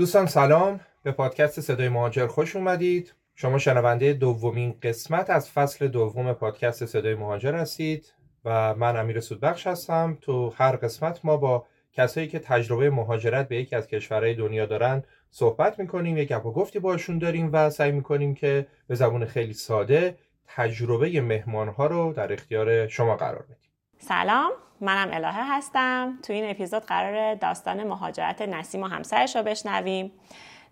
دوستان 0.00 0.26
سلام. 0.26 0.80
به 1.02 1.12
پادکست 1.12 1.60
صدای 1.60 1.88
مهاجر 1.88 2.26
خوش 2.26 2.56
اومدید. 2.56 3.14
شما 3.34 3.58
شنونده 3.58 4.12
دومین 4.12 4.74
قسمت 4.82 5.30
از 5.30 5.50
فصل 5.50 5.88
دوم 5.88 6.32
پادکست 6.32 6.86
صدای 6.86 7.14
مهاجر 7.14 7.54
هستید 7.54 8.14
و 8.44 8.74
من 8.74 8.96
امیر 8.96 9.20
سودبخش 9.20 9.66
هستم. 9.66 10.18
تو 10.20 10.50
هر 10.56 10.76
قسمت 10.76 11.24
ما 11.24 11.36
با 11.36 11.66
کسایی 11.92 12.28
که 12.28 12.38
تجربه 12.38 12.90
مهاجرت 12.90 13.48
به 13.48 13.56
یکی 13.56 13.76
از 13.76 13.86
کشورهای 13.86 14.34
دنیا 14.34 14.66
دارن 14.66 15.02
صحبت 15.30 15.78
می‌کنیم 15.78 16.16
یک 16.16 16.28
گپ 16.28 16.46
و 16.46 16.52
گفتی 16.52 16.78
باشون 16.78 17.18
داریم 17.18 17.50
و 17.52 17.70
سعی 17.70 17.92
می‌کنیم 17.92 18.34
که 18.34 18.66
به 18.86 18.94
زبون 18.94 19.24
خیلی 19.24 19.54
ساده 19.54 20.16
تجربه 20.46 21.20
مهمانها 21.20 21.86
رو 21.86 22.12
در 22.12 22.32
اختیار 22.32 22.88
شما 22.88 23.16
قرار 23.16 23.42
بدیم. 23.42 23.70
سلام. 23.98 24.50
منم 24.80 25.08
الهه 25.12 25.56
هستم. 25.56 26.18
تو 26.22 26.32
این 26.32 26.50
اپیزود 26.50 26.82
قرار 26.82 27.34
داستان 27.34 27.84
مهاجرت 27.84 28.42
نسیم 28.42 28.82
و 28.82 28.86
همسرش 28.86 29.36
رو 29.36 29.42
بشنویم. 29.42 30.12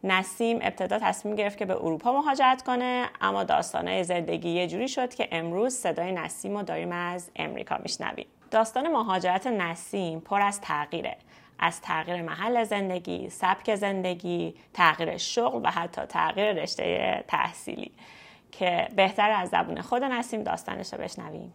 نسیم 0.05 0.59
ابتدا 0.63 0.99
تصمیم 0.99 1.35
گرفت 1.35 1.59
که 1.59 1.65
به 1.65 1.75
اروپا 1.75 2.13
مهاجرت 2.13 2.63
کنه 2.63 3.07
اما 3.21 3.45
داستانهای 3.45 4.05
زندگی 4.05 4.49
یه 4.49 4.67
جوری 4.67 4.89
شد 4.89 5.15
که 5.15 5.29
امروز 5.33 5.75
صدای 5.75 6.13
نسیم 6.13 6.57
رو 6.57 6.63
داریم 6.63 6.93
از 6.93 7.31
امریکا 7.37 7.79
میشنویم. 7.83 8.27
داستان 8.51 8.93
مهاجرت 8.93 9.47
نسیم 9.47 10.21
پر 10.21 10.41
از 10.41 10.61
تغییره. 10.61 11.17
از 11.59 11.81
تغییر 11.81 12.23
محل 12.23 12.65
زندگی، 12.65 13.31
سبک 13.31 13.75
زندگی، 13.75 14.55
تغییر 14.75 15.17
شغل 15.17 15.61
و 15.65 15.71
حتی 15.71 16.03
تغییر 16.03 16.53
رشته 16.53 17.25
تحصیلی. 17.29 17.93
که 18.53 18.89
بهتر 18.97 19.31
از 19.31 19.49
زبون 19.49 19.81
خود 19.81 20.05
نسیم 20.05 20.43
داستانش 20.43 20.93
رو 20.93 20.99
بشنویم. 20.99 21.53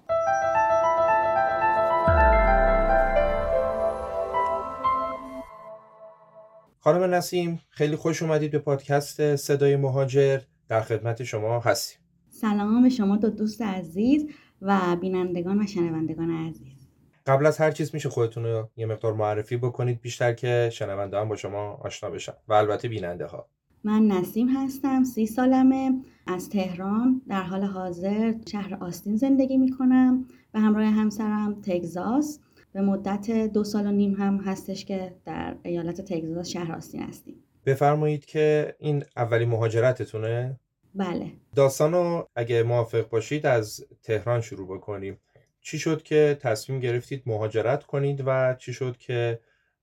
خانم 6.84 7.14
نسیم 7.14 7.60
خیلی 7.70 7.96
خوش 7.96 8.24
اومدید 8.24 8.52
به 8.52 8.60
پادکست 8.60 9.36
صدای 9.36 9.76
مهاجر. 9.76 10.40
در 10.70 10.82
خدمت 10.82 11.24
شما 11.24 11.60
هستیم. 11.60 12.00
سلام 12.30 12.84
به 12.84 12.90
شما 12.90 13.18
دو 13.18 13.30
دوست 13.30 13.62
عزیز 13.62 14.26
و 14.62 14.98
بینندگان 15.02 15.62
و 15.62 15.68
شنوندگان 15.68 16.48
عزیز. 16.48 16.88
قبل 17.26 17.46
از 17.46 17.58
هر 17.58 17.72
چیز 17.72 17.94
میشه 17.94 18.10
خودتون 18.10 18.44
رو 18.44 18.70
یه 18.76 18.86
مقدار 18.86 19.14
معرفی 19.14 19.58
بکنید 19.58 20.02
بیشتر 20.02 20.34
که 20.34 20.70
شنونده 20.74 21.20
هم 21.20 21.30
با 21.30 21.36
شما 21.36 21.80
آشنا 21.82 22.10
بشن. 22.10 22.34
و 22.48 22.54
البته 22.54 22.88
بیننده 22.88 23.26
ها 23.26 23.48
من 23.84 24.08
نسیم 24.08 24.48
هستم 24.58 25.04
سی 25.04 25.28
سالمه. 25.28 25.92
از 26.28 26.50
تهران 26.50 27.22
در 27.28 27.44
حال 27.44 27.64
حاضر 27.64 28.34
شهر 28.52 28.78
آستین 28.80 29.16
زندگی 29.16 29.58
می‌کنم 29.58 30.26
و 30.54 30.60
همراه 30.60 30.86
همسرم 30.86 31.62
تگزاس. 31.62 32.40
به 32.74 32.82
مدت 32.82 33.32
دو 33.54 33.64
سال 33.64 33.88
و 33.88 33.92
نیم 33.92 34.14
هم 34.14 34.38
هستش 34.38 34.86
که 34.86 35.16
در 35.26 35.56
ایالت 35.64 36.02
تگزاس 36.02 36.48
شهر 36.48 36.72
آستین 36.72 37.04
هستیم. 37.04 37.36
بفرمایید 37.66 38.26
که 38.26 38.76
این 38.80 39.04
اولی 39.18 39.46
مهاجرتتونه؟ 39.46 40.60
بله. 40.96 41.32
داستانو 41.56 42.24
اگه 42.36 42.64
موافق 42.64 43.10
باشید 43.10 43.46
از 43.46 43.86
تهران 44.04 44.42
شروع 44.42 44.78
بکنیم. 44.78 45.18
چی 45.62 45.80
شد 45.80 46.04
که 46.04 46.38
تصمیم 46.42 46.80
گرفتید 46.80 47.24
مهاجرت 47.26 47.84
کنید 47.84 48.24
و 48.26 48.56
چی 48.60 48.74
شد 48.74 48.98
که 48.98 49.40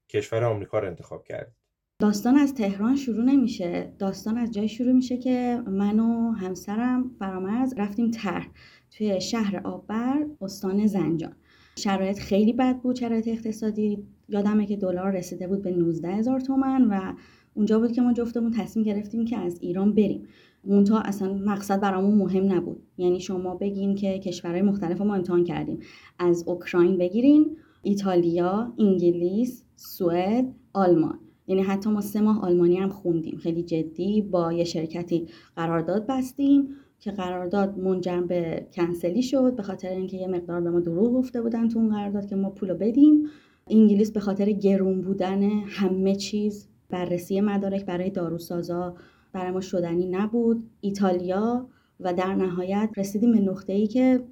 کشور 0.09 0.45
آمریکا 0.45 0.79
رو 0.79 0.87
انتخاب 0.87 1.25
کردید؟ 1.25 1.55
داستان 1.99 2.37
از 2.37 2.55
تهران 2.55 2.97
شروع 2.97 3.25
نمیشه. 3.25 3.93
داستان 3.99 4.39
از 4.39 4.51
جای 4.51 4.69
شروع 4.69 4.93
میشه 4.93 5.17
که 5.17 5.63
من 5.67 6.01
و 6.01 6.33
همسرم 6.33 7.11
فرامرز 7.19 7.75
رفتیم 7.77 8.11
تر 8.11 8.47
توی 8.91 9.21
شهر 9.21 9.61
آبر 9.65 10.27
استان 10.41 10.87
زنجان. 10.87 11.37
شرایط 11.81 12.19
خیلی 12.19 12.53
بد 12.53 12.81
بود 12.81 12.97
شرایط 12.97 13.29
اقتصادی. 13.29 14.05
یادمه 14.29 14.67
که 14.67 14.77
دلار 14.77 15.11
رسیده 15.11 15.47
بود 15.49 15.63
به 15.63 15.71
19 15.71 16.09
هزار 16.09 16.41
تومن 16.41 16.85
و 16.91 17.15
اونجا 17.55 17.79
بود 17.79 17.93
که 17.93 18.03
ما 18.03 18.13
جفتمون 18.13 18.51
تصمیم 18.51 18.85
گرفتیم 18.85 19.25
که 19.25 19.37
از 19.39 19.59
ایران 19.61 19.93
بریم. 19.95 20.27
اونتا 20.63 20.99
اصلا 20.99 21.35
مقصد 21.35 21.81
برامون 21.81 22.19
مهم 22.19 22.53
نبود. 22.53 22.83
یعنی 22.99 23.21
شما 23.21 23.55
بگین 23.55 23.95
که 23.95 24.19
کشورهای 24.19 24.63
مختلف 24.63 25.01
ما 25.01 25.15
امتحان 25.15 25.45
کردیم. 25.45 25.79
از 26.19 26.45
اوکراین 26.47 26.99
بگیرین 26.99 27.57
ایتالیا 27.83 28.73
انگلیس 28.79 29.65
سوئد 29.77 30.55
آلمان. 30.73 31.19
یعنی 31.47 31.63
حتی 31.63 31.91
ما 31.91 32.01
سه 32.01 32.21
ماه 32.21 32.45
آلمانی 32.45 32.77
هم 32.77 32.89
خوندیم. 32.89 33.37
خیلی 33.37 33.63
جدی 33.63 34.23
با 34.23 34.53
یه 34.53 34.65
شرکتی 34.65 35.27
قرارداد 35.57 36.07
بستیم. 36.07 36.69
که 37.01 37.11
قرارداد 37.11 37.79
منجر 37.79 38.21
به 38.21 38.67
کنسلی 38.73 39.23
شد 39.23 39.57
به 39.57 39.63
خاطر 39.63 39.89
اینکه 39.89 40.17
یه 40.17 40.27
مقدار 40.27 40.61
به 40.61 40.71
ما 40.71 40.81
دروغ 40.81 41.13
گفته 41.13 41.43
بودن 41.43 41.69
تو 41.69 41.79
اون 41.79 41.89
قرارداد 41.89 42.27
که 42.27 42.37
ما 42.37 42.51
پولو 42.51 42.75
بدیم. 42.75 43.27
انگلیس 43.71 44.13
به 44.13 44.21
خاطر 44.21 44.51
گرون 44.51 45.01
بودن 45.01 45.43
همه 45.51 46.15
چیز 46.15 46.69
بررسی 46.89 47.41
مدارک 47.41 47.87
برای 47.87 48.11
داروسازا 48.11 48.95
برای 49.33 49.51
ما 49.51 49.61
شدنی 49.61 50.07
نبود. 50.07 50.71
ایتالیا 50.81 51.69
و 52.01 52.15
در 52.15 52.35
نهایت 52.35 52.91
رسیدیم 52.97 53.33
به 53.33 53.41
نقطه 53.41 53.73
ای 53.73 53.87
که 53.87 54.25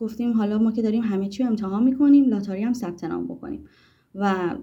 گفتیم 0.00 0.32
حالا 0.32 0.58
ما 0.58 0.72
که 0.72 0.82
داریم 0.82 1.02
همه 1.02 1.28
چی 1.28 1.42
رو 1.42 1.48
امتحان 1.48 1.82
می‌کنیم 1.82 2.24
لاتاری 2.24 2.62
هم 2.62 2.72
ثبت 2.72 3.04
نام 3.04 3.24
بکنیم. 3.24 3.64
و 4.14 4.56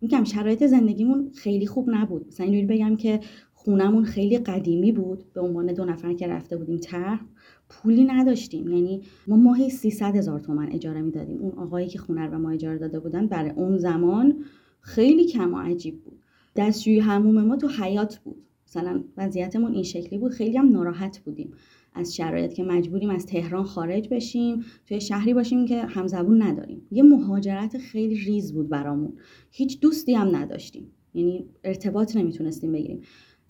میگم 0.00 0.24
شرایط 0.24 0.66
زندگیمون 0.66 1.30
خیلی 1.34 1.66
خوب 1.66 1.90
نبود. 1.90 2.26
مثلا 2.26 2.46
اینجوری 2.46 2.66
بگم 2.66 2.96
که 2.96 3.20
خونمون 3.64 4.04
خیلی 4.04 4.38
قدیمی 4.38 4.92
بود 4.92 5.24
به 5.32 5.40
عنوان 5.40 5.72
دو 5.72 5.84
نفر 5.84 6.12
که 6.12 6.26
رفته 6.26 6.56
بودیم 6.56 6.78
طرح 6.78 7.20
پولی 7.68 8.04
نداشتیم. 8.04 8.68
یعنی 8.68 9.02
ما 9.26 9.36
ماهی 9.36 9.70
300 9.70 10.16
هزار 10.16 10.40
تومن 10.40 10.72
اجاره 10.72 11.02
می‌دادیم. 11.02 11.38
اون 11.38 11.52
آقایی 11.52 11.88
که 11.88 11.98
خونه 11.98 12.24
رو 12.24 12.30
به 12.30 12.36
ما 12.36 12.50
اجاره 12.50 12.78
داده 12.78 13.00
بودن 13.00 13.26
برای 13.26 13.50
اون 13.50 13.78
زمان 13.78 14.44
خیلی 14.80 15.24
کم 15.24 15.54
و 15.54 15.58
عجیب 15.58 16.02
بود. 16.02 16.18
دستشوی 16.56 16.98
هموم 16.98 17.44
ما 17.44 17.56
تو 17.56 17.68
حیات 17.68 18.18
بود. 18.18 18.42
مثلا 18.66 19.04
وضعیتمون 19.16 19.72
این 19.74 19.82
شکلی 19.82 20.18
بود. 20.18 20.32
خیلی 20.32 20.56
هم 20.56 20.68
ناراحت 20.68 21.18
بودیم. 21.18 21.52
از 21.94 22.16
شرایط 22.16 22.52
که 22.52 22.62
مجبوریم 22.62 23.10
از 23.10 23.26
تهران 23.26 23.64
خارج 23.64 24.08
بشیم 24.08 24.64
توی 24.86 25.00
شهری 25.00 25.34
باشیم 25.34 25.66
که 25.66 25.82
همزبون 25.82 26.42
نداریم. 26.42 26.82
یه 26.90 27.02
مهاجرت 27.02 27.78
خیلی 27.78 28.14
ریز 28.14 28.52
بود 28.52 28.68
برامون. 28.68 29.12
هیچ 29.50 29.80
دوستی 29.80 30.14
هم 30.14 30.36
نداشتیم. 30.36 30.90
یعنی 31.14 31.46
ارتباط 31.64 32.16
نمی‌تونستیم 32.16 32.72
بگیریم. 32.72 33.00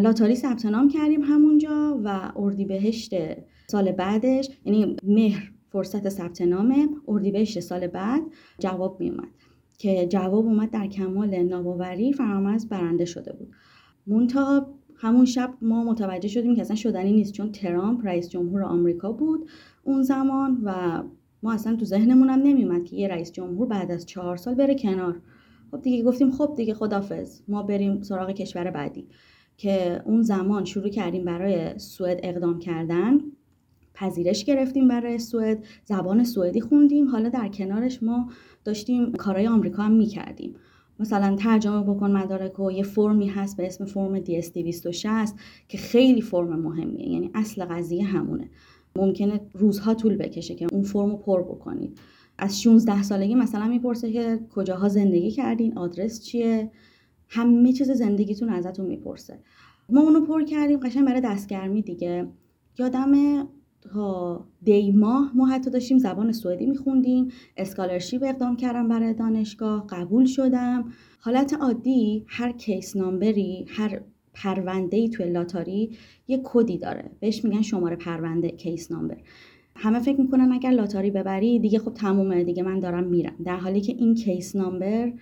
لاتاری 0.02 0.34
ثبت 0.34 0.66
نام 0.66 0.88
کردیم 0.88 1.22
همونجا 1.22 2.00
و 2.04 2.32
اردیبهشت 2.36 3.14
سال 3.66 3.92
بعدش 3.92 4.48
یعنی 4.64 4.96
مهر 5.02 5.52
فرصت 5.70 6.08
ثبت 6.08 6.42
نامه 6.42 6.88
اردیبهشت 7.08 7.60
سال 7.60 7.86
بعد 7.86 8.22
جواب 8.58 9.00
می 9.00 9.10
اومد 9.10 9.28
که 9.78 10.06
جواب 10.06 10.46
اومد 10.46 10.70
در 10.70 10.86
کمال 10.86 11.42
ناباوری 11.42 12.12
فرامرز 12.12 12.68
برنده 12.68 13.04
شده 13.04 13.32
بود. 13.32 13.48
مونتا 14.06 14.66
همون 14.96 15.24
شب 15.24 15.54
ما 15.62 15.84
متوجه 15.84 16.28
شدیم 16.28 16.54
که 16.54 16.60
اصلا 16.60 16.76
شدنی 16.76 17.12
نیست 17.12 17.32
چون 17.32 17.52
ترامپ 17.52 18.06
رئیس 18.06 18.28
جمهور 18.28 18.62
آمریکا 18.62 19.12
بود 19.12 19.48
اون 19.84 20.02
زمان 20.02 20.60
و 20.64 21.02
ما 21.42 21.52
اصلا 21.52 21.76
تو 21.76 21.84
ذهنمون 21.84 22.30
هم 22.30 22.38
نمیومد 22.38 22.84
که 22.84 22.96
یه 22.96 23.08
رئیس 23.08 23.32
جمهور 23.32 23.66
بعد 23.66 23.90
از 23.90 24.06
چهار 24.06 24.36
سال 24.36 24.54
بره 24.54 24.74
کنار. 24.74 25.20
خب 25.70 25.82
دیگه 25.82 26.04
گفتیم 26.04 26.30
خب 26.30 26.54
دیگه 26.56 26.74
خدافظ 26.74 27.40
ما 27.48 27.62
بریم 27.62 28.02
سراغ 28.02 28.30
کشور 28.30 28.70
بعدی. 28.70 29.06
که 29.62 30.02
اون 30.04 30.22
زمان 30.22 30.64
شروع 30.64 30.88
کردیم 30.88 31.24
برای 31.24 31.78
سوئد 31.78 32.20
اقدام 32.22 32.58
کردن 32.58 33.18
پذیرش 33.94 34.44
گرفتیم 34.44 34.88
برای 34.88 35.18
سوئد 35.18 35.64
زبان 35.84 36.24
سوئدی 36.24 36.60
خوندیم. 36.60 37.08
حالا 37.08 37.28
در 37.28 37.48
کنارش 37.48 38.02
ما 38.02 38.28
داشتیم 38.64 39.12
کارهای 39.12 39.46
آمریکا 39.46 39.82
هم 39.82 39.92
می‌کردیم. 39.92 40.54
مثلا 41.00 41.36
ترجمه 41.36 41.82
بکن 41.82 42.10
مدارک 42.10 42.60
و 42.60 42.70
یه 42.70 42.82
فرمی 42.82 43.26
هست 43.26 43.56
به 43.56 43.66
اسم 43.66 43.84
فرم 43.84 44.20
DS260 44.20 45.32
که 45.68 45.78
خیلی 45.78 46.20
فرم 46.20 46.60
مهمیه. 46.60 47.08
یعنی 47.08 47.30
اصل 47.34 47.64
قضیه 47.64 48.04
همونه. 48.04 48.48
ممکنه 48.96 49.40
روزها 49.54 49.94
طول 49.94 50.16
بکشه 50.16 50.54
که 50.54 50.66
اون 50.72 50.82
فرم 50.82 51.10
رو 51.10 51.16
پر 51.16 51.42
بکنید. 51.42 51.98
از 52.38 52.62
16 52.62 53.02
سالگی 53.02 53.34
مثلا 53.34 53.68
می‌پرسه 53.68 54.12
که 54.12 54.40
کجاها 54.54 54.88
زندگی 54.88 55.30
کردین 55.30 55.78
آدرس 55.78 56.22
چیه؟ 56.24 56.70
همه 57.34 57.72
چیز 57.72 57.90
زندگیتون 57.90 58.48
ازتون 58.48 58.86
می‌پرسه. 58.86 59.38
ما 59.88 60.00
اونو 60.00 60.20
پر 60.20 60.44
کردیم 60.44 60.78
قشنگ 60.78 61.06
برای 61.06 61.20
دستگرمی 61.20 61.82
دیگه. 61.82 62.28
یادمه 62.78 63.12
تا 63.80 64.44
دی 64.62 64.92
ماه 64.92 65.32
ما 65.34 65.46
حتی 65.46 65.70
داشتیم 65.70 65.98
زبان 65.98 66.32
سوئدی 66.32 66.66
میخوندیم. 66.66 67.28
scholarship 67.56 68.22
اقدام 68.22 68.56
کردم 68.56 68.88
برای 68.88 69.14
دانشگاه 69.14 69.86
قبول 69.86 70.24
شدم. 70.24 70.92
حالت 71.20 71.54
عادی 71.54 72.24
هر 72.28 72.52
case 72.52 72.96
number 72.96 73.56
ی 73.56 73.66
هر 73.68 74.00
پرونده 74.34 74.96
ای 74.96 75.08
توی 75.08 75.30
لاتاری 75.30 75.96
یه 76.28 76.40
کدی 76.44 76.78
داره. 76.78 77.10
بهش 77.20 77.44
میگن 77.44 77.62
شماره 77.62 77.96
پرونده 77.96 78.50
case 78.50 78.92
number. 78.92 79.16
همه 79.76 79.98
فکر 79.98 80.20
می‌کنن 80.20 80.52
اگر 80.52 80.70
لاتاری 80.70 81.10
ببری 81.10 81.58
دیگه 81.58 81.78
خب 81.78 81.94
تمومه 81.94 82.44
دیگه 82.44 82.62
من 82.62 82.80
دارم 82.80 83.04
میرم. 83.04 83.36
در 83.44 83.56
حالی 83.56 83.80
که 83.80 83.92
این 83.92 84.14
case 84.14 84.56
number 84.56 85.12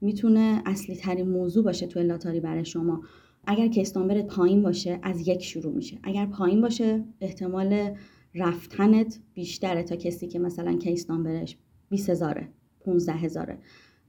می‌تونه 0.00 0.62
اصلی 0.66 0.96
ترین 0.96 1.28
موضوع 1.28 1.64
باشه 1.64 1.86
توی 1.86 2.02
لاتاری 2.02 2.40
برای 2.40 2.64
شما. 2.64 3.00
اگر 3.46 3.68
case 3.68 3.96
number 3.96 4.22
ت 4.22 4.26
پایین 4.26 4.62
باشه 4.62 4.98
از 5.02 5.28
یک 5.28 5.42
شروع 5.42 5.74
میشه. 5.74 5.98
اگر 6.02 6.26
پایین 6.26 6.60
باشه 6.60 7.04
احتمال 7.20 7.94
رفتنت 8.34 9.20
بیشتره 9.34 9.82
تا 9.82 9.96
کسی 9.96 10.26
که 10.28 10.38
مثلا 10.38 10.76
case 10.76 11.10
number 11.10 11.46
ش 11.46 11.58
20 11.88 12.10
هزاره 12.10 12.48
15 12.80 13.12
هزاره. 13.12 13.58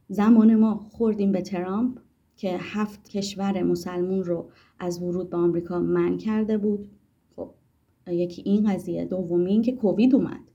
زمان 0.08 0.56
ما 0.56 0.80
خوردیم 0.92 1.32
به 1.32 1.42
ترامپ 1.42 2.00
که 2.36 2.58
هفت 2.60 3.10
کشور 3.10 3.64
مسلمون 3.64 4.24
رو 4.24 4.50
از 4.80 5.02
ورود 5.02 5.30
به 5.30 5.38
آمریکا 5.38 5.80
من 5.80 6.18
کرده 6.18 6.58
بود. 6.58 6.90
خب 7.36 7.54
یکی 8.08 8.42
این 8.46 8.74
قضیه 8.74 9.06
دومی 9.06 9.52
این 9.52 9.62
که 9.62 9.72
کووید 9.72 10.16
اومد. 10.16 10.50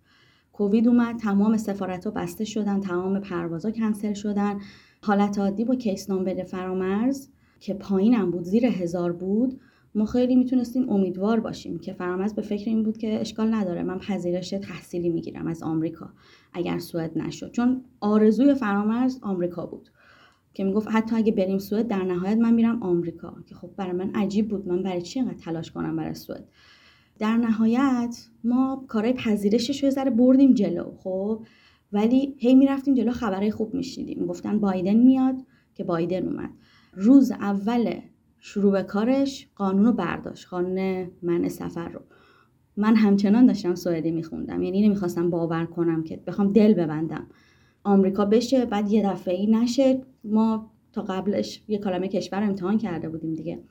کووید 0.57 0.89
اومد 0.89 1.17
تمام 1.17 1.57
سفارت 1.57 2.05
ها 2.05 2.11
بسته 2.11 2.45
شدن 2.45 2.81
تمام 2.81 3.21
پروازها 3.21 3.71
کنسل 3.71 4.15
شدن. 4.15 4.61
حالت 5.03 5.39
عادی 5.39 5.65
با 5.65 5.75
کیس 5.75 6.11
نامبر 6.11 6.43
فرامرز 6.43 7.29
که 7.61 7.75
پایینم 7.75 8.31
بود 8.31 8.45
زیر 8.45 8.67
هزار 8.67 9.13
بود. 9.13 9.61
ما 9.95 10.05
خیلی 10.05 10.37
می‌تونستیم 10.37 10.91
امیدوار 10.91 11.41
باشیم 11.41 11.79
که 11.79 11.93
فرامرز 11.93 12.35
به 12.35 12.43
فکر 12.43 12.71
این 12.71 12.83
بود 12.83 12.99
که 12.99 13.21
اشکال 13.21 13.55
نداره 13.55 13.83
من 13.83 13.99
پذیرش 13.99 14.51
تحصیلی 14.51 15.09
می‌گیرم 15.09 15.47
از 15.47 15.63
آمریکا 15.63 16.09
اگر 16.53 16.79
سوئد 16.79 17.19
نشد. 17.19 17.51
چون 17.51 17.85
آرزوی 18.01 18.55
فرامرز 18.55 19.19
آمریکا 19.23 19.67
بود 19.67 19.91
که 20.55 20.65
می‌گفت 20.65 20.89
حتی 20.91 21.17
اگه 21.17 21.33
بریم 21.33 21.59
سوئد 21.59 21.89
در 21.89 22.03
نهایت 22.03 22.39
من 22.39 22.55
میرم 22.55 22.83
آمریکا. 22.83 23.35
که 23.47 23.55
خب 23.55 23.71
برای 23.77 23.93
من 23.93 24.11
عجیب 24.15 24.49
بود 24.49 24.69
من 24.69 24.83
برای 24.83 25.03
چی 25.03 25.21
اینقدر 25.21 25.39
تلاش 25.39 25.71
کنم 25.71 25.97
برای 25.97 26.15
سوئد؟ 26.15 26.49
در 27.19 27.37
نهایت 27.37 28.27
ما 28.45 28.85
کارهای 28.89 29.13
پذیرشش 29.13 29.85
رو 29.85 29.91
ذره 29.91 30.11
بردیم 30.11 30.55
جلو 30.55 30.93
خب؟ 30.97 31.47
ولی 31.93 32.35
هی 32.39 32.55
می‌رفتیم 32.55 32.95
جلو 32.95 33.13
خبرهای 33.13 33.51
خوب 33.51 33.75
میشنیدیم. 33.75 34.21
می‌گفتن 34.21 34.61
بایدن 34.61 34.97
میاد 34.97 35.37
که 35.75 35.85
بایدن 35.85 36.29
اومد. 36.29 36.51
روز 36.95 37.31
اول 37.31 37.95
شروع 38.39 38.73
به 38.73 38.83
کارش 38.83 39.49
قانون 39.55 39.85
رو 39.85 39.93
برداشت 39.93 40.49
قانون 40.49 41.11
من 41.23 41.49
سفر 41.49 41.89
رو. 41.89 42.01
من 42.77 42.97
همچنان 42.97 43.47
داشتم 43.47 43.75
سوئدی 43.75 44.11
میخوندم. 44.11 44.63
یعنی 44.63 44.87
نمی‌خواستم 44.87 45.31
باور 45.31 45.65
کنم 45.65 46.03
که 46.05 46.17
بخوام 46.27 46.53
دل 46.53 46.75
ببندم. 46.75 47.27
آمریکا 47.85 48.25
بشه 48.25 48.65
بعد 48.65 48.93
یه 48.93 49.11
دفعه 49.11 49.35
ای 49.35 49.47
نشه. 49.47 50.03
ما 50.25 50.71
تا 50.93 51.03
قبلش 51.03 51.63
یه 51.69 51.79
کلمه 51.79 52.09
کشور 52.09 52.43
امتحان 52.43 52.79
کرده 52.79 53.09
بودیم 53.09 53.35
دیگه. 53.35 53.63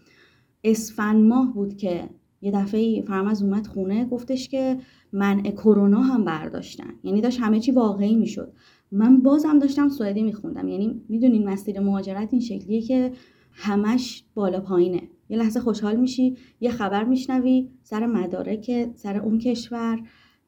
اسفند 0.64 1.26
ماه 1.26 1.54
بود 1.54 1.78
که 1.78 2.10
یه 2.46 2.52
دفعه 2.52 3.02
فرمز 3.02 3.44
اومد 3.44 3.68
خونه 3.68 4.06
گفتش 4.06 4.50
که 4.50 4.78
منع 5.14 5.52
کرونا 5.52 6.02
هم 6.02 6.26
برداشتن. 6.26 6.94
یعنی 7.04 7.22
داشت 7.22 7.40
همه 7.42 7.60
چی 7.60 7.72
واقعی 7.72 8.16
می‌شد. 8.16 8.54
من 8.92 9.22
بازم 9.22 9.60
داشتم 9.60 9.90
سوئدی 9.90 10.24
میخوندم. 10.24 10.68
یعنی 10.68 11.02
می‌دونین 11.10 11.50
مسیر 11.50 11.80
مهاجرت 11.80 12.30
این 12.32 12.42
شکلیه 12.42 12.82
که 12.82 13.12
همش 13.52 14.24
بالا 14.34 14.60
پایینه. 14.60 15.02
یه 15.30 15.38
لحظه 15.38 15.60
خوشحال 15.60 15.96
میشی 15.96 16.36
یه 16.62 16.72
خبر 16.72 17.04
میشنوی 17.04 17.70
سر 17.84 18.06
مدارک 18.06 18.90
سر 18.96 19.18
اون 19.18 19.40
کشور 19.40 20.00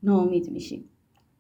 ناامید 0.04 0.52
میشی. 0.52 0.86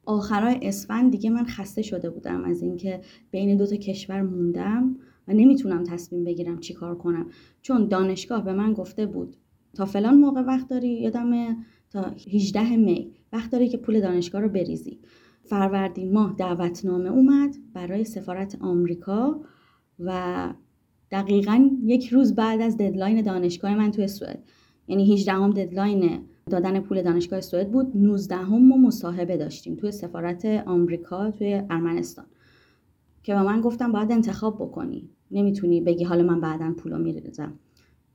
آخرای 0.05 0.59
اسفند 0.61 1.11
دیگه 1.11 1.29
من 1.29 1.45
خسته 1.45 1.81
شده 1.81 2.09
بودم 2.09 2.43
از 2.43 2.61
اینکه 2.61 3.01
بین 3.31 3.57
دو 3.57 3.65
تا 3.65 3.75
کشور 3.75 4.21
موندم 4.21 4.95
و 5.27 5.33
نمی‌تونم 5.33 5.83
تصمیم 5.83 6.23
بگیرم 6.23 6.59
چی 6.59 6.73
کار 6.73 6.95
کنم. 6.95 7.29
چون 7.61 7.87
دانشگاه 7.87 8.45
به 8.45 8.53
من 8.53 8.73
گفته 8.73 9.05
بود 9.05 9.37
تا 9.73 9.85
فلان 9.85 10.17
موقع 10.17 10.41
وقت 10.41 10.67
داری؟ 10.67 10.89
یادم 10.89 11.57
تا 11.89 12.01
18 12.33 12.75
می 12.75 13.11
وقت 13.33 13.51
داری 13.51 13.69
که 13.69 13.77
پول 13.77 14.01
دانشگاه 14.01 14.41
رو 14.41 14.49
بریزی. 14.49 14.99
فروردین 15.43 16.13
ماه 16.13 16.35
دعوتنامه 16.37 17.09
اومد 17.09 17.55
برای 17.73 18.03
سفارت 18.03 18.57
آمریکا 18.61 19.41
و 19.99 20.53
دقیقا 21.11 21.69
یک 21.83 22.07
روز 22.07 22.35
بعد 22.35 22.61
از 22.61 22.77
deadline 22.77 23.21
دانشگاه 23.21 23.75
من 23.75 23.91
توی 23.91 24.07
سوئد. 24.07 24.43
یعنی 24.87 25.13
18 25.13 25.31
هم 25.31 25.51
deadline 25.51 26.19
دادن 26.49 26.79
پول 26.79 27.01
دانشگاه 27.01 27.41
سوئد 27.41 27.71
بود. 27.71 27.91
19 27.97 28.35
هم 28.35 28.67
ما 28.67 28.77
مصاحبه 28.77 29.37
داشتیم 29.37 29.75
توی 29.75 29.91
سفارت 29.91 30.45
آمریکا 30.45 31.31
توی 31.31 31.61
ارمنستان. 31.69 32.25
که 33.23 33.33
به 33.33 33.41
من 33.41 33.61
گفتن 33.61 33.91
باید 33.91 34.11
انتخاب 34.11 34.55
بکنی. 34.55 35.09
نمی‌تونی 35.31 35.81
بگی 35.81 36.03
حالا 36.03 36.23
من 36.23 36.41
بعدا 36.41 36.73
پولو 36.77 36.97
میریزم. 36.97 37.53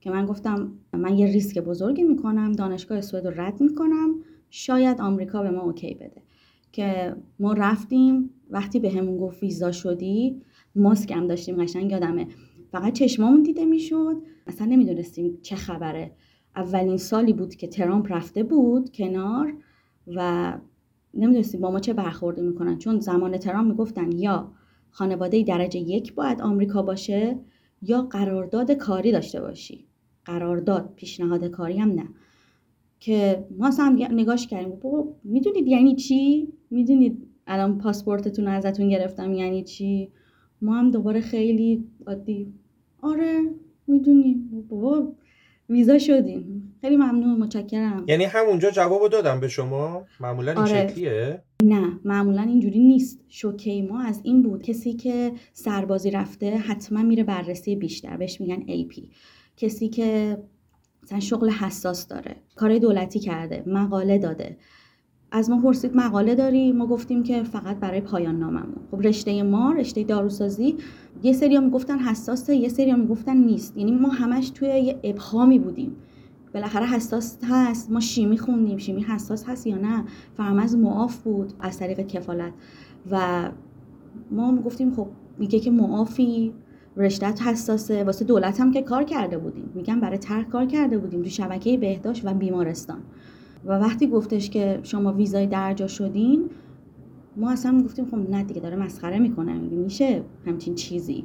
که 0.03 0.11
من 0.11 0.25
گفتم 0.25 0.71
من 0.93 1.17
یه 1.17 1.27
ریسک 1.27 1.59
بزرگی 1.59 2.03
می‌کنم 2.03 2.51
دانشگاه 2.51 3.01
سوئد 3.01 3.27
رو 3.27 3.41
رد 3.41 3.61
می‌کنم 3.61 4.15
شاید 4.49 5.01
آمریکا 5.01 5.41
به 5.41 5.51
ما 5.51 5.61
okay 5.61 5.93
بده. 5.93 6.21
که 6.71 7.15
ما 7.39 7.53
رفتیم 7.53 8.29
وقتی 8.49 8.79
بهمون 8.79 9.17
گفت 9.17 9.43
ویزا 9.43 9.71
شدی 9.71 10.41
ماسک 10.75 11.11
هم 11.11 11.27
داشتیم 11.27 11.63
قشنگ 11.63 11.91
یادمه. 11.91 12.27
فقط 12.71 12.93
چشمامون 12.93 13.43
دیده 13.43 13.65
می‌شد. 13.65 14.21
اصلا 14.47 14.67
نمی‌دونستیم 14.67 15.37
چه 15.41 15.55
خبره. 15.55 16.11
اولین 16.55 16.97
سالی 16.97 17.33
بود 17.33 17.55
که 17.55 17.67
ترامپ 17.67 18.11
رفته 18.11 18.43
بود 18.43 18.91
کنار 18.91 19.53
و 20.07 20.53
نمی‌دونستیم 21.13 21.61
با 21.61 21.71
ما 21.71 21.79
چه 21.79 21.93
برخوردی 21.93 22.41
می‌کنن. 22.41 22.77
چون 22.77 22.99
زمان 22.99 23.37
ترامپ 23.37 23.67
می‌گفتن 23.67 24.11
یا 24.11 24.51
خانواده 24.89 25.43
درجه 25.43 25.79
یک 25.79 26.13
باید 26.13 26.41
آمریکا 26.41 26.81
باشه 26.81 27.39
یا 27.81 28.01
قرارداد 28.01 28.71
کاری 28.71 29.11
داشته 29.11 29.41
باشی. 29.41 29.92
قرارداد 30.25 30.93
پیشنهاد 30.95 31.45
کاری 31.45 31.77
هم 31.77 31.91
نه. 31.91 32.07
که 32.99 33.45
ما 33.57 33.69
هم 33.69 33.97
نگاش 34.11 34.47
کردیم. 34.47 34.69
بابا 34.69 35.15
می‌دونید 35.23 35.67
یعنی 35.67 35.95
چی؟ 35.95 36.47
می‌دونید 36.69 37.27
الان 37.47 37.77
پاسپورتتون 37.77 38.47
ازتون 38.47 38.89
گرفتم 38.89 39.33
یعنی 39.33 39.63
چی؟ 39.63 40.11
ما 40.61 40.75
هم 40.75 40.91
دوباره 40.91 41.21
خیلی 41.21 41.83
عادی. 42.07 42.53
آره 43.01 43.39
می‌دونیم. 43.87 44.67
بابا 44.69 45.13
ویزا 45.69 45.97
شدیم. 45.99 46.73
خیلی 46.81 46.95
ممنون 46.95 47.39
متشکرم. 47.39 48.05
یعنی 48.07 48.23
همونجا 48.23 48.71
جوابو 48.71 49.07
دادم 49.07 49.39
به 49.39 49.47
شما؟ 49.47 50.05
معمولا 50.19 50.51
این 50.51 50.61
آره. 50.61 50.87
شکلیه؟ 50.87 51.41
نه 51.63 51.99
معمولا 52.05 52.41
اینجوری 52.41 52.79
نیست. 52.79 53.19
شوکه 53.27 53.87
ما 53.89 54.01
از 54.01 54.21
این 54.23 54.41
بود. 54.41 54.63
کسی 54.63 54.93
که 54.93 55.31
سربازی 55.53 56.11
رفته 56.11 56.57
حتما 56.57 57.03
میره 57.03 57.23
بررسی 57.23 57.75
بیشتر. 57.75 58.17
بهش 58.17 58.41
میگن 58.41 58.63
پی 58.65 59.09
کسی 59.57 59.89
که 59.89 60.37
مثلا 61.03 61.19
شغل 61.19 61.49
حساس 61.49 62.07
داره 62.07 62.35
کار 62.55 62.77
دولتی 62.77 63.19
کرده 63.19 63.63
مقاله 63.67 64.17
داده. 64.17 64.57
از 65.31 65.49
ما 65.49 65.61
پرسید 65.61 65.95
مقاله 65.95 66.35
داری؟ 66.35 66.71
ما 66.71 66.87
گفتیم 66.87 67.23
که 67.23 67.43
فقط 67.43 67.79
برای 67.79 68.01
پایان 68.01 68.39
ناممون. 68.39 68.77
خب 68.91 69.01
رشته 69.01 69.43
ما 69.43 69.71
رشته 69.71 70.03
داروسازی 70.03 70.77
یه 71.23 71.33
سری 71.33 71.59
می‌گفتن 71.59 71.99
حساسه 71.99 72.55
یه 72.55 72.69
سری 72.69 72.93
می‌گفتن 72.93 73.37
نیست. 73.37 73.77
یعنی 73.77 73.91
ما 73.91 74.09
همش 74.09 74.49
توی 74.49 74.67
یه 74.67 74.99
ابهامی 75.03 75.59
بودیم. 75.59 75.95
بالاخره 76.53 76.85
حساس 76.85 77.37
هست 77.43 77.91
ما 77.91 77.99
شیمی 77.99 78.37
خوندیم. 78.37 78.77
شیمی 78.77 79.01
حساس 79.03 79.43
هست 79.47 79.67
یا 79.67 79.77
نه؟ 79.77 80.03
فرمز 80.37 80.75
معاف 80.75 81.21
بود 81.21 81.53
از 81.59 81.79
طریق 81.79 82.07
کفالت. 82.07 82.53
و 83.11 83.49
ما 84.31 84.51
می‌گفتیم 84.51 84.93
خب 84.95 85.07
میگه 85.37 85.59
که 85.59 85.71
معافی. 85.71 86.53
رشتت 86.97 87.41
حساسه. 87.41 88.03
واسه 88.03 88.25
دولت 88.25 88.61
هم 88.61 88.71
که 88.71 88.81
کار 88.81 89.03
کرده 89.03 89.37
بودیم. 89.37 89.69
میگم 89.75 89.99
برای 89.99 90.17
ترک 90.17 90.49
کار 90.49 90.65
کرده 90.65 90.97
بودیم 90.97 91.21
تو 91.21 91.29
شبکه 91.29 91.77
بهداشت 91.77 92.25
و 92.25 92.33
بیمارستان. 92.33 92.99
و 93.65 93.79
وقتی 93.79 94.07
گفتش 94.07 94.49
که 94.49 94.79
شما 94.83 95.13
ویزای 95.13 95.47
درجا 95.47 95.87
شدین 95.87 96.49
ما 97.37 97.51
اصلا 97.51 97.81
گفتیم 97.83 98.05
خب 98.05 98.15
نه 98.15 98.43
دیگه 98.43 98.61
داره 98.61 98.75
مسخره 98.75 99.19
می‌کنه. 99.19 99.53
میشه 99.53 100.23
همچین 100.45 100.75
چیزی. 100.75 101.23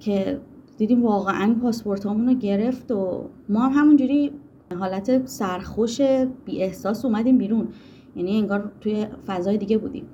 که 0.00 0.40
دیدیم 0.78 1.02
واقعا 1.02 1.54
پاسپورت 1.62 2.06
رو 2.06 2.34
گرفت 2.34 2.92
و 2.92 3.28
ما 3.48 3.60
هم 3.60 3.72
همونجوری 3.72 4.32
حالت 4.78 5.26
سرخوش 5.26 6.00
بی 6.44 6.62
احساس 6.62 7.04
اومدیم 7.04 7.38
بیرون. 7.38 7.68
یعنی 8.16 8.38
انگار 8.38 8.72
توی 8.80 9.06
فضای 9.26 9.58
دیگه 9.58 9.78
بودیم. 9.78 10.04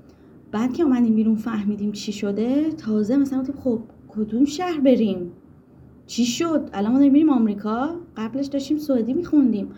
بعد 0.52 0.72
که 0.72 0.82
اومدیم 0.82 1.14
بیرون 1.14 1.34
فهمیدیم 1.34 1.92
چی 1.92 2.12
شده 2.12 2.72
تازه 2.72 3.16
مثلا 3.16 3.44
خب 3.64 3.80
کدوم 4.16 4.44
شهر 4.44 4.80
بریم؟ 4.80 5.32
چی 6.06 6.24
شد؟ 6.24 6.70
الان 6.72 6.92
ما 6.92 6.98
داریم 6.98 7.12
میریم 7.12 7.30
آمریکا؟ 7.30 7.90
قبلش 8.16 8.46
داشتیم 8.46 8.78
سعودی 8.78 9.12
میخوندیم. 9.12 9.68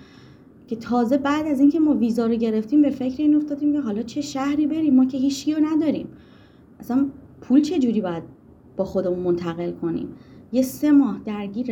که 0.66 0.76
تازه 0.76 1.16
بعد 1.16 1.46
از 1.46 1.60
اینکه 1.60 1.80
ما 1.80 1.94
ویزا 1.94 2.26
رو 2.26 2.34
گرفتیم 2.34 2.82
به 2.82 2.90
فکر 2.90 3.22
این 3.22 3.34
افتادیم 3.34 3.72
که 3.72 3.80
حالا 3.80 4.02
چه 4.02 4.20
شهری 4.20 4.66
بریم؟ 4.66 4.94
ما 4.94 5.04
که 5.04 5.18
هیچی 5.18 5.54
رو 5.54 5.60
نداریم. 5.64 6.08
اصلا 6.80 7.06
پول 7.40 7.62
چه 7.62 7.78
جوری 7.78 8.00
باید 8.00 8.22
با 8.76 8.84
خودمون 8.84 9.18
منتقل 9.18 9.70
کنیم؟ 9.70 10.08
یه 10.52 10.62
سه 10.62 10.90
ماه 10.90 11.20
درگیر 11.24 11.66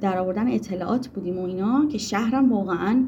در 0.00 0.18
آوردن 0.18 0.48
اطلاعات 0.48 1.08
بودیم 1.08 1.38
و 1.38 1.44
اینا 1.44 1.86
که 1.86 1.98
شهرم 1.98 2.52
واقعا 2.52 3.04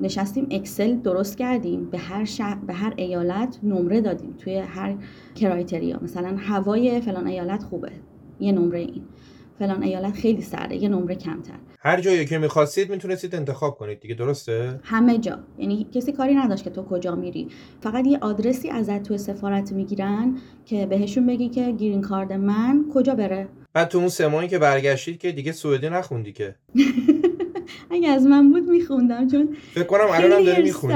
نشستیم 0.00 0.46
اکسل 0.50 0.96
درست 0.96 1.38
کردیم. 1.38 1.84
به 1.90 1.98
هر 1.98 2.24
شهر 2.24 2.58
به 2.66 2.72
هر 2.72 2.94
ایالت 2.96 3.58
نمره 3.62 4.00
دادیم 4.00 4.34
توی 4.38 4.56
هر 4.56 4.96
کرایتریا. 5.34 5.98
مثلا 6.02 6.36
هوای 6.36 7.00
فلان 7.00 7.26
ایالت 7.26 7.62
خوبه. 7.62 7.92
یه 8.40 8.52
نمره 8.52 8.78
این. 8.78 9.02
فلان 9.58 9.82
ایالت 9.82 10.12
خیلی 10.12 10.42
سرده 10.42 10.76
یه 10.76 10.88
نمره 10.88 11.14
کمتر. 11.14 11.54
هر 11.80 12.00
جایی 12.00 12.24
که 12.24 12.38
می‌خواستید 12.38 12.90
می‌تونستید 12.90 13.34
انتخاب 13.34 13.78
کنید 13.78 14.00
دیگه 14.00 14.14
درسته؟ 14.14 14.80
همه 14.82 15.18
جا. 15.18 15.38
یعنی 15.58 15.86
کسی 15.94 16.12
کاری 16.12 16.34
نداشت 16.34 16.64
که 16.64 16.70
تو 16.70 16.82
کجا 16.82 17.14
میری. 17.14 17.48
فقط 17.80 18.06
یه 18.06 18.18
آدرسی 18.18 18.70
ازت 18.70 19.02
تو 19.02 19.16
سفارت 19.16 19.72
می‌گیرن 19.72 20.36
که 20.66 20.86
بهشون 20.86 21.26
بگی 21.26 21.48
که 21.48 21.70
گیرین 21.70 22.00
کارد 22.00 22.32
من 22.32 22.84
کجا 22.94 23.14
بره. 23.14 23.48
بعد 23.72 23.88
تو 23.88 23.98
اون 23.98 24.08
سه 24.08 24.26
ماهی 24.28 24.48
که 24.48 24.58
برگشتید 24.58 25.18
که 25.18 25.32
دیگه 25.32 25.52
سوئدی 25.52 25.88
نخوندی 25.88 26.32
که. 26.32 26.54
اگه 27.90 28.08
از 28.08 28.26
من 28.26 28.52
بود 28.52 28.68
میخوندم 28.68 29.28
چون 29.28 29.48
فکر 29.74 29.84
کنم 29.84 30.06
الانم 30.10 30.44
داری 30.44 30.62
می‌خونی. 30.62 30.94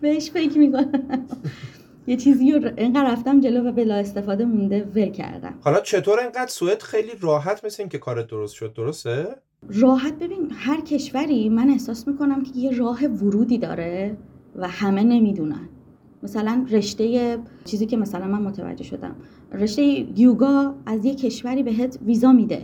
بهش 0.00 0.30
فکر 0.30 0.58
می‌کنم. 0.58 1.26
یه 2.06 2.16
چیزی 2.16 2.52
رو 2.52 2.70
اینقدر 2.76 3.12
رفتم 3.12 3.40
جلو 3.40 3.68
و 3.68 3.72
بلا 3.72 3.94
استفاده 3.94 4.44
مونده 4.44 4.84
ول 4.94 5.08
کردم. 5.08 5.54
حالا 5.60 5.80
چطور 5.80 6.20
اینقدر 6.20 6.46
سوئد 6.46 6.82
خیلی 6.82 7.10
راحت 7.20 7.64
مثل 7.64 7.88
که 7.88 7.98
کارت 7.98 8.26
درست 8.26 8.54
شد 8.54 8.74
درسته؟ 8.74 9.26
راحت 9.68 10.18
ببین 10.18 10.48
هر 10.54 10.80
کشوری 10.80 11.48
من 11.48 11.68
احساس 11.68 12.08
می‌کنم 12.08 12.42
که 12.42 12.50
یه 12.58 12.78
راه 12.78 13.04
ورودی 13.06 13.58
داره 13.58 14.16
و 14.56 14.68
همه 14.68 15.02
نمی‌دونن. 15.02 15.68
مثلا 16.22 16.66
رشته 16.70 17.38
چیزی 17.64 17.86
که 17.86 17.96
مثلا 17.96 18.26
من 18.26 18.42
متوجه 18.42 18.84
شدم 18.84 19.16
رشته 19.52 19.82
یوگا 20.20 20.74
از 20.86 21.04
یه 21.04 21.14
کشوری 21.14 21.62
بهت 21.62 21.98
ویزا 22.06 22.32
میده. 22.32 22.62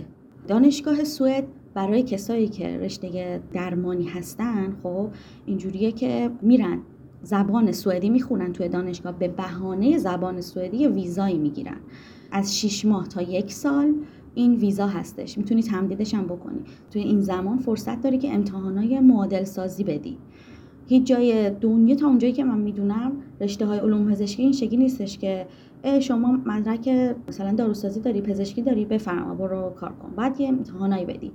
دانشگاه 0.48 1.04
سوئد 1.04 1.44
برای 1.74 2.02
کسایی 2.02 2.48
که 2.48 2.78
رشته 2.78 3.40
درمانی 3.52 4.04
هستن 4.04 4.76
خب 4.82 5.08
اینجوریه 5.46 5.92
که 5.92 6.30
میرن. 6.42 6.82
زبان 7.22 7.72
سوئدی 7.72 8.10
می‌خونن 8.10 8.52
توی 8.52 8.68
دانشگاه 8.68 9.18
به 9.18 9.28
بهانه 9.28 9.98
زبان 9.98 10.40
سوئدی 10.40 10.86
ویزایی 10.86 11.38
می‌گیرن. 11.38 11.76
از 12.30 12.58
6 12.60 12.84
ماه 12.84 13.08
تا 13.08 13.22
یک 13.22 13.52
سال 13.52 13.94
این 14.34 14.54
ویزا 14.54 14.86
هستش. 14.86 15.38
می‌تونی 15.38 15.62
تمدیدش 15.62 16.14
هم 16.14 16.24
بکنی. 16.24 16.60
توی 16.90 17.02
این 17.02 17.20
زمان 17.20 17.58
فرصت 17.58 18.00
داری 18.00 18.18
که 18.18 18.34
امتحانای 18.34 19.00
معادل 19.00 19.44
سازی 19.44 19.84
بدی. 19.84 20.18
هیچ 20.86 21.06
جای 21.06 21.50
دنیا 21.50 21.94
تا 21.94 22.06
اونجایی 22.06 22.32
که 22.32 22.44
من 22.44 22.58
می‌دونم 22.58 23.12
رشته 23.40 23.66
های 23.66 23.78
علوم 23.78 24.10
پزشکی 24.10 24.42
این 24.42 24.52
شکلی 24.52 24.76
نیستش 24.76 25.18
که 25.18 25.46
شما 26.00 26.38
مدرک 26.46 26.88
مثلا 27.28 27.52
داروسازی 27.52 28.00
داری 28.00 28.20
پزشکی 28.20 28.62
داری 28.62 28.84
بفرما 28.84 29.34
برو 29.34 29.70
کار 29.70 29.92
کن. 29.92 30.10
بعد 30.16 30.40
یه 30.40 30.48
امتحانایی 30.48 31.04
بدی. 31.04 31.32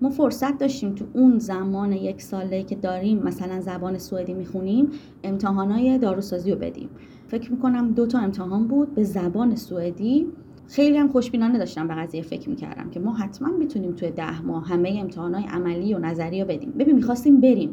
ما 0.00 0.10
فرصت 0.10 0.58
داشتیم 0.58 0.94
تو 0.94 1.04
اون 1.14 1.38
زمان 1.38 1.92
یک 1.92 2.22
ساله 2.22 2.62
که 2.62 2.74
داریم 2.74 3.18
مثلا 3.18 3.60
زبان 3.60 3.98
سوئدی 3.98 4.34
می‌خونیم 4.34 4.88
امتحانای 5.24 5.98
داروسازی 5.98 6.52
رو 6.52 6.58
بدیم. 6.58 6.88
فکر 7.28 7.52
می‌کنم 7.52 7.92
دو 7.92 8.06
تا 8.06 8.18
امتحان 8.18 8.68
بود 8.68 8.94
به 8.94 9.04
زبان 9.04 9.56
سوئدی. 9.56 10.26
خیلی 10.68 10.96
هم 10.98 11.08
خوشبینانه 11.08 11.58
داشتم 11.58 11.88
به 11.88 11.94
قضیه 11.94 12.22
فکر 12.22 12.48
می‌کردم 12.48 12.90
که 12.90 13.00
ما 13.00 13.14
حتما 13.14 13.48
می‌تونیم 13.48 13.92
توی 13.92 14.10
ده 14.10 14.42
ماه 14.42 14.68
همه 14.68 14.96
امتحانای 15.00 15.44
عملی 15.44 15.94
و 15.94 15.98
نظری 15.98 16.40
رو 16.40 16.46
بدیم. 16.46 16.70
ببین 16.70 16.96
می‌خواستیم 16.96 17.40
بریم. 17.40 17.70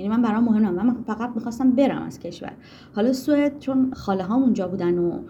یعنی 0.00 0.08
من 0.16 0.22
برام 0.22 0.44
مهم 0.44 0.74
من 0.74 0.96
فقط 1.06 1.30
می‌خواستم 1.34 1.70
برم 1.70 2.02
از 2.02 2.18
کشور. 2.18 2.52
حالا 2.94 3.12
سوئد 3.12 3.58
چون 3.58 3.92
خاله 3.94 4.22
هم 4.22 4.42
اونجا 4.42 4.68
بودن 4.68 4.98
و 4.98 5.20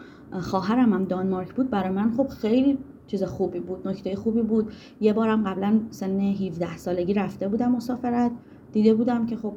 خواهرم 0.41 0.93
هم 0.93 1.05
دانمارک 1.05 1.55
بود 1.55 1.71
برای 1.71 1.91
من 1.91 2.11
خب 2.11 2.29
خیلی 2.29 2.79
چیز 3.07 3.23
خوبی 3.23 3.61
بود 3.61 3.89
نکته 3.89 4.17
خوبی 4.17 4.43
بود. 4.43 4.73
یه 5.01 5.13
بارم 5.13 5.45
قبلا 5.45 5.81
سن 5.91 6.21
17 6.21 6.77
سالگی 6.77 7.15
رفته 7.15 7.49
بودم 7.49 7.73
مسافرت. 7.73 8.33
دیده 8.73 8.95
بودم 8.95 9.27
که 9.27 9.37
خب 9.37 9.53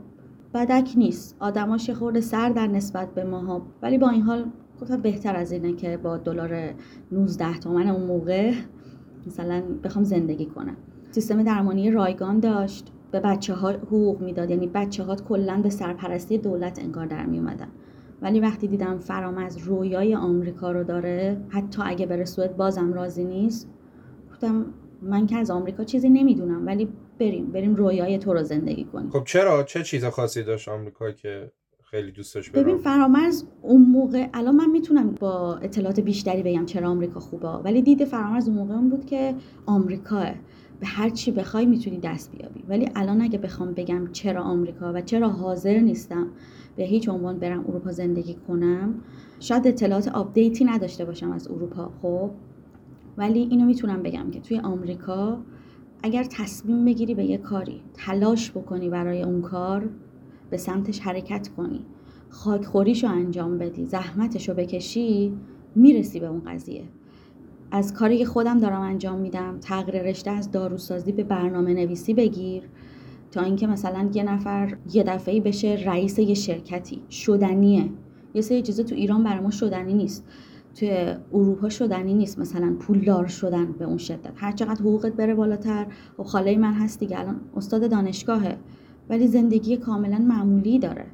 بدک 0.53 0.93
نیست. 0.98 1.36
آدماش 1.39 1.89
یه 1.89 1.96
خورده 1.96 2.22
سر 2.22 2.50
در 2.50 2.67
نسبت 2.67 3.13
به 3.13 3.24
ماها. 3.24 3.62
ولی 3.82 3.98
با 3.98 4.10
این 4.10 4.22
حال 4.22 4.46
گفتم 4.82 5.01
بهتر 5.01 5.36
از 5.36 5.51
اینه 5.51 5.74
که 5.74 5.98
با 5.98 6.17
دلار 6.17 6.74
19 7.12 7.60
تومن 7.60 7.88
اون 7.88 8.03
موقع 8.03 8.53
مثلا 9.27 9.63
بخوام 9.84 10.05
زندگی 10.05 10.46
کنم. 10.46 10.75
سیستم 11.12 11.43
درمانی 11.43 11.91
رایگان 11.91 12.39
داشت. 12.39 12.91
به 13.13 13.20
بچه 13.20 13.53
ها 13.53 13.70
حقوق 13.70 14.22
می‌داد. 14.22 14.50
یعنی 14.50 14.67
بچه 14.67 15.03
ها 15.03 15.15
کلا 15.15 15.62
به 15.63 15.70
سرپرستی 15.70 16.38
دولت 16.38 16.79
انگار 16.79 17.05
در 17.05 17.25
می 17.25 17.39
اومدن 17.39 17.67
ولی 18.22 18.39
وقتی 18.39 18.67
دیدم 18.67 18.98
فرامز 18.98 19.58
رویای 19.58 20.15
آمریکا 20.15 20.72
رو 20.72 20.84
داره 20.84 21.38
حتی 21.50 21.82
اگه 21.86 22.05
بره 22.05 22.25
سوئد 22.25 22.58
بازم 22.58 22.93
راضی 22.93 23.24
نیست 23.24 23.70
گفتم 24.32 24.65
من 25.01 25.27
که 25.27 25.38
از 25.38 25.51
آمریکا 25.51 25.84
چیزی 25.84 26.10
نمی‌دونم 26.10 26.65
ولی 26.65 26.89
بریم 27.20 27.51
بریم 27.51 27.75
رویای 27.75 28.17
تو 28.17 28.34
رو 28.34 28.43
زندگی 28.43 28.84
کنیم. 28.84 29.10
خب 29.10 29.24
چرا؟ 29.24 29.63
چه 29.63 29.84
چیز 29.84 30.05
خاصی 30.05 30.43
داشت 30.43 30.70
آمریکا 30.70 31.12
که 31.12 31.51
خیلی 31.84 32.12
دوست 32.12 32.36
داشت 32.36 32.51
ببین 32.51 32.77
فرامرز 32.77 33.43
اون 33.62 33.82
موقع 33.82 34.27
الان 34.34 34.55
من 34.55 34.70
می‌تونم 34.70 35.15
با 35.20 35.55
اطلاعات 35.55 36.00
بیشتری 36.00 36.43
بگم 36.43 36.65
چرا 36.65 36.89
آمریکا 36.89 37.20
خوبه 37.20 37.48
ولی 37.48 37.82
دید 37.82 38.05
فرامرز 38.05 38.48
اون 38.48 38.58
موقع 38.58 38.74
اون 38.74 38.89
بود 38.89 39.05
که 39.05 39.36
آمریکاه. 39.65 40.32
به 40.83 40.89
هر 40.89 41.09
چی 41.09 41.31
بخوای 41.31 41.65
می‌تونی 41.65 41.99
دست 41.99 42.31
بیابی. 42.31 42.63
ولی 42.67 42.89
الان 42.95 43.21
اگه 43.21 43.37
بخوام 43.37 43.73
بگم 43.73 44.07
چرا 44.11 44.41
آمریکا 44.41 44.93
و 44.93 45.01
چرا 45.01 45.29
حاضر 45.29 45.79
نیستم 45.79 46.27
به 46.75 46.83
هیچ 46.83 47.09
عنوان 47.09 47.39
برم 47.39 47.65
اروپا 47.67 47.91
زندگی 47.91 48.33
کنم 48.47 48.95
شاید 49.39 49.67
اطلاعات 49.67 50.07
آپدیتی 50.07 50.65
نداشته 50.65 51.05
باشم 51.05 51.31
از 51.31 51.47
اروپا 51.51 51.91
خب. 52.01 52.31
ولی 53.17 53.39
اینو 53.39 53.65
می‌تونم 53.65 54.03
بگم 54.03 54.31
که 54.31 54.39
توی 54.39 54.59
آمریکا 54.59 55.37
اگر 56.03 56.23
تصمیم 56.23 56.85
بگیری 56.85 57.15
به 57.15 57.25
یه 57.25 57.37
کاری 57.37 57.81
تلاش 57.93 58.51
بکنی 58.51 58.89
برای 58.89 59.23
اون 59.23 59.41
کار 59.41 59.89
به 60.49 60.57
سمتش 60.57 60.99
حرکت 60.99 61.47
کنی 61.57 61.85
خاکخوریشو 62.29 63.07
انجام 63.07 63.57
بدی 63.57 63.85
زحمتشو 63.85 64.53
بکشی 64.53 65.33
می‌رسی 65.75 66.19
به 66.19 66.27
اون 66.27 66.41
قضیه. 66.47 66.83
از 67.75 67.93
کاری 67.93 68.17
که 68.17 68.25
خودم 68.25 68.59
دارم 68.59 68.81
انجام 68.81 69.19
میدم 69.19 69.59
تغییر 69.59 70.03
رشته 70.03 70.31
از 70.31 70.51
داروسازی 70.51 71.11
به 71.11 71.23
برنامه 71.23 71.73
نویسی 71.73 72.13
بگیر 72.13 72.63
تا 73.31 73.41
اینکه 73.41 73.67
مثلا 73.67 74.09
یه 74.13 74.23
نفر 74.23 74.77
یه 74.93 75.03
دفعه 75.03 75.41
بشه 75.41 75.83
رئیس 75.85 76.19
یه 76.19 76.33
شرکتی. 76.33 77.01
شدنیه. 77.09 77.89
یه 78.33 78.41
سری 78.41 78.61
چیزا 78.61 78.83
تو 78.83 78.95
ایران 78.95 79.23
برای 79.23 79.39
ما 79.39 79.51
شدنی 79.51 79.93
نیست. 79.93 80.25
توی 80.75 81.15
اروپا 81.33 81.69
شدنی 81.69 82.13
نیست. 82.13 82.39
مثلا 82.39 82.75
پولدار 82.79 83.27
شدن 83.27 83.71
به 83.71 83.85
اون 83.85 83.97
شدت. 83.97 84.31
هر 84.35 84.51
چقدر 84.51 84.81
حقوقت 84.81 85.13
بره 85.13 85.35
بالاتر. 85.35 85.85
و 86.19 86.23
خب 86.23 86.29
خاله 86.29 86.57
من 86.57 86.73
هست 86.73 86.99
دیگه 86.99 87.19
الان 87.19 87.41
استاد 87.55 87.89
دانشگاهه. 87.91 88.57
ولی 89.09 89.27
زندگی 89.27 89.77
کاملا 89.77 90.17
معمولی 90.17 90.79
داره. 90.79 91.05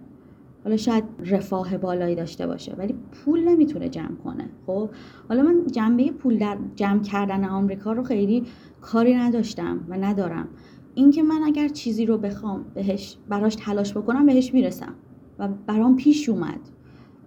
حالا 0.64 0.78
شاید 0.78 1.04
رفاه 1.26 1.78
بالایی 1.78 2.16
داشته 2.16 2.48
باشه 2.48 2.76
ولی 2.78 2.96
پول 3.12 3.50
نمی‌تونه 3.50 3.90
جمع 3.90 4.16
کنه. 4.24 4.50
خب 4.68 4.90
حالا 5.30 5.44
من 5.44 5.68
جنبه 5.72 6.12
پول 6.12 6.38
در 6.38 6.58
جمع 6.76 7.02
کردن 7.02 7.46
آمریکا 7.46 7.92
رو 7.92 8.04
خیلی 8.04 8.44
کاری 8.82 9.16
نداشتم 9.16 9.80
و 9.90 9.98
ندارم. 9.98 10.48
اینکه 10.96 11.24
من 11.24 11.42
اگر 11.46 11.68
چیزی 11.68 12.06
رو 12.06 12.18
بخوام 12.18 12.66
بهش 12.74 13.18
براش 13.30 13.56
تلاش 13.56 13.98
بکنم 13.98 14.26
بهش 14.26 14.54
می‌رسم 14.54 14.94
و 15.40 15.48
برام 15.48 15.96
پیش 15.96 16.30
اومد. 16.30 16.60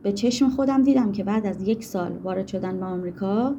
به 0.02 0.12
چشم 0.12 0.48
خودم 0.48 0.82
دیدم 0.82 1.12
که 1.12 1.24
بعد 1.24 1.46
از 1.46 1.68
یک 1.68 1.84
سال 1.84 2.12
وارد 2.12 2.46
شدن 2.46 2.80
به 2.80 2.84
آمریکا 2.84 3.54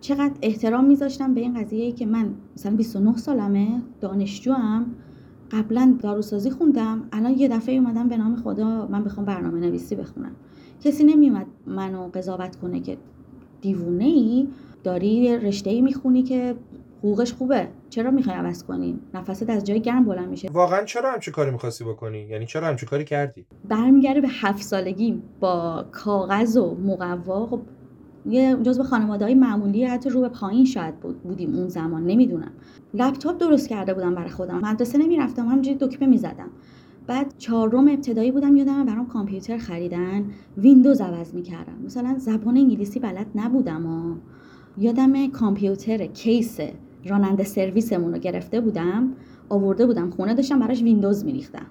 چقدر 0.00 0.34
احترام 0.42 0.84
میذاشتم 0.84 1.34
به 1.34 1.40
این 1.40 1.62
قضیه 1.62 1.84
ای 1.84 1.92
که 1.92 2.06
من 2.06 2.34
مثلا 2.56 2.76
29 2.76 3.16
سالمه 3.16 3.82
دانشجوم 4.00 4.86
قبلا 5.54 5.96
داروسازی 6.02 6.50
خوندم 6.50 7.08
الان 7.12 7.32
یه 7.38 7.48
دفعه 7.48 7.74
اومدم 7.74 8.08
به 8.08 8.16
نام 8.16 8.36
خدا 8.36 8.86
من 8.86 9.04
بخوام 9.04 9.26
برنامه 9.26 9.60
نویسی 9.60 9.94
بخونم. 9.94 10.32
کسی 10.84 11.04
نمیومد 11.04 11.46
منو 11.66 12.08
قضاوت 12.14 12.56
کنه 12.56 12.80
که 12.80 12.96
دیوونه 13.60 14.04
ای 14.04 14.48
داری 14.84 15.38
رشته 15.38 15.70
ای 15.70 15.80
می‌خونی 15.80 16.22
که 16.22 16.54
حقوقش 16.98 17.32
خوبه. 17.32 17.68
چرا 17.90 18.10
می‌خوای 18.10 18.36
عوض 18.36 18.64
کنی؟ 18.64 18.98
نفست 19.14 19.50
از 19.50 19.64
جای 19.64 19.80
گرم 19.80 20.04
بلند 20.04 20.28
میشه. 20.28 20.48
واقعا 20.52 20.84
چرا 20.84 21.12
همچین 21.12 21.34
کاری 21.34 21.50
می‌خواستی 21.50 21.84
بکنی؟ 21.84 22.18
یعنی 22.18 22.46
چرا 22.46 22.66
همچین 22.66 22.88
کاری 22.88 23.04
کردی؟ 23.04 23.46
برمیگرده 23.68 24.20
به 24.20 24.28
هفت 24.30 24.62
سالگی 24.62 25.22
با 25.40 25.84
کاغذ 25.92 26.56
و 26.56 26.74
مقوا 26.74 27.46
خب 27.46 27.60
یه 28.26 28.56
جزو 28.62 28.82
خانواده 28.82 29.24
های 29.24 29.34
معمولی 29.34 29.84
حتی 29.84 30.10
رو 30.10 30.20
به 30.20 30.28
پایین 30.28 30.64
شاید 30.64 31.00
بود 31.00 31.22
بودیم 31.22 31.54
اون 31.54 31.68
زمان 31.68 32.06
نمی‌دونم. 32.06 32.52
لپتاپ 32.94 33.38
درست 33.38 33.68
کرده 33.68 33.94
بودم 33.94 34.14
برای 34.14 34.30
خودم. 34.30 34.58
مدرسه 34.58 34.98
نمی‌رفتم 34.98 35.48
همینجوری 35.48 35.76
دکمه 35.80 36.08
می‌زدم. 36.08 36.50
بعد 37.06 37.34
چهارم 37.38 37.88
ابتدایی 37.88 38.30
بودم 38.30 38.56
یادم 38.56 38.84
برام 38.84 39.06
کامپیوتر 39.06 39.58
خریدن 39.58 40.24
ویندوز 40.58 41.00
عوض 41.00 41.34
می‌کردم. 41.34 41.82
مثلا 41.84 42.14
زبان 42.18 42.56
انگلیسی 42.56 43.00
بلد 43.00 43.26
نبودم 43.34 43.86
و 43.86 44.14
یادم 44.78 45.30
کامپیوتر 45.30 46.06
کیس 46.06 46.60
راننده 47.04 47.44
سرویسمون 47.44 48.12
رو 48.12 48.18
گرفته 48.18 48.60
بودم 48.60 49.12
آورده 49.48 49.86
بودم 49.86 50.10
خونه 50.10 50.34
داشتم 50.34 50.58
براش 50.58 50.82
ویندوز 50.82 51.24
میریختم. 51.24 51.66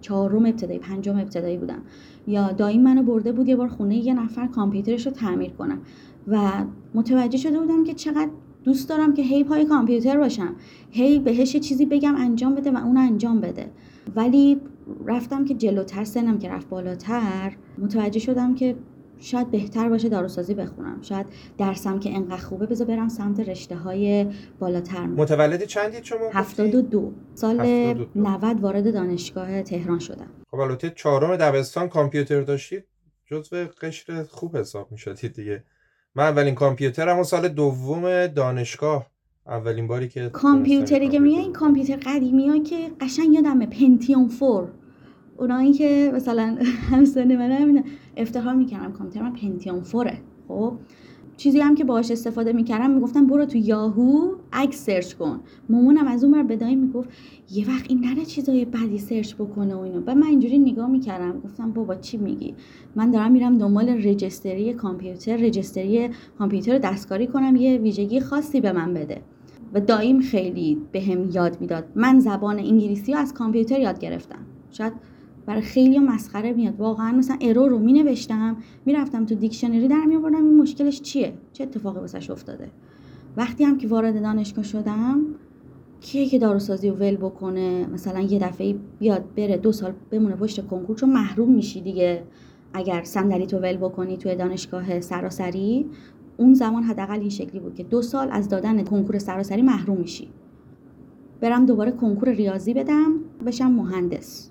چهارم 0.00 0.46
ابتدایی 0.46 0.78
پنجم 0.78 1.18
ابتدایی 1.18 1.56
بودم. 1.56 1.82
یا 2.26 2.52
دایی 2.52 2.78
منو 2.78 3.02
برده 3.02 3.32
بود 3.32 3.48
یه 3.48 3.56
بار 3.56 3.68
خونه 3.68 3.96
یه 3.96 4.14
نفر 4.14 4.46
کامپیوترش 4.46 5.06
رو 5.06 5.12
تعمیر 5.12 5.50
کنم. 5.50 5.78
و 6.28 6.64
متوجه 6.94 7.38
شده 7.38 7.58
بودم 7.58 7.84
که 7.84 7.94
چقدر 7.94 8.30
دوست 8.64 8.88
دارم 8.88 9.14
که 9.14 9.22
هی 9.22 9.44
پای 9.44 9.64
کامپیوتر 9.64 10.18
باشم. 10.18 10.54
هی 10.90 11.18
بهش 11.18 11.56
چیزی 11.56 11.86
بگم 11.86 12.14
انجام 12.16 12.54
بده 12.54 12.70
و 12.70 12.76
اون 12.76 12.96
انجام 12.96 13.40
بده. 13.40 13.70
ولی 14.16 14.60
رفتم 15.06 15.44
که 15.44 15.54
جلوتر 15.54 16.04
سنم 16.04 16.38
که 16.38 16.48
رفت 16.48 16.68
بالاتر 16.68 17.52
متوجه 17.78 18.20
شدم 18.20 18.54
که 18.54 18.76
شاید 19.20 19.50
بهتر 19.50 19.88
باشه 19.88 20.08
داروسازی 20.08 20.54
بخونم. 20.54 21.02
شاید 21.02 21.26
درسم 21.58 21.98
که 21.98 22.10
انقدر 22.10 22.36
خوبه 22.36 22.66
بذار 22.66 22.86
برم 22.86 23.08
سمت 23.08 23.40
رشته 23.40 23.76
های 23.76 24.26
بالاتر. 24.58 25.06
متولد 25.06 25.64
چندید 25.64 26.04
شما 26.04 26.30
72 26.32 27.12
سال 27.34 27.56
90 28.16 28.60
وارد 28.60 28.94
دانشگاه 28.94 29.62
تهران 29.62 29.98
شدم. 29.98 30.30
خب 30.50 30.58
البته 30.58 30.90
چهارم 30.90 31.36
دبستان 31.36 31.88
کامپیوتر 31.88 32.40
داشتید 32.40 32.84
جزو 33.26 33.66
قشر 33.82 34.22
خوب 34.22 34.56
حساب 34.56 34.92
می‌شدید 34.92 35.32
دیگه. 35.32 35.64
من 36.14 36.24
اولین 36.24 36.54
کامپیوترم 36.54 37.22
سال 37.22 37.48
دوم 37.48 38.26
دانشگاه. 38.26 39.06
اولین 39.46 39.86
باری 39.86 40.08
که 40.08 40.28
کامپیوتری 40.28 41.08
که 41.08 41.18
میگه 41.18 41.38
این 41.38 41.52
کامپیوتر 41.52 41.96
قدیمی 41.96 42.48
ها 42.48 42.58
که 42.58 42.76
قشنگ 43.00 43.34
یادمه 43.34 43.66
پنتیوم 43.66 44.28
فور 44.28 44.68
اونایی 45.40 45.72
که 45.72 46.12
مثلا 46.14 46.56
همسن 46.90 47.36
من 47.40 47.52
هم 47.52 47.84
افتخار 48.16 48.54
می‌کردم 48.54 48.92
کامپیوتر 48.92 49.22
من 49.22 49.32
پنتیوم 49.32 49.80
four 49.80 50.10
ه 50.10 50.18
خب؟ 50.48 50.72
چیزی 51.36 51.60
هم 51.60 51.74
که 51.74 51.84
باهاش 51.84 52.10
استفاده 52.10 52.52
می‌کردم 52.52 52.90
می‌گفتم 52.90 53.26
برو 53.26 53.44
تو 53.44 53.58
یاهو 53.58 54.34
عکس 54.52 54.86
search 54.86 55.14
کن. 55.14 55.40
مامانم 55.68 56.06
از 56.06 56.24
اون 56.24 56.32
بر 56.32 56.42
بدایی 56.42 56.74
می‌گفت 56.76 57.08
یه 57.50 57.68
وقت 57.68 57.84
این 57.88 58.00
نره 58.00 58.24
چیزای 58.24 58.64
بدی 58.64 58.98
search 58.98 59.34
بکنه 59.34 59.74
و 59.74 59.78
اینو 59.78 60.00
بعد 60.00 60.16
من 60.16 60.26
اینجوری 60.26 60.58
نگاه 60.58 60.90
می‌کردم 60.90 61.40
گفتم 61.40 61.70
بابا 61.70 61.94
چی 61.94 62.16
میگی؟ 62.16 62.54
من 62.96 63.10
دارم 63.10 63.32
میرم 63.32 63.58
دنبال 63.58 63.88
registry 63.88 64.72
کامپیوتر 64.72 65.36
registry 65.36 66.08
کامپیوتر 66.38 66.78
دستکاری 66.78 67.26
کنم 67.26 67.56
یه 67.56 67.78
ویژگی 67.78 68.20
خاصی 68.20 68.60
به 68.60 68.72
من 68.72 68.94
بده. 68.94 69.22
و 69.74 69.80
داییم 69.80 70.20
خیلی 70.20 70.78
به 70.92 71.00
هم 71.02 71.30
یاد 71.30 71.60
می‌داد. 71.60 71.84
من 71.94 72.20
زبان 72.20 72.58
انگلیسی 72.58 73.12
رو 73.12 73.18
از 73.18 73.34
کامپیوتر 73.34 73.80
یاد 73.80 73.98
گرفتم. 73.98 74.38
شاید 74.70 74.92
برای 75.50 75.62
خیلی 75.62 75.98
مسخره 75.98 76.52
میاد. 76.52 76.80
واقعا 76.80 77.12
مثلا 77.12 77.36
ارور 77.40 77.70
رو 77.70 77.78
می 77.78 77.92
نوشتم 77.92 78.56
می‌رفتم 78.86 79.26
تو 79.26 79.34
دیکشنری 79.34 79.88
در 79.88 80.04
می 80.04 80.16
آوردم 80.16 80.44
این 80.44 80.56
مشکلش 80.56 81.00
چیه؟ 81.00 81.32
چه 81.52 81.64
اتفاقی 81.64 82.00
واسش 82.00 82.30
افتاده؟ 82.30 82.70
وقتی 83.36 83.64
هم 83.64 83.78
که 83.78 83.88
وارد 83.88 84.22
دانشگاه 84.22 84.64
شدم 84.64 85.20
کیه 86.00 86.26
که 86.26 86.38
داروسازی 86.38 86.88
رو 86.88 86.96
ول 86.96 87.16
بکنه؟ 87.16 87.86
مثلا 87.86 88.20
یه 88.20 88.38
دفعه 88.38 88.74
بیاد 88.98 89.24
بره 89.36 89.56
دو 89.56 89.72
سال 89.72 89.92
بمونه 90.10 90.36
پشت 90.36 90.66
کنکور 90.66 90.96
چون 90.96 91.10
محروم 91.10 91.52
میشی 91.52 91.80
دیگه. 91.80 92.22
اگر 92.74 93.02
صندلی 93.04 93.46
تو 93.46 93.58
ول 93.58 93.76
بکنی 93.76 94.16
توی 94.16 94.36
دانشگاه 94.36 95.00
سراسری 95.00 95.86
اون 96.36 96.54
زمان 96.54 96.82
حداقل 96.82 97.20
این 97.20 97.30
شکلی 97.30 97.60
بود 97.60 97.74
که 97.74 97.82
دو 97.82 98.02
سال 98.02 98.28
از 98.30 98.48
دادن 98.48 98.84
کنکور 98.84 99.18
سراسری 99.18 99.62
محروم 99.62 99.96
میشی. 99.96 100.28
برم 101.40 101.66
دوباره 101.66 101.90
کنکور 101.90 102.28
ریاضی 102.28 102.74
بدم 102.74 103.14
بشم 103.46 103.70
مهندس. 103.70 104.49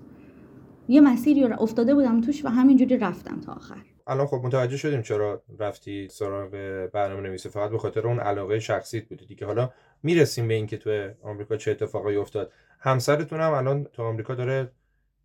یه 0.90 1.02
مسیری 1.02 1.48
رو 1.48 1.62
افتاده 1.62 1.96
بودم 1.96 2.22
توش 2.22 2.46
و 2.46 2.48
همینجوری 2.48 2.98
رفتم 2.98 3.42
تا 3.42 3.54
آخر. 3.54 3.76
الان 4.08 4.28
خب 4.28 4.42
متوجه 4.44 4.78
شدیم 4.78 5.02
چرا 5.02 5.44
رفتی 5.60 6.08
سراغ 6.08 6.50
برنامه 6.94 7.22
نویسی 7.22 7.50
فقط 7.50 7.70
به 7.70 7.78
خاطر 7.78 8.08
اون 8.08 8.20
علاقه 8.20 8.60
شخصیت 8.60 9.08
بودی 9.08 9.26
دیگه. 9.26 9.46
حالا 9.46 9.70
می‌رسیم 10.04 10.48
به 10.48 10.54
اینکه 10.54 10.78
تو 10.78 11.10
آمریکا 11.24 11.58
چه 11.58 11.72
اتفاقایی 11.72 12.18
افتاد. 12.18 12.52
همسرتون 12.80 13.40
هم 13.40 13.52
الان 13.52 13.84
تو 13.84 14.04
آمریکا 14.04 14.36
داره 14.36 14.72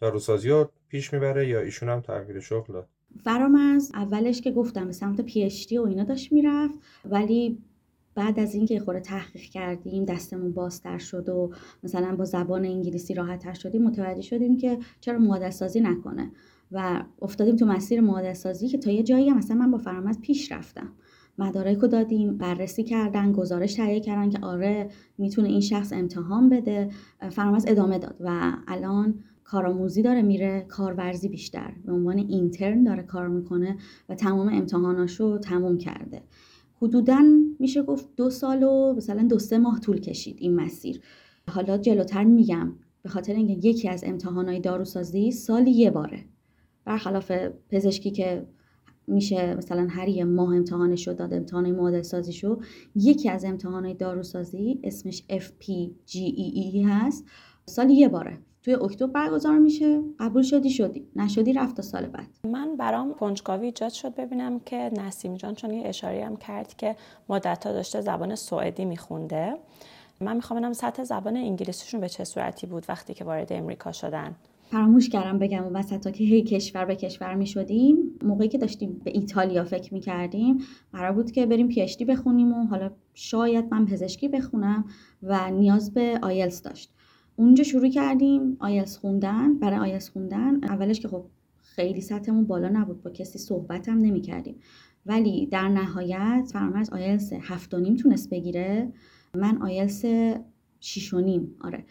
داروسازی 0.00 0.48
رو 0.50 0.70
پیش 0.88 1.12
می‌بره 1.12 1.48
یا 1.48 1.60
ایشون 1.60 1.88
هم 1.88 2.00
تغییر 2.00 2.40
شغل 2.40 2.72
داد؟ 2.72 2.88
فرامرز 3.24 3.90
اولش 3.94 4.40
که 4.40 4.50
گفتم 4.50 4.86
به 4.86 4.92
سمت 4.92 5.20
پی 5.20 5.78
و 5.78 5.82
اینا 5.82 6.04
داشت 6.04 6.32
می‌رفت 6.32 6.78
ولی 7.04 7.58
بعد 8.14 8.40
از 8.40 8.54
اینکه 8.54 8.80
خورده 8.80 9.00
تحقیق 9.00 9.42
کردیم 9.42 10.04
دستمون 10.04 10.52
بازتر 10.52 10.98
شد 10.98 11.28
و 11.28 11.50
مثلا 11.82 12.16
با 12.16 12.24
زبان 12.24 12.64
انگلیسی 12.64 13.14
راحتتر 13.14 13.52
شدیم 13.54 13.82
متوجه 13.82 14.22
شدیم 14.22 14.56
که 14.56 14.78
چرا 15.00 15.18
ماده 15.18 15.50
سازی 15.50 15.80
نکنه. 15.80 16.30
و 16.72 17.04
افتادیم 17.22 17.56
تو 17.56 17.66
مسیر 17.66 18.00
ماده 18.00 18.34
سازی 18.34 18.68
که 18.68 18.78
تا 18.78 18.90
یه 18.90 19.02
جایی 19.02 19.28
هم 19.28 19.36
مثلا 19.36 19.56
من 19.56 19.70
با 19.70 19.78
فرامرز 19.78 20.20
پیش 20.20 20.52
رفتم. 20.52 20.92
مدارک 21.38 21.78
رو 21.78 21.88
دادیم 21.88 22.38
بررسی 22.38 22.84
کردن 22.84 23.32
گزارش 23.32 23.74
تهیه 23.74 24.00
کردن 24.00 24.30
که 24.30 24.38
آره 24.42 24.88
می‌تونه 25.18 25.48
این 25.48 25.60
شخص 25.60 25.92
امتحان 25.92 26.48
بده. 26.48 26.90
فرامرز 27.30 27.64
ادامه 27.68 27.98
داد 27.98 28.16
و 28.20 28.52
الان 28.68 29.14
کارآموزی 29.44 30.02
داره 30.02 30.22
میره 30.22 30.66
کارورزی 30.68 31.28
بیشتر. 31.28 31.72
به 31.84 31.92
عنوان 31.92 32.18
اینترن 32.18 32.84
داره 32.84 33.02
کار 33.02 33.28
می‌کنه 33.28 33.76
و 34.08 34.14
تمام 34.14 34.48
امتحاناشو 34.48 35.38
تموم 35.38 35.78
کرده. 35.78 36.22
حدودا 36.82 37.22
میشه 37.58 37.82
گفت 37.82 38.08
دو 38.16 38.30
سال 38.30 38.62
و 38.62 38.94
مثلا 38.96 39.22
دو 39.22 39.38
سه 39.38 39.58
ماه 39.58 39.80
طول 39.80 40.00
کشید 40.00 40.36
این 40.40 40.54
مسیر. 40.56 41.00
حالا 41.50 41.78
جلوتر 41.78 42.24
میگم 42.24 42.72
به 43.02 43.08
خاطر 43.08 43.32
اینکه 43.32 43.68
یکی 43.68 43.88
از 43.88 44.04
امتحانهای 44.06 44.60
داروسازی 44.60 45.30
سالی 45.30 45.70
یه 45.70 45.90
باره. 45.90 46.24
برخلاف 46.84 47.32
پزشکی 47.70 48.10
که 48.10 48.46
میشه 49.06 49.54
مثلا 49.54 49.86
هر 49.90 50.08
یه 50.08 50.24
ماه 50.24 50.56
امتحانش 50.56 51.04
شد 51.04 51.16
داد 51.16 51.34
امتحان 51.34 51.70
معادل 51.70 52.02
سازی 52.02 52.32
شو 52.32 52.60
یکی 52.94 53.30
از 53.30 53.44
امتحانهای 53.44 53.94
داروسازی 53.94 54.80
اسمش 54.84 55.22
FPGEE 55.30 56.84
هست 56.86 57.24
سالی 57.66 57.94
یه 57.94 58.08
باره. 58.08 58.38
توی 58.64 58.74
اکتبر 58.74 59.06
برگزار 59.06 59.58
میشه. 59.58 60.00
قبول 60.18 60.42
شدی 60.42 60.70
شدی. 60.70 61.06
نشدی 61.16 61.52
رفت 61.52 61.76
تا 61.76 61.82
سال 61.82 62.06
بعد. 62.06 62.26
من 62.44 62.76
برام 62.76 63.14
کنجکاوی 63.14 63.66
ایجاد 63.66 63.92
شد. 63.92 64.14
ببینم 64.14 64.60
که 64.60 64.90
نسیم 64.96 65.34
جان 65.34 65.54
چون 65.54 65.70
یه 65.70 65.88
اشاری 65.88 66.20
هم 66.20 66.36
کرد 66.36 66.74
که 66.76 66.96
مدت 67.28 67.66
ها 67.66 67.72
داشته 67.72 68.00
زبان 68.00 68.34
سوئدی 68.34 68.84
میخونده. 68.84 69.56
من 70.20 70.36
می‌خوام 70.36 70.60
ببینم 70.60 70.72
سطح 70.72 71.04
زبان 71.04 71.36
انگلیسیشون 71.36 72.00
به 72.00 72.08
چه 72.08 72.24
صورتی 72.24 72.66
بود 72.66 72.86
وقتی 72.88 73.14
که 73.14 73.24
وارد 73.24 73.52
امریکا 73.52 73.92
شدن. 73.92 74.36
فراموش 74.70 75.08
کردم 75.08 75.38
بگم 75.38 75.64
اون 75.64 75.72
وسط 75.76 76.12
که 76.12 76.24
هی 76.24 76.42
کشور 76.42 76.84
به 76.84 76.96
کشور 76.96 77.34
می 77.34 77.46
شدیم 77.46 78.18
موقعی 78.22 78.48
که 78.48 78.58
داشتیم 78.58 79.00
به 79.04 79.10
ایتالیا 79.14 79.64
فکر 79.64 79.94
می 79.94 80.00
کردیم 80.00 80.58
قرار 80.92 81.12
بود 81.12 81.30
که 81.30 81.46
بریم 81.46 81.68
پیشتی 81.68 82.04
بخونیم 82.04 82.52
و 82.52 82.66
حالا 82.66 82.90
شاید 83.14 83.64
من 83.70 83.86
پزشکی 83.86 84.28
بخونم 84.28 84.84
و 85.22 85.50
نیاز 85.50 85.94
به 85.94 86.18
آیلز 86.22 86.62
داشت. 86.62 86.93
اونجا 87.36 87.64
شروع 87.64 87.88
کردیم 87.88 88.56
آیلس 88.60 88.96
خوندن. 88.96 89.58
برای 89.58 89.78
آیلس 89.78 90.08
خوندن 90.10 90.64
اولش 90.64 91.00
که 91.00 91.08
خب 91.08 91.24
خیلی 91.58 92.00
سطحمون 92.00 92.44
بالا 92.44 92.68
نبود 92.68 93.02
با 93.02 93.10
کسی 93.10 93.38
صحبت 93.38 93.88
هم 93.88 93.98
نمی 93.98 94.20
کردیم 94.20 94.56
ولی 95.06 95.46
در 95.46 95.68
نهایت 95.68 96.50
فرامرز 96.52 96.90
آیلس 96.90 97.32
هفت 97.32 97.74
و 97.74 97.80
نیم 97.80 97.96
تونست 97.96 98.30
بگیره. 98.30 98.92
من 99.36 99.62
آیلس 99.62 100.04
شیش 100.80 101.14
و 101.14 101.20
نیم 101.20 101.54
آره. 101.60 101.84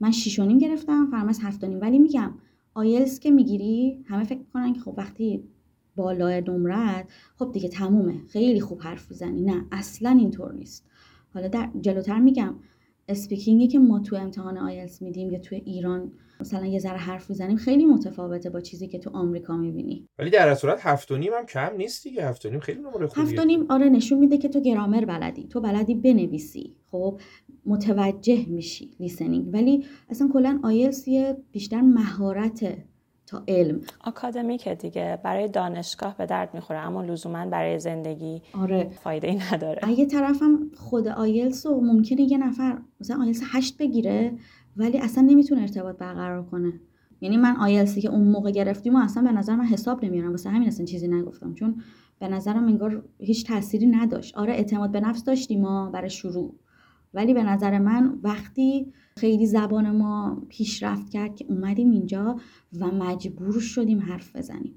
من 0.00 0.10
شیش 0.10 0.38
و 0.38 0.44
نیم 0.44 0.58
گرفتم 0.58 1.08
فرامرز 1.10 1.38
هفت 1.42 1.64
و 1.64 1.66
نیم. 1.66 1.80
ولی 1.80 1.98
میگم 1.98 2.34
آیلس 2.74 3.20
که 3.20 3.30
می‌گیری 3.30 4.04
همه 4.08 4.24
فکر 4.24 4.40
کنن 4.52 4.72
که 4.72 4.80
خب 4.80 4.94
وقتی 4.96 5.44
بالای 5.96 6.40
نمرت 6.48 7.08
خب 7.38 7.52
دیگه 7.52 7.68
تمومه. 7.68 8.20
خیلی 8.28 8.60
خوب 8.60 8.80
حرف 8.82 9.10
می‌زنی. 9.10 9.42
نه 9.42 9.64
اصلا 9.72 10.10
اینطور 10.10 10.52
نیست. 10.52 10.86
حالا 11.34 11.48
در 11.48 11.70
جلوتر 11.80 12.18
میگم 12.18 12.54
speaking 13.10 13.62
ی 13.62 13.68
که 13.68 13.78
ما 13.78 14.00
تو 14.00 14.16
امتحان 14.16 14.58
آیلتس 14.58 15.02
میدیم 15.02 15.30
یا 15.30 15.38
تو 15.38 15.54
ایران 15.54 16.12
مثلا 16.40 16.66
یه 16.66 16.78
ذره 16.78 16.96
حرف 16.96 17.30
می‌زنیم 17.30 17.56
خیلی 17.56 17.84
متفاوته 17.84 18.50
با 18.50 18.60
چیزی 18.60 18.88
که 18.88 18.98
تو 18.98 19.10
آمریکا 19.10 19.56
می‌بینی. 19.56 20.08
ولی 20.18 20.30
در 20.30 20.54
صورت 20.54 20.78
هفت 20.80 21.10
و 21.10 21.16
نیم 21.16 21.32
هم 21.32 21.46
کم 21.46 21.76
نیست 21.76 22.04
دیگه. 22.04 22.28
هفت 22.28 22.46
و 22.46 22.50
نیم 22.50 22.60
خیلی 22.60 22.80
نمره 22.80 23.06
خوبیه. 23.06 23.24
هفت 23.24 23.38
و 23.38 23.44
نیم 23.44 23.66
آره 23.70 23.88
نشون 23.88 24.18
میده 24.18 24.38
که 24.38 24.48
تو 24.48 24.60
گرامر 24.60 25.04
بلدی. 25.04 25.46
تو 25.46 25.60
بلدی 25.60 25.94
بنویسی. 25.94 26.76
خب 26.90 27.20
متوجه 27.66 28.46
میشی 28.48 28.90
listening. 29.00 29.54
ولی 29.54 29.84
اصلا 30.10 30.28
کلا 30.32 30.60
آیلتس 30.62 31.08
یه 31.08 31.36
بیشتر 31.52 31.80
مهارت 31.80 32.76
تا 33.30 33.42
علم. 33.48 33.80
آکادمیکه 34.04 34.74
دیگه 34.74 35.18
برای 35.24 35.48
دانشگاه 35.48 36.16
به 36.16 36.26
درد 36.26 36.54
می‌خوره 36.54 36.78
اما 36.78 37.02
لزوما 37.02 37.46
برای 37.46 37.78
زندگی 37.78 38.42
آره. 38.54 38.90
فایده 39.04 39.28
ای 39.28 39.38
نداره. 39.52 39.78
اگه 39.82 40.06
طرفم 40.06 40.70
خود 40.76 41.08
آیلس 41.08 41.66
و 41.66 41.80
ممکنه 41.80 42.20
یه 42.20 42.38
نفر 42.38 42.78
مثلا 43.00 43.22
آیلس 43.22 43.42
هشت 43.52 43.78
بگیره 43.78 44.32
ولی 44.76 44.98
اصلا 44.98 45.24
نمی‌تونه 45.24 45.60
ارتباط 45.60 45.96
برقرار 45.96 46.42
کنه. 46.42 46.72
یعنی 47.20 47.36
من 47.36 47.56
آیلسی 47.56 48.00
که 48.00 48.08
اون 48.08 48.28
موقع 48.28 48.50
گرفتیم 48.50 48.96
و 48.96 48.98
اصلا 48.98 49.22
به 49.22 49.32
نظر 49.32 49.56
من 49.56 49.64
حساب 49.64 50.04
نمیارم. 50.04 50.30
واسه 50.30 50.50
همین 50.50 50.68
اصلا 50.68 50.86
چیزی 50.86 51.08
نگفتم. 51.08 51.54
چون 51.54 51.82
به 52.18 52.28
نظرم 52.28 52.66
انگار 52.66 53.04
هیچ 53.18 53.46
تأثیری 53.46 53.86
نداشت. 53.86 54.36
آره 54.36 54.52
اعتماد 54.52 54.90
به 54.90 55.00
نفس 55.00 55.24
داشتیم 55.24 55.60
ما 55.60 55.90
برای 55.90 56.10
شروع. 56.10 56.54
ولی 57.14 57.34
به 57.34 57.42
نظر 57.42 57.78
من 57.78 58.18
وقتی 58.22 58.92
خیلی 59.16 59.46
زبان 59.46 59.90
ما 59.90 60.42
پیشرفت 60.48 61.10
کرد 61.10 61.36
که 61.36 61.46
اومدیم 61.48 61.90
اینجا 61.90 62.36
و 62.78 62.86
مجبور 62.86 63.60
شدیم 63.60 64.00
حرف 64.00 64.36
بزنیم. 64.36 64.74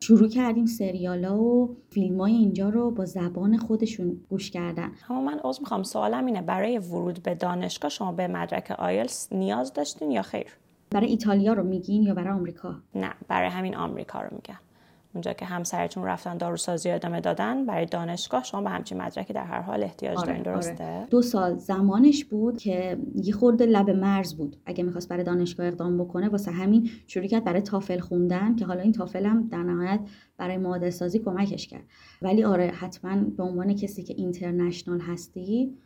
شروع 0.00 0.28
کردیم 0.28 0.66
سریالا 0.66 1.38
و 1.38 1.76
فیلم 1.90 2.20
های 2.20 2.32
اینجا 2.32 2.68
رو 2.68 2.90
با 2.90 3.04
زبان 3.04 3.56
خودشون 3.56 4.20
گوش 4.28 4.50
کردن. 4.50 4.92
اما 5.10 5.20
من 5.20 5.40
عضو 5.44 5.60
می‌خوام 5.60 5.82
سوالم 5.82 6.26
اینه 6.26 6.42
برای 6.42 6.78
ورود 6.78 7.22
به 7.22 7.34
دانشگاه 7.34 7.90
شما 7.90 8.12
به 8.12 8.28
مدرک 8.28 8.70
آیلس 8.70 9.32
نیاز 9.32 9.72
داشتین 9.72 10.10
یا 10.10 10.22
خیر؟ 10.22 10.46
برای 10.90 11.06
ایتالیا 11.06 11.52
رو 11.52 11.62
میگین 11.62 12.02
یا 12.02 12.14
برای 12.14 12.32
آمریکا؟ 12.32 12.74
نه 12.94 13.14
برای 13.28 13.48
همین 13.48 13.76
آمریکا 13.76 14.20
رو 14.20 14.28
میگم. 14.32 14.58
اونجا 15.18 15.32
که 15.32 15.44
همسرتون 15.44 16.04
رفتن 16.04 16.36
داروسازی 16.36 16.90
ادامه 16.90 17.20
دادن 17.20 17.66
برای 17.66 17.86
دانشگاه 17.86 18.44
شما 18.44 18.60
به 18.60 18.70
همچین 18.70 19.02
مدرکی 19.02 19.32
در 19.32 19.44
هر 19.44 19.60
حال 19.60 19.82
احتیاج 19.84 20.18
آره، 20.18 20.26
دارین 20.26 20.42
درسته؟ 20.42 20.84
آره. 20.84 21.06
دو 21.10 21.22
سال 21.22 21.56
زمانش 21.56 22.24
بود 22.24 22.56
که 22.56 22.98
یه 23.14 23.32
خورده 23.32 23.66
لب 23.66 23.90
مرز 23.90 24.34
بود. 24.34 24.56
اگه 24.66 24.84
می‌خواست 24.84 25.08
برای 25.08 25.24
دانشگاه 25.24 25.66
اقدام 25.66 25.98
بکنه 25.98 26.28
واسه 26.28 26.50
همین 26.50 26.90
شروع 27.06 27.26
کرد 27.26 27.44
برای 27.44 27.60
تافل 27.60 27.98
خوندن 27.98 28.56
که 28.56 28.66
حالا 28.66 28.80
این 28.80 28.92
تافل 28.92 29.26
هم 29.26 29.48
در 29.48 29.62
نهایت 29.62 30.00
برای 30.36 30.56
معادل 30.56 30.90
سازی 30.90 31.18
کمکش 31.18 31.66
کرد. 31.66 31.84
ولی 32.22 32.44
آره 32.44 32.66
حتما 32.66 33.16
به 33.16 33.42
عنوان 33.42 33.74
کسی 33.74 34.02
که 34.02 34.14
اینترنشنال 34.14 35.00
هستی 35.00 35.76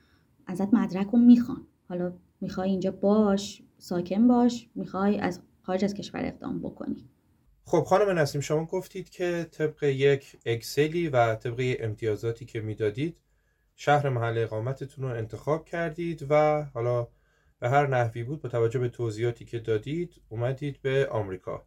ازت 0.47 0.75
مدرک 0.75 1.07
رو 1.07 1.19
می‌خوان. 1.19 1.67
حالا 1.89 2.13
می‌خوای 2.41 2.71
اینجا 2.71 2.91
باش 2.91 3.63
ساکن 3.79 4.29
باش 4.29 4.69
می‌خوای 4.75 5.19
از 5.19 5.41
خارج 5.63 5.85
از 5.85 5.95
کشور 5.95 6.21
اقدام 6.25 6.59
بکنی. 6.59 6.97
خب 7.65 7.83
خانم 7.83 8.19
نسیم 8.19 8.41
شما 8.41 8.65
گفتید 8.65 9.11
که 9.11 9.47
طبق 9.51 9.83
یک 9.83 10.37
اکسلی 10.47 11.09
و 11.09 11.35
طبق 11.35 11.77
امتیازاتی 11.81 12.45
که 12.45 12.61
می‌دادید 12.61 13.17
شهر 13.77 14.09
محل 14.09 14.39
اقامتتون 14.39 15.05
رو 15.05 15.17
انتخاب 15.17 15.65
کردید 15.65 16.27
و 16.31 16.65
حالا 16.75 17.09
به 17.61 17.69
هر 17.69 17.87
نحوی 17.87 18.23
بود 18.23 18.43
با 18.43 18.49
توجه 18.49 18.79
به 18.79 18.89
توضیحاتی 18.89 19.45
که 19.45 19.59
دادید 19.59 20.21
اومدید 20.29 20.83
به 20.83 21.09
آمریکا 21.11 21.63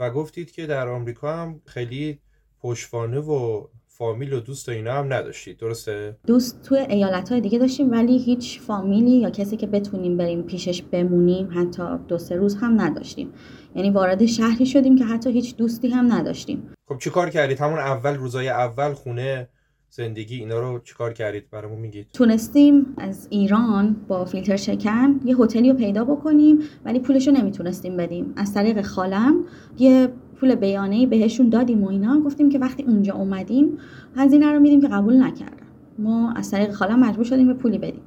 و 0.00 0.10
گفتید 0.10 0.50
که 0.50 0.66
در 0.66 0.88
آمریکا 0.88 1.36
هم 1.36 1.60
خیلی 1.64 2.20
پشوانه 2.60 3.18
و 3.18 3.66
فامیل 3.86 4.32
و 4.32 4.40
دوست 4.40 4.68
و 4.68 4.72
اینا 4.72 4.92
هم 4.92 5.12
نداشتید 5.12 5.56
درسته؟ 5.56 6.16
دوست 6.26 6.62
تو 6.62 6.74
ایالت 6.74 7.32
های 7.32 7.40
دیگه 7.40 7.58
داشتیم 7.58 7.90
ولی 7.90 8.18
هیچ 8.18 8.60
فامیلی 8.60 9.10
یا 9.10 9.30
کسی 9.30 9.56
که 9.56 9.66
بتونیم 9.66 10.16
بریم 10.16 10.42
پیشش 10.42 10.82
بمونیم 10.82 11.48
حتی 11.54 11.82
دو 12.08 12.18
سه 12.18 12.36
روز 12.36 12.54
هم 12.54 12.80
نداشتیم 12.80 13.32
یعنی 13.74 13.90
وارد 13.90 14.26
شهری 14.26 14.66
شدیم 14.66 14.96
که 14.96 15.04
حتی 15.04 15.32
هیچ 15.32 15.56
دوستی 15.56 15.88
هم 15.88 16.12
نداشتیم. 16.12 16.62
خب 16.88 16.98
چی 16.98 17.10
کار 17.10 17.30
کردید؟ 17.30 17.60
همون 17.60 17.78
اول 17.78 18.14
روزای 18.14 18.48
اول 18.48 18.92
خونه 18.92 19.48
زندگی 19.90 20.36
اینا 20.36 20.60
رو 20.60 20.78
چیکار 20.78 21.12
کردید؟ 21.12 21.50
برامون 21.50 21.78
میگید. 21.78 22.06
تونستیم 22.12 22.86
از 22.98 23.26
ایران 23.30 23.96
با 24.08 24.24
فیلتر 24.24 24.56
شکن 24.56 25.20
یه 25.24 25.36
هتلی 25.36 25.70
رو 25.70 25.76
پیدا 25.76 26.04
بکنیم 26.04 26.58
ولی 26.84 27.00
پولش 27.00 27.28
رو 27.28 27.34
نمی‌تونستیم 27.34 27.96
بدیم. 27.96 28.32
از 28.36 28.54
طریق 28.54 28.82
خالم 28.82 29.34
یه 29.78 30.08
پول 30.40 30.54
بیانه 30.54 31.06
بهشون 31.06 31.48
دادیم 31.48 31.84
و 31.84 31.88
اینا. 31.88 32.20
گفتیم 32.20 32.48
که 32.48 32.58
وقتی 32.58 32.82
اونجا 32.82 33.14
اومدیم 33.14 33.78
هزینه 34.16 34.52
رو 34.52 34.60
میدیم 34.60 34.80
که 34.80 34.88
قبول 34.88 35.22
نکردن. 35.22 35.66
ما 35.98 36.32
از 36.32 36.50
طریق 36.50 36.72
خالم 36.72 37.00
مجبور 37.00 37.24
شدیم 37.24 37.46
به 37.46 37.54
پولی 37.54 37.78
بدیم. 37.78 38.02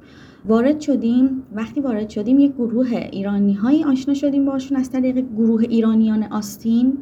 وارد 0.48 0.80
شدیم 0.80 1.42
وقتی 1.52 1.80
وارد 1.80 2.08
شدیم 2.08 2.38
یک 2.38 2.52
گروه 2.52 3.08
ایرانی 3.12 3.54
هایی 3.54 3.84
آشنا 3.84 4.14
شدیم 4.14 4.44
باشون 4.44 4.78
از 4.78 4.90
طریق 4.90 5.18
گروه 5.36 5.62
ایرانیان 5.62 6.22
آستین 6.22 6.98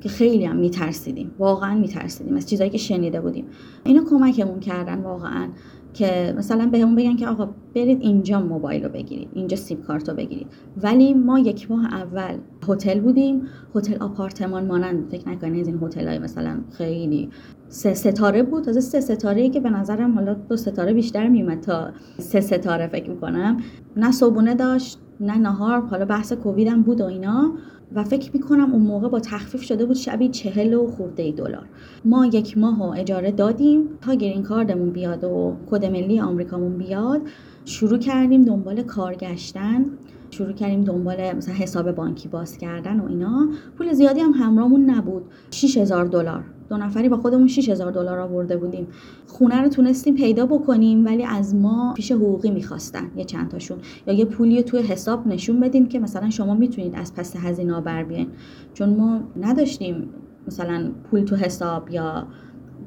که 0.00 0.08
خیلی 0.08 0.44
هم 0.44 0.56
میترسیدیم 0.56 1.30
واقعا 1.38 1.74
میترسیدیم 1.74 2.36
از 2.36 2.48
چیزایی 2.48 2.70
که 2.70 2.78
شنیده 2.78 3.20
بودیم. 3.20 3.44
اینا 3.84 4.04
کمکمون 4.10 4.60
کردن 4.60 4.98
واقعا. 5.00 5.48
که 5.94 6.34
مثلا 6.38 6.66
بهمون 6.66 6.94
بگن 6.94 7.16
که 7.16 7.28
آقا 7.28 7.48
برید 7.74 8.00
اینجا 8.00 8.40
موبایل 8.40 8.84
رو 8.84 8.88
بگیرید 8.88 9.28
اینجا 9.32 9.56
سیم 9.56 9.82
کارت 9.82 10.08
رو 10.08 10.14
بگیرید. 10.14 10.46
ولی 10.82 11.14
ما 11.14 11.38
یک 11.38 11.70
ماه 11.70 11.94
اول 11.94 12.36
هتل 12.68 13.00
بودیم. 13.00 13.42
هتل 13.74 14.02
آپارتمان 14.02 14.66
مانند 14.66 15.08
فکر 15.10 15.28
نکنید 15.28 15.66
این 15.66 15.78
هتل 15.82 16.08
های 16.08 16.18
مثلا 16.18 16.58
خیلی 16.70 17.28
سه 17.68 17.94
ستاره 17.94 18.42
بود. 18.42 18.64
تازه 18.64 18.80
سه 18.80 19.00
ستاره 19.00 19.40
ای 19.40 19.50
که 19.50 19.60
به 19.60 19.70
نظرم 19.70 20.14
حالا 20.14 20.34
دو 20.34 20.56
ستاره 20.56 20.92
بیشتر 20.92 21.28
میومد 21.28 21.60
تا 21.60 21.90
سه 22.18 22.40
ستاره 22.40 22.86
فکر 22.86 23.10
می‌کنم. 23.10 23.56
نه 23.96 24.10
صبونه 24.10 24.54
داشت 24.54 24.98
نه 25.20 25.38
نهار. 25.38 25.80
حالا 25.80 26.04
بحث 26.04 26.32
کووید 26.32 26.68
هم 26.68 26.82
بود 26.82 27.00
و 27.00 27.04
اینا. 27.04 27.52
و 27.94 28.04
فکر 28.04 28.30
می‌کنم 28.34 28.72
اون 28.72 28.82
موقع 28.82 29.08
با 29.08 29.20
تخفیف 29.20 29.62
شده 29.62 29.86
بود 29.86 29.96
شبی 29.96 30.28
چهل 30.28 30.74
و 30.74 30.86
خورده 30.86 31.32
دلار. 31.32 31.66
ما 32.04 32.26
یک 32.26 32.58
ماه 32.58 32.78
و 32.78 32.90
اجاره 33.00 33.30
دادیم 33.30 33.88
تا 34.00 34.14
گرین 34.14 34.42
کاردمون 34.42 34.90
بیاد 34.90 35.24
و 35.24 35.56
کد 35.70 35.84
ملی 35.84 36.20
آمریکامون 36.20 36.78
بیاد. 36.78 37.20
شروع 37.64 37.98
کردیم 37.98 38.42
دنبال 38.42 38.82
کار 38.82 39.14
گشتن 39.14 39.86
شروع 40.30 40.52
کردیم 40.52 40.84
دنبال 40.84 41.32
مثلا 41.32 41.54
حساب 41.54 41.92
بانکی 41.92 42.28
باز 42.28 42.58
کردن 42.58 43.00
و 43.00 43.06
اینا. 43.08 43.48
پول 43.78 43.92
زیادی 43.92 44.20
هم 44.20 44.30
همراهمون 44.30 44.90
نبود. 44.90 45.22
6000 45.50 46.06
دلار. 46.06 46.44
دو 46.72 46.78
نفری 46.78 47.08
با 47.08 47.16
خودمون 47.16 47.48
6000 47.48 47.92
دلار 47.92 48.18
آورده 48.18 48.56
بودیم. 48.56 48.86
خونه 49.26 49.62
رو 49.62 49.68
تونستیم 49.68 50.14
پیدا 50.14 50.46
بکنیم 50.46 51.06
ولی 51.06 51.24
از 51.24 51.54
ما 51.54 51.92
پیش 51.96 52.12
حقوقی 52.12 52.50
می‌خواستن 52.50 53.10
یه 53.16 53.24
چند 53.24 53.48
تاشون. 53.48 53.78
یا 54.06 54.14
یه 54.14 54.24
پولی 54.24 54.62
توی 54.62 54.82
حساب 54.82 55.26
نشون 55.26 55.60
بدیم 55.60 55.86
که 55.86 55.98
مثلا 55.98 56.30
شما 56.30 56.54
می‌تونید 56.54 56.94
از 56.94 57.14
پس 57.14 57.36
هزینه 57.36 57.80
بر 57.80 58.04
بیاین. 58.04 58.28
چون 58.74 58.88
ما 58.96 59.20
نداشتیم 59.40 60.08
مثلا 60.46 60.90
پول 61.10 61.24
تو 61.24 61.36
حساب 61.36 61.90
یا 61.90 62.26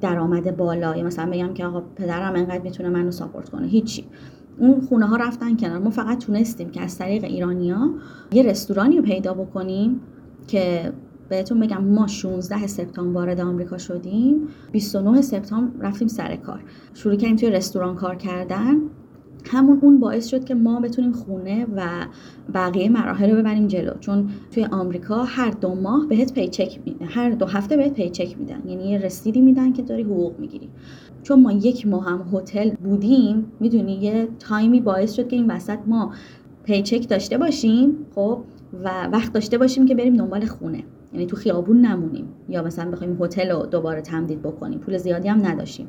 درآمد 0.01 0.57
بالا. 0.57 0.95
یا 0.95 1.03
مثلا 1.03 1.31
بگم 1.31 1.53
که 1.53 1.65
آقا 1.65 1.81
پدرم 1.95 2.35
انقدر 2.35 2.61
می‌تونه 2.61 2.89
منو 2.89 3.11
ساپورت 3.11 3.49
کنه. 3.49 3.67
هیچی. 3.67 4.05
اون 4.57 4.81
خونه 4.81 5.05
ها 5.05 5.15
رفتن 5.15 5.57
کنار. 5.57 5.79
ما 5.79 5.89
فقط 5.89 6.17
تونستیم 6.17 6.69
که 6.69 6.81
از 6.81 6.97
طریق 6.97 7.23
ایرانیا 7.23 7.89
یه 8.31 8.43
رستورانی 8.43 8.97
رو 8.97 9.03
پیدا 9.03 9.33
بکنیم 9.33 10.01
که 10.47 10.93
بهتون 11.29 11.59
بگم 11.59 11.83
ما 11.83 12.07
16 12.07 12.67
سپتامبر 12.67 13.19
وارد 13.19 13.41
آمریکا 13.41 13.77
شدیم 13.77 14.47
29 14.71 15.21
سپتامبر 15.21 15.87
رفتیم 15.87 16.07
سر 16.07 16.35
کار. 16.35 16.63
شروع 16.93 17.15
کردیم 17.15 17.35
توی 17.35 17.49
رستوران 17.49 17.95
کار 17.95 18.15
کردن. 18.15 18.75
همون 19.47 19.79
اون 19.81 19.99
باعث 19.99 20.27
شد 20.27 20.43
که 20.43 20.55
ما 20.55 20.79
بتونیم 20.79 21.11
خونه 21.11 21.67
و 21.75 21.87
بقیه 22.53 22.89
مراحل 22.89 23.31
رو 23.31 23.37
ببریم 23.37 23.67
جلو. 23.67 23.91
چون 23.99 24.29
توی 24.51 24.65
آمریکا 24.65 25.23
هر 25.23 25.51
دو 25.51 25.75
ماه 25.75 26.07
بهت 26.07 26.33
پیچک 26.33 26.79
میدن 26.85 27.05
هر 27.05 27.29
دو 27.29 27.45
هفته 27.45 27.77
بهت 27.77 27.93
پیچک 27.93 28.37
میدن. 28.39 28.61
یعنی 28.65 28.89
یه 28.89 28.97
رسیدی 28.97 29.41
میدن 29.41 29.73
که 29.73 29.81
داری 29.81 30.03
حقوق 30.03 30.39
می‌گیری. 30.39 30.69
چون 31.23 31.41
ما 31.41 31.51
یک 31.51 31.87
ماه 31.87 32.05
هم 32.05 32.25
هتل 32.33 32.69
بودیم 32.69 33.51
می‌دونی 33.59 33.93
یه 33.93 34.27
تایمی 34.39 34.81
باعث 34.81 35.13
شد 35.13 35.27
که 35.27 35.35
این 35.35 35.51
وسط 35.51 35.79
ما 35.87 36.11
پیچک 36.63 37.09
داشته 37.09 37.37
باشیم 37.37 38.05
خب 38.15 38.39
و 38.83 39.07
وقت 39.11 39.33
داشته 39.33 39.57
باشیم 39.57 39.85
که 39.85 39.95
بریم 39.95 40.13
دنبال 40.13 40.45
خونه. 40.45 40.83
یعنی 41.15 41.27
تو 41.27 41.35
خیابون 41.35 41.81
نمونیم. 41.81 42.27
یا 42.49 42.63
مثلا 42.63 42.91
بخوایم 42.91 43.17
هتل 43.23 43.51
رو 43.51 43.65
دوباره 43.65 44.01
تمدید 44.01 44.41
بکنیم. 44.41 44.79
پول 44.79 44.97
زیادی 44.97 45.27
هم 45.27 45.45
نداشتیم. 45.45 45.87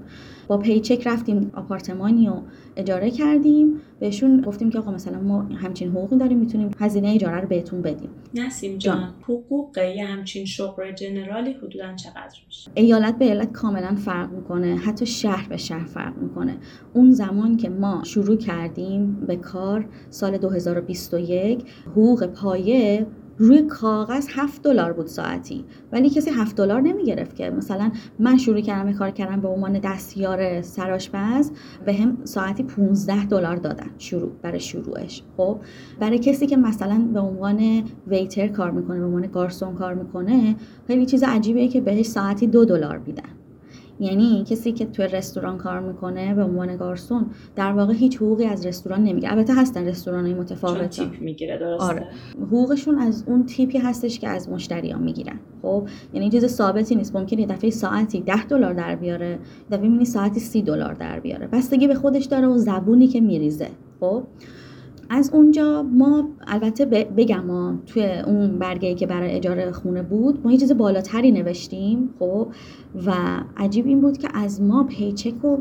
با 0.49 0.59
پیچک 0.59 1.07
رفتیم 1.07 1.51
آپارتمانی 1.55 2.27
رو 2.27 2.43
اجاره 2.77 3.11
کردیم. 3.11 3.81
بهشون 4.01 4.41
گفتیم 4.41 4.71
که 4.71 4.79
آقا 4.79 4.91
مثلا 4.91 5.21
ما 5.21 5.43
همچین 5.43 5.91
حقوقی 5.91 6.17
داریم 6.17 6.39
می‌تونیم 6.39 6.71
هزینه 6.79 7.09
اجاره 7.09 7.41
رو 7.41 7.49
بهتون 7.49 7.83
بدیم. 7.83 8.11
نسیم 8.35 8.79
جان. 8.79 9.15
حقوق 9.23 9.79
یه 9.79 10.07
همچین 10.07 10.45
شغل 10.45 10.93
جنرالی 10.93 11.53
حدودا 11.53 11.95
چقدر 11.97 12.39
میشه؟ 12.47 12.71
ایالت 12.75 13.19
به 13.19 13.25
ایالت 13.25 13.53
کاملا 13.53 13.95
فرق 13.95 14.33
می‌کنه. 14.33 14.77
حتی 14.77 15.07
شهر 15.07 15.49
به 15.49 15.57
شهر 15.57 15.85
فرق 15.85 16.19
می‌کنه. 16.19 16.57
اون 16.95 17.11
زمان 17.11 17.57
که 17.57 17.69
ما 17.69 18.03
شروع 18.05 18.37
کردیم 18.37 19.15
به 19.27 19.37
کار 19.37 19.89
سال 20.11 20.39
2021 20.39 21.65
حقوق 21.91 22.27
پایه 22.27 23.07
روی 23.39 23.63
کاغذ 23.63 24.27
7 24.31 24.63
دلار 24.63 24.93
بود 24.93 25.07
ساعتی. 25.07 25.65
ولی 25.93 26.11
کسی 26.11 26.31
7 26.31 26.57
دلار 26.57 26.81
نمی‌گرفت 26.81 27.37
که. 27.37 27.51
مثلا 27.51 27.91
من 28.19 28.37
شروع 28.37 28.61
کردم 28.61 28.93
کار 28.93 29.11
کردم 29.11 29.41
به 29.41 29.49
عنوان 29.49 29.79
دستیار 29.79 30.63
سراشپز 30.63 31.51
به 31.87 31.95
هم 31.95 32.19
ساعتی 32.25 32.63
15 32.63 33.25
دلار 33.25 33.57
دادن 33.57 33.91
شروع 33.99 34.33
برای 34.43 34.61
شروعش. 34.61 35.23
خب؟ 35.37 35.61
برای 36.01 36.19
کسی 36.19 36.47
که 36.47 36.57
مثلا 36.57 37.09
به 37.13 37.21
عنوان 37.21 37.83
ویتر 38.07 38.49
کار 38.49 38.71
می‌کنه 38.71 38.99
به 38.99 39.07
عنوان 39.07 39.27
گارسون 39.27 39.75
کار 39.75 39.95
می‌کنه 39.95 40.57
خیلی 40.87 41.07
چیز 41.07 41.23
عجیبیه 41.23 41.69
که 41.69 41.81
بهش 41.81 42.07
ساعتی 42.07 42.47
دو 42.47 42.65
دلار 42.65 42.99
میدن. 42.99 43.23
یعنی 44.01 44.45
کسی 44.51 44.73
که 44.73 44.87
توی 44.87 45.07
رستوران 45.07 45.59
کار 45.59 45.81
می‌کنه 45.81 46.35
به 46.35 46.45
عنوان 46.45 46.77
گارسون 46.77 47.27
در 47.57 47.73
واقع 47.73 47.95
هیچ 47.95 48.17
حقوقی 48.17 48.45
از 48.45 48.67
رستوران 48.67 49.05
نمی‌گیره. 49.05 49.33
البته 49.33 49.55
هستن 49.55 49.87
رستورانای 49.87 50.35
متفاوت 50.35 50.91
تیپ 50.91 51.21
می‌گیره 51.21 51.59
درسته. 51.59 51.85
آره. 51.85 52.07
حقوقشون 52.43 52.99
از 52.99 53.25
اون 53.27 53.47
تیپی 53.47 53.79
هستش 53.79 54.19
که 54.19 54.29
از 54.29 54.49
مشتریان 54.49 55.03
می‌گیرن. 55.03 55.41
خب 55.63 55.89
یعنی 56.15 56.31
چیز 56.31 56.47
ثابتی 56.47 56.95
نیست. 56.95 57.17
ممکنه 57.17 57.41
یه 57.41 57.47
دفعه 57.47 57.71
ساعتی 57.71 58.21
10 58.21 58.47
دلار 58.47 58.75
در 58.75 58.97
بیاره 58.97 59.39
دفعه 59.71 59.83
می‌بینی 59.83 60.05
ساعتی 60.05 60.41
30 60.41 60.63
دلار 60.63 60.95
در 60.95 61.21
بیاره. 61.21 61.47
بستگی 61.47 61.89
به 61.89 61.95
خودش 61.95 62.25
داره 62.25 62.47
و 62.47 62.59
زبونی 62.59 63.07
که 63.07 63.21
میریزه. 63.21 63.69
خب؟ 64.01 64.23
از 65.11 65.31
اونجا 65.35 65.83
ما 65.83 66.29
البته 66.47 66.85
بگم 67.17 67.45
ما 67.45 67.79
توی 67.87 68.07
اون 68.27 68.59
برگه 68.59 68.95
که 68.95 69.07
برای 69.07 69.33
اجاره 69.33 69.73
خونه 69.73 70.03
بود 70.03 70.41
ما 70.45 70.53
یه 70.53 70.59
چیز 70.59 70.73
بالاتری 70.73 71.33
نوشتیم 71.33 72.11
خب؟ 72.19 72.49
و 73.07 73.13
عجیب 73.57 73.87
این 73.87 74.01
بود 74.01 74.19
که 74.19 74.29
از 74.35 74.63
ما 74.63 74.85
پیچک 74.85 75.35
رو 75.43 75.59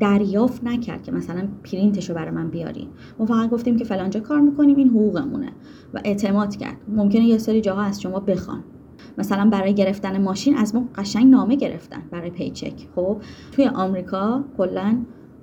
دریافت 0.00 0.64
نکرد 0.64 1.02
که 1.02 1.12
مثلا 1.12 1.48
پرینتش 1.64 2.10
رو 2.10 2.16
برای 2.16 2.30
من 2.30 2.50
بیاریم 2.50 2.88
ما 3.18 3.26
فقط 3.26 3.50
گفتیم 3.50 3.76
که 3.76 3.84
فلانجا 3.84 4.20
کار 4.20 4.40
می‌کنیم 4.40 4.76
این 4.76 4.88
حقوقمونه. 4.88 5.52
و 5.94 6.00
اعتماد 6.04 6.56
کرد. 6.56 6.76
ممکنه 6.88 7.24
یه 7.24 7.38
سری 7.38 7.60
جاها 7.60 7.82
از 7.82 8.00
شما 8.00 8.20
بخوان. 8.20 8.64
مثلا 9.18 9.50
برای 9.50 9.74
گرفتن 9.74 10.22
ماشین 10.22 10.56
از 10.56 10.74
ما 10.74 10.84
قشنگ 10.94 11.26
نامه 11.26 11.56
گرفتن 11.56 12.02
برای 12.10 12.30
پیچک 12.30 12.88
خب؟ 12.94 13.16
توی 13.52 13.66
آمریکا 13.66 14.44
کلا 14.56 14.98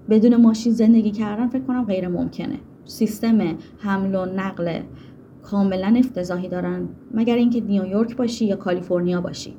بدون 0.10 0.36
ماشین 0.36 0.74
زندگی 0.74 1.12
کردن 1.12 1.48
فکر 1.48 1.64
کنم 1.64 1.86
غیر 1.86 2.08
ممکنه. 2.08 2.60
سیستم 2.90 3.58
حمل 3.80 4.16
و 4.16 4.26
نقل 4.26 4.80
کاملا 5.44 5.94
افتضاحی 5.98 6.48
دارن 6.48 6.90
مگر 7.14 7.36
اینکه 7.36 7.62
نیویورک 7.62 8.16
باشی 8.16 8.46
یا 8.46 8.56
کالیفرنیا 8.56 9.22
باشی. 9.22 9.54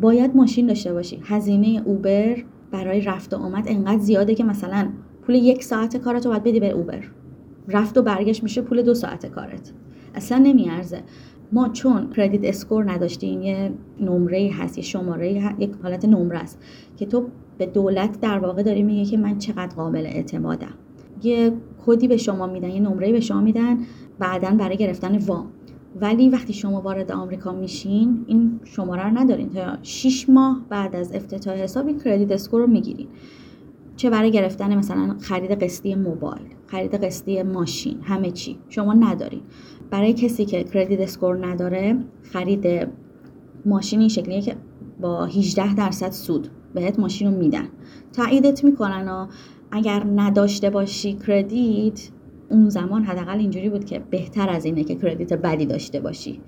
باید 0.00 0.36
ماشین 0.36 0.66
داشته 0.66 0.92
باشی. 0.92 1.20
هزینه 1.24 1.82
اوبر 1.84 2.36
برای 2.70 3.00
رفت 3.00 3.34
و 3.34 3.36
آمد 3.36 3.64
انقدر 3.66 3.98
زیاده 3.98 4.34
که 4.34 4.44
مثلا 4.44 4.88
پول 5.22 5.34
یک 5.34 5.64
ساعت 5.64 5.96
کارت 5.96 6.24
رو 6.26 6.30
باید 6.30 6.42
بدی 6.42 6.60
به 6.60 6.70
اوبر. 6.70 7.04
رفت 7.68 7.98
و 7.98 8.02
برگشت 8.02 8.42
میشه 8.42 8.62
پول 8.62 8.82
دو 8.82 8.94
ساعت 8.94 9.26
کارت. 9.26 9.72
اصلا 10.14 10.38
نمیارزه. 10.38 11.02
ما 11.52 11.68
چون 11.68 12.10
کردیت 12.10 12.44
اسکور 12.44 12.92
نداشتیم 12.92 13.42
یه 13.42 13.72
نمره 14.00 14.50
هست 14.58 14.78
یه 14.78 14.84
شماره 14.84 15.54
یک 15.58 15.70
حالت 15.82 16.04
نمره 16.04 16.38
است 16.38 16.58
که 16.96 17.06
تو 17.06 17.26
به 17.58 17.66
دولت 17.66 18.20
در 18.20 18.38
واقع 18.38 18.62
داری 18.62 18.82
میگه 18.82 19.10
که 19.10 19.16
من 19.16 19.38
چقدر 19.38 19.76
قابل 19.76 20.06
اعتمادم. 20.06 20.74
یه 21.22 21.52
کدی 21.86 22.08
به 22.08 22.16
شما 22.16 22.46
میدن 22.46 22.68
یه 22.68 22.80
نمره 22.80 23.12
به 23.12 23.20
شما 23.20 23.40
میدن 23.40 23.78
بعدا 24.18 24.50
برای 24.50 24.76
گرفتن 24.76 25.18
وام. 25.18 25.46
ولی 26.00 26.28
وقتی 26.28 26.52
شما 26.52 26.80
وارد 26.80 27.12
آمریکا 27.12 27.52
میشین 27.52 28.24
این 28.26 28.60
شماره 28.64 29.02
رو 29.02 29.18
ندارین. 29.18 29.48
تا 29.48 29.78
6 29.82 30.28
ماه 30.28 30.66
بعد 30.68 30.96
از 30.96 31.14
افتتاح 31.14 31.54
حساب 31.54 31.86
این 31.86 31.98
credit 31.98 32.32
score 32.32 32.60
رو 32.60 32.66
می‌گیرین. 32.66 33.06
چه 33.96 34.10
برای 34.10 34.30
گرفتن 34.30 34.74
مثلا 34.74 35.16
خرید 35.20 35.50
قسطی 35.50 35.94
موبایل 35.94 36.42
خرید 36.66 36.94
قسطی 36.94 37.42
ماشین 37.42 38.00
همه 38.02 38.30
چی. 38.30 38.58
شما 38.68 38.92
ندارین. 38.92 39.40
برای 39.90 40.12
کسی 40.12 40.44
که 40.44 40.64
credit 40.64 41.00
score 41.00 41.46
نداره 41.46 41.98
خرید 42.22 42.88
ماشین 43.66 44.00
این 44.00 44.08
شکلیه 44.08 44.40
که 44.40 44.56
با 45.00 45.24
18 45.24 45.74
درصد 45.74 46.10
سود 46.10 46.48
بهت 46.74 47.00
ماشین 47.00 47.32
رو 47.32 47.38
میدن. 47.38 47.68
تاییدت 48.12 48.64
می‌کنن 48.64 49.08
و 49.08 49.26
اگر 49.72 50.06
نداشته 50.16 50.70
باشی 50.70 51.12
کردیت 51.26 52.08
اون 52.48 52.68
زمان 52.68 53.04
حداقل 53.04 53.38
اینجوری 53.38 53.68
بود 53.68 53.84
که 53.84 54.02
بهتر 54.10 54.48
از 54.50 54.64
اینه 54.64 54.84
که 54.84 54.94
کردیت 54.94 55.32
بدی 55.32 55.66
داشته 55.66 56.00
باشی. 56.00 56.40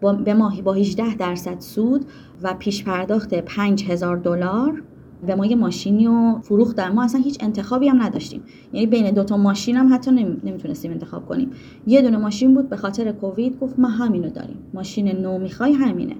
با 0.00 0.12
به 0.12 0.34
ماهی 0.34 0.62
با 0.62 0.72
18 0.72 1.16
درصد 1.16 1.60
سود 1.60 2.04
و 2.42 2.54
پیش 2.54 2.84
پرداخت 2.84 3.34
5000 3.34 4.16
دلار 4.16 4.82
به 5.26 5.34
ما 5.34 5.46
یه 5.46 5.56
ماشینی 5.56 6.06
رو 6.06 6.38
فروختن 6.42 6.92
ما 6.92 7.04
اصلا 7.04 7.20
هیچ 7.20 7.38
انتخابی 7.40 7.88
هم 7.88 8.02
نداشتیم. 8.02 8.42
یعنی 8.72 8.86
بین 8.86 9.10
دوتا 9.10 9.36
ماشین 9.36 9.76
هم 9.76 9.94
حتی 9.94 10.10
نمی‌تونستیم 10.44 10.90
انتخاب 10.92 11.26
کنیم. 11.26 11.50
یه 11.86 12.02
دونه 12.02 12.16
ماشین 12.16 12.54
بود 12.54 12.68
به 12.68 12.76
خاطر 12.76 13.12
کووید 13.12 13.58
گفت 13.58 13.78
ما 13.78 13.88
همینو 13.88 14.30
داریم. 14.30 14.56
ماشین 14.74 15.08
نو 15.08 15.38
می‌خوای 15.38 15.72
همینه. 15.72 16.16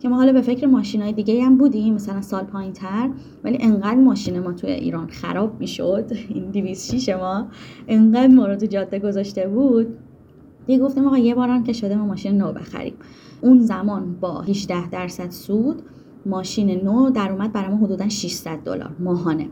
که 0.00 0.08
ما 0.08 0.16
حالا 0.16 0.32
به 0.32 0.40
فکر 0.40 0.66
ماشین 0.66 1.02
های 1.02 1.12
دیگه 1.12 1.44
هم 1.44 1.56
بودیم 1.58 1.94
مثلا 1.94 2.20
سال 2.20 2.44
پایین 2.44 2.72
تر 2.72 3.10
ولی 3.44 3.58
انقدر 3.60 3.94
ماشین 3.94 4.38
ما 4.38 4.52
توی 4.52 4.70
ایران 4.70 5.06
خراب 5.06 5.60
می‌شد. 5.60 6.12
این 6.28 6.50
206 6.50 7.08
ما 7.08 7.46
انقدر 7.88 8.26
ما 8.34 8.46
رو 8.46 8.56
تو 8.56 8.66
جاده 8.66 8.98
گذاشته 8.98 9.48
بود. 9.48 9.86
دیگه 10.66 10.84
گفتیم 10.84 11.06
آقا 11.06 11.18
یه 11.18 11.34
بارم 11.34 11.64
که 11.64 11.72
شده 11.72 11.96
ما 11.96 12.06
ماشین 12.06 12.38
نو 12.38 12.52
بخریم. 12.52 12.94
اون 13.40 13.60
زمان 13.60 14.16
با 14.20 14.40
18 14.40 14.90
درصد 14.90 15.30
سود 15.30 15.82
ماشین 16.26 16.84
نو 16.84 17.10
در 17.10 17.32
اومد 17.32 17.52
برای 17.52 17.74
ما 17.74 17.86
حدودا 17.86 18.08
600 18.08 18.58
دلار 18.58 18.96
ماهانه. 18.98 19.48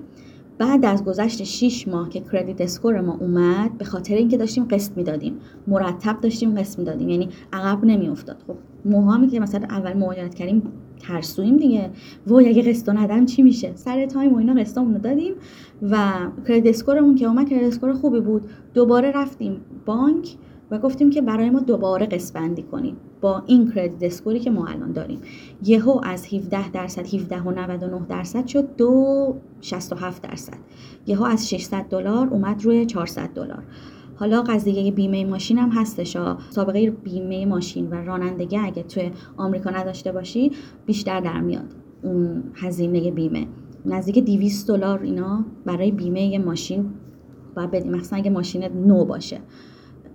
بعد 0.59 0.85
از 0.85 1.05
گذشت 1.05 1.45
6 1.45 1.89
ماه 1.89 2.09
که 2.09 2.21
کردیت 2.21 2.61
اسکور 2.61 3.01
ما 3.01 3.17
اومد 3.21 3.79
به 3.79 3.85
خاطر 3.85 4.15
اینکه 4.15 4.37
داشتیم 4.37 4.65
قسط 4.65 4.97
می‌دادیم. 4.97 5.37
مرتب 5.67 6.21
داشتیم 6.21 6.59
قسط 6.59 6.79
می‌دادیم. 6.79 7.09
یعنی 7.09 7.29
عقب 7.53 7.85
نمیافتاد. 7.85 8.37
خب 8.47 8.55
ما 8.85 8.99
هم 8.99 9.29
که 9.29 9.41
مثلا 9.41 9.67
اول 9.71 9.93
مهاجرت 9.93 10.35
کردیم 10.35 10.63
ترسویم 11.01 11.57
دیگه. 11.57 11.91
وای 12.27 12.49
اگه 12.49 12.63
قسط 12.63 12.89
ندم 12.89 13.27
چی 13.27 13.43
میشه؟ 13.43 13.73
سر 13.75 14.07
time 14.07 14.35
و 14.35 14.37
اینا 14.37 14.55
قسطمون 14.55 14.95
رو 14.95 15.01
دادیم 15.01 15.35
و 15.83 16.13
credit 16.49 16.75
score 16.75 17.00
مون 17.00 17.15
که 17.15 17.27
اومد 17.27 17.49
credit 17.49 17.69
score 17.69 17.93
خوبی 17.93 18.21
بود. 18.21 18.43
دوباره 18.75 19.13
رفتیم 19.13 19.61
بانک. 19.87 20.29
و 20.71 20.79
گفتیم 20.79 21.11
که 21.11 21.23
برای 21.23 21.51
ما 21.51 21.61
دوباره 21.61 22.07
قسط 22.07 22.35
بندی 22.35 22.63
کنیم 22.63 22.97
با 23.21 23.43
این 23.47 23.73
credit 23.73 24.03
score 24.03 24.35
ی 24.35 24.41
که 24.41 24.51
ما 24.51 24.67
الان 24.67 24.93
داریم. 24.93 25.21
یهو 25.65 26.01
از 26.03 26.35
17 26.35 26.71
درصد 26.71 27.15
17 27.15 27.41
و 27.41 27.51
99 27.51 28.07
درصد 28.09 28.47
شد 28.47 28.77
دو 28.77 29.35
67 29.61 30.23
درصد. 30.23 30.59
یهو 31.07 31.25
از 31.25 31.49
600 31.49 31.83
دلار 31.83 32.29
اومد 32.29 32.65
روی 32.65 32.87
400 32.87 33.29
دلار. 33.29 33.63
حالا 34.17 34.43
قضیه 34.43 34.93
بیمه 34.93 35.25
ماشین 35.25 35.59
هم 35.59 35.71
هستش. 35.71 36.17
سابقه 36.51 36.91
بیمه 36.91 37.47
ماشین 37.47 37.91
و 37.91 37.95
رانندگی 37.95 38.57
اگه 38.57 38.83
توی 38.83 39.11
آمریکا 39.37 39.71
نداشته 39.71 40.13
باشی 40.13 40.53
بیشتر 40.87 41.21
در 41.21 41.41
میاد 41.41 41.75
اون 42.03 42.43
هزینه 42.55 43.11
بیمه. 43.11 43.47
نزدیک 43.87 44.25
200 44.25 44.69
دلار 44.69 45.03
اینا 45.03 45.45
برای 45.65 45.91
بیمه 45.91 46.39
ماشین. 46.39 46.91
باید 47.57 47.71
بدیم 47.71 47.93
مثلا 47.93 48.19
اگه 48.19 48.31
ماشین 48.31 48.65
نو 48.65 49.05
باشه. 49.05 49.41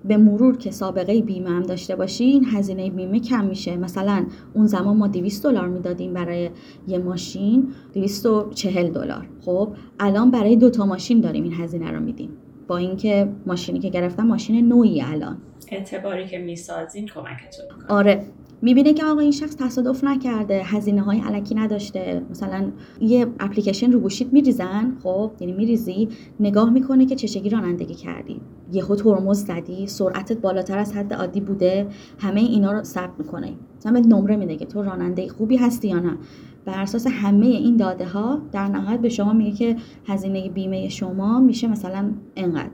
به 0.05 0.17
مرور 0.17 0.57
که 0.57 0.71
سابقه 0.71 1.21
بیمه 1.21 1.49
هم 1.49 1.63
داشته 1.63 1.95
باشی 1.95 2.23
این 2.23 2.45
هزینه 2.45 2.89
بیمه 2.89 3.19
کم 3.19 3.45
میشه. 3.45 3.77
مثلا 3.77 4.25
اون 4.53 4.67
زمان 4.67 4.97
ما 4.97 5.07
200 5.07 5.43
دلار 5.43 5.67
می‌دادیم 5.67 6.13
برای 6.13 6.49
یه 6.87 6.97
ماشین 6.97 7.67
240 7.93 8.91
دلار. 8.91 9.27
خب 9.41 9.75
الان 9.99 10.31
برای 10.31 10.55
دو 10.55 10.69
تا 10.69 10.85
ماشین 10.85 11.21
داریم 11.21 11.43
این 11.43 11.53
هزینه 11.53 11.91
رو 11.91 11.99
میدیم. 11.99 12.29
با 12.67 12.77
اینکه 12.77 13.29
ماشینی 13.45 13.79
که 13.79 13.89
گرفتم 13.89 14.27
ماشین 14.27 14.67
نوعی 14.67 15.01
الان. 15.01 15.37
اعتباری 15.71 16.27
که 16.27 16.37
می‌سازین 16.37 17.07
کمکتون 17.07 17.65
آره. 17.89 18.25
می‌بینه 18.61 18.93
که 18.93 19.05
آقا 19.05 19.19
این 19.19 19.31
شخص 19.31 19.55
تصادف 19.59 20.03
نکرده 20.03 20.63
هزینه 20.63 21.01
های 21.01 21.19
علکی 21.19 21.55
نداشته. 21.55 22.21
مثلا 22.29 22.71
یه 23.01 23.27
اپلیکیشن 23.39 23.91
رو 23.91 23.99
گوشیت 23.99 24.33
میریزن 24.33 24.97
خب؟ 25.03 25.31
یعنی 25.39 25.53
میریزی 25.53 26.09
نگاه 26.39 26.69
می‌کنه 26.69 27.05
که 27.05 27.15
چشگی 27.15 27.49
رانندگی 27.49 27.93
کردی. 27.93 28.41
یهو 28.71 28.95
ترمز 28.95 29.45
زدی 29.45 29.87
سرعتت 29.87 30.37
بالاتر 30.37 30.77
از 30.77 30.93
حد 30.93 31.13
عادی 31.13 31.41
بوده. 31.41 31.87
همه 32.19 32.39
اینا 32.39 32.71
رو 32.71 32.83
ثبت 32.83 33.11
می‌کنه. 33.17 33.53
مثلا 33.77 33.99
نمره 33.99 34.35
میده 34.35 34.55
که 34.55 34.65
تو 34.65 34.83
راننده 34.83 35.27
خوبی 35.27 35.57
هستی 35.57 35.87
یا 35.87 35.99
نه. 35.99 36.17
بر 36.65 36.81
اساس 36.81 37.07
همه 37.07 37.45
این 37.45 37.77
داده 37.77 38.05
ها 38.05 38.41
در 38.51 38.67
نهایت 38.67 38.99
به 38.99 39.09
شما 39.09 39.33
میگه 39.33 39.51
که 39.51 39.75
هزینه 40.07 40.49
بیمه 40.49 40.89
شما 40.89 41.39
میشه 41.39 41.67
مثلا 41.67 42.11
انقدر 42.35 42.71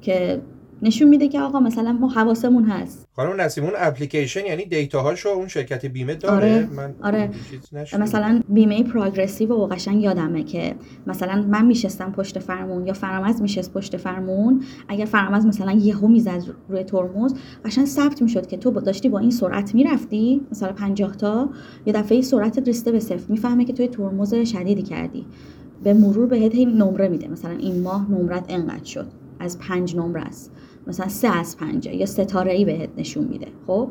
که 0.00 0.42
نشون 0.82 1.08
میده 1.08 1.28
که 1.28 1.40
آقا 1.40 1.60
مثلا 1.60 1.92
ما 1.92 2.08
حواسمون 2.08 2.64
هست. 2.64 3.08
خانم 3.16 3.40
نسیم 3.40 3.64
اون 3.64 3.72
اپلیکیشن 3.76 4.46
یعنی 4.46 4.64
دیتا 4.64 5.02
هاشو 5.02 5.28
اون 5.28 5.48
شرکت 5.48 5.86
بیمه 5.86 6.14
داره؟ 6.14 6.54
آره. 6.54 6.68
من 6.76 6.94
آره. 7.02 7.30
مثلا 7.98 8.42
بیمه 8.48 8.82
پروگرسیو 8.82 9.52
و 9.52 9.66
قشنگ 9.66 10.02
یادمه 10.02 10.42
که 10.42 10.74
مثلا 11.06 11.42
من 11.42 11.66
میشستم 11.66 12.12
پشت 12.12 12.38
فرمون 12.38 12.86
یا 12.86 12.92
فرامز 12.92 13.42
میشست 13.42 13.72
پشت 13.72 13.96
فرمون 13.96 14.62
اگر 14.88 15.04
فرامز 15.04 15.46
مثلا 15.46 15.72
یهو 15.72 16.08
می‌زد 16.08 16.42
روی 16.68 16.84
ترمز 16.84 17.34
قشنگ 17.64 17.86
ثبت 17.86 18.22
می‌شد 18.22 18.46
که 18.46 18.56
تو 18.56 18.70
داشتی 18.70 19.08
با 19.08 19.18
این 19.18 19.30
سرعت 19.30 19.74
می‌رفتی 19.74 20.40
مثلا 20.50 20.72
50 20.72 21.16
تا 21.16 21.50
یه 21.86 21.92
دفعه 21.92 22.22
سرعتت 22.22 22.68
رسیده 22.68 22.92
به 22.92 23.00
صفر. 23.00 23.24
می‌فهمه 23.28 23.64
که 23.64 23.72
توی 23.72 23.88
ترمز 23.88 24.34
شدیدی 24.34 24.82
کردی. 24.82 25.26
به 25.84 25.94
مرور 25.94 26.26
بهت 26.26 26.54
نمره 26.54 27.08
میده. 27.08 27.28
مثلا 27.28 27.50
این 27.50 27.82
ماه 27.82 28.10
نمرت 28.10 28.44
انقدر 28.48 28.84
شد. 28.84 29.06
از 29.40 29.58
پنج 29.58 29.96
نمره 29.96 30.20
است. 30.20 30.52
مثلا 30.86 31.08
سه 31.08 31.28
از 31.38 31.56
پنجه 31.56 31.94
یا 31.94 32.06
ستاره 32.06 32.52
ای 32.52 32.64
بهت 32.64 32.90
نشون 32.96 33.24
میده 33.24 33.46
خب؟ 33.66 33.88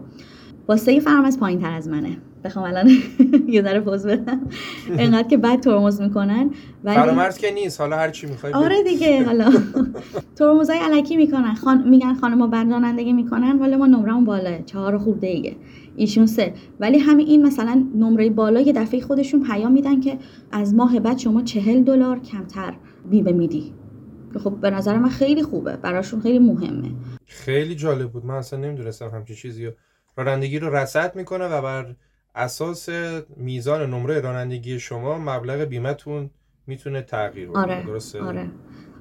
واسه 0.68 1.00
فرم 1.00 1.26
از 1.26 1.40
پایین 1.40 1.60
تر 1.60 1.74
از 1.74 1.88
منه. 1.88 2.18
بخوام 2.44 2.66
الان 2.66 2.90
یه 3.48 3.62
ذره 3.62 3.80
پوز 3.80 4.08
بدم. 4.08 4.42
انقدر 4.90 5.28
که 5.28 5.38
بعد 5.38 5.60
ترمز 5.60 6.02
می‌کنن 6.02 6.50
ولی 6.84 6.96
فرامرز 6.96 7.38
که 7.38 7.52
نیست. 7.52 7.82
حالا 7.82 7.98
هر 7.98 8.10
چی 8.10 8.28
می‌خوای 8.28 8.54
آره 8.54 8.84
دیگه 8.84 9.24
حالا. 9.24 9.54
ترمزای 10.36 10.78
علکی 10.78 11.18
می‌کنن. 11.18 11.54
خان... 11.54 11.88
میگن 11.90 12.14
خانم 12.14 12.50
بعد 12.50 12.72
رانندگی 12.72 13.14
می‌کنن 13.14 13.60
ولی 13.60 13.76
ما 13.76 13.86
نمرمون 13.86 14.26
بالا 14.26 14.62
چهار 14.66 14.98
خورده 14.98 15.28
ایه. 15.28 15.56
ایشون 15.96 16.26
سه. 16.26 16.54
ولی 16.80 16.98
همین 16.98 17.28
این 17.28 17.46
مثلا 17.46 17.86
نمره 17.96 18.30
بالا 18.30 18.60
یه 18.60 18.74
دفعه 18.74 19.02
خودشون 19.02 19.44
پیام 19.44 19.72
میدن 19.72 20.00
که 20.00 20.18
از 20.52 20.76
ماه 20.76 21.00
بعد 21.00 21.18
شما 21.18 21.42
چهل 21.42 21.84
دلار 21.84 22.20
کمتر 22.20 22.74
بیمه 23.10 23.32
میدی. 23.32 23.74
خب 24.38 24.52
به 24.62 24.70
نظر 24.70 24.98
من 24.98 25.10
خیلی 25.10 25.44
خوبه 25.44 25.78
براشون 25.78 26.22
خیلی 26.22 26.40
مهمه. 26.40 26.92
خیلی 27.26 27.76
جالب 27.76 28.12
بود. 28.12 28.26
من 28.26 28.36
اصلا 28.36 28.60
نمی‌دونستم 28.60 29.10
همچین 29.10 29.36
چیزی 29.36 29.72
رانندگی 30.18 30.60
رو 30.60 30.76
رصد 30.76 31.16
می‌کنه 31.16 31.46
و 31.46 31.62
بر 31.62 31.96
اساس 32.36 32.90
میزان 33.38 33.94
نمره 33.94 34.20
رانندگی 34.20 34.80
شما 34.80 35.18
مبلغ 35.18 35.62
بیمتون 35.62 36.30
می‌تونه 36.68 37.02
تغییر 37.02 37.50
بکنه 37.50 37.62
آره. 37.62 37.86
درسته؟ 37.86 38.22
آره. 38.22 38.52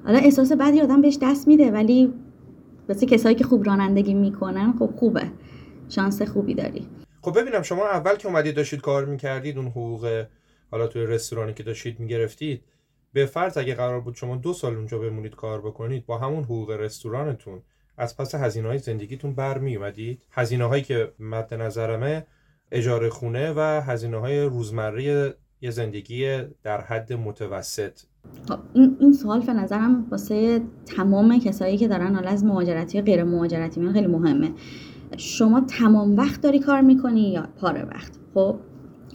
حالا 0.05 0.17
احساس 0.17 0.51
بعدی 0.51 0.81
آدم 0.81 1.01
بهش 1.01 1.17
دست 1.21 1.47
میده 1.47 1.71
ولی 1.71 2.13
واسه 2.89 3.05
کسایی 3.05 3.35
که 3.35 3.43
خوب 3.43 3.65
رانندگی 3.65 4.13
می‌کنن 4.13 4.73
خب 4.79 4.93
خوبه. 4.95 5.23
شانس 5.89 6.21
خوبی 6.21 6.53
داری. 6.53 6.87
خب 7.21 7.39
ببینم 7.39 7.61
شما 7.61 7.87
اول 7.87 8.15
که 8.15 8.27
اومدید 8.27 8.55
داشتید 8.55 8.81
کار 8.81 9.05
می‌کردید 9.05 9.57
اون 9.57 9.67
حقوق 9.67 10.25
حالا 10.71 10.87
توی 10.87 11.05
رستورانی 11.05 11.53
که 11.53 11.63
داشتید 11.63 11.99
می‌گرفتید 11.99 12.63
به 13.17 13.25
فرض 13.25 13.57
اگه 13.57 13.75
قرار 13.75 13.99
بود 13.99 14.15
شما 14.15 14.35
دو 14.35 14.53
سال 14.53 14.75
اونجا 14.75 14.97
بمونید 14.97 15.35
کار 15.35 15.61
بکنید 15.61 16.05
با 16.05 16.17
همون 16.17 16.43
حقوق 16.43 16.71
رستورانتون 16.71 17.61
از 17.97 18.17
پس 18.17 18.35
هزینه 18.35 18.67
های 18.67 18.77
زندگیتون 18.77 19.33
برمی 19.33 19.75
اومدید 19.75 20.23
هزینه 20.31 20.65
هایی 20.65 20.83
که 20.83 21.11
مد 21.19 21.53
نظرمه 21.53 22.25
اجاره 22.71 23.09
خونه 23.09 23.53
و 23.53 23.81
هزینه 23.81 24.17
های 24.17 24.41
روزمره 24.41 25.33
یه 25.61 25.71
زندگی 25.71 26.41
در 26.63 26.81
حد 26.81 27.13
متوسط. 27.13 27.99
خب، 28.47 28.59
این, 28.73 28.97
این 28.99 29.13
سوال 29.13 29.41
به 29.41 29.53
نظرم 29.53 30.07
واسه 30.11 30.61
تمام 30.85 31.39
کسایی 31.39 31.77
که 31.77 31.87
دارن 31.87 32.15
حالا 32.15 32.29
از 32.29 32.43
مهاجرتی 32.43 33.01
غیر 33.01 33.23
مهاجرتی 33.23 33.79
میان 33.79 33.93
خیلی 33.93 34.07
مهمه. 34.07 34.51
شما 35.17 35.61
تمام 35.61 36.17
وقت 36.17 36.41
داری 36.41 36.59
کار 36.59 36.81
می‌کنی 36.81 37.31
یا 37.31 37.47
پاره 37.59 37.83
وقت؟ 37.83 38.11
خب 38.33 38.59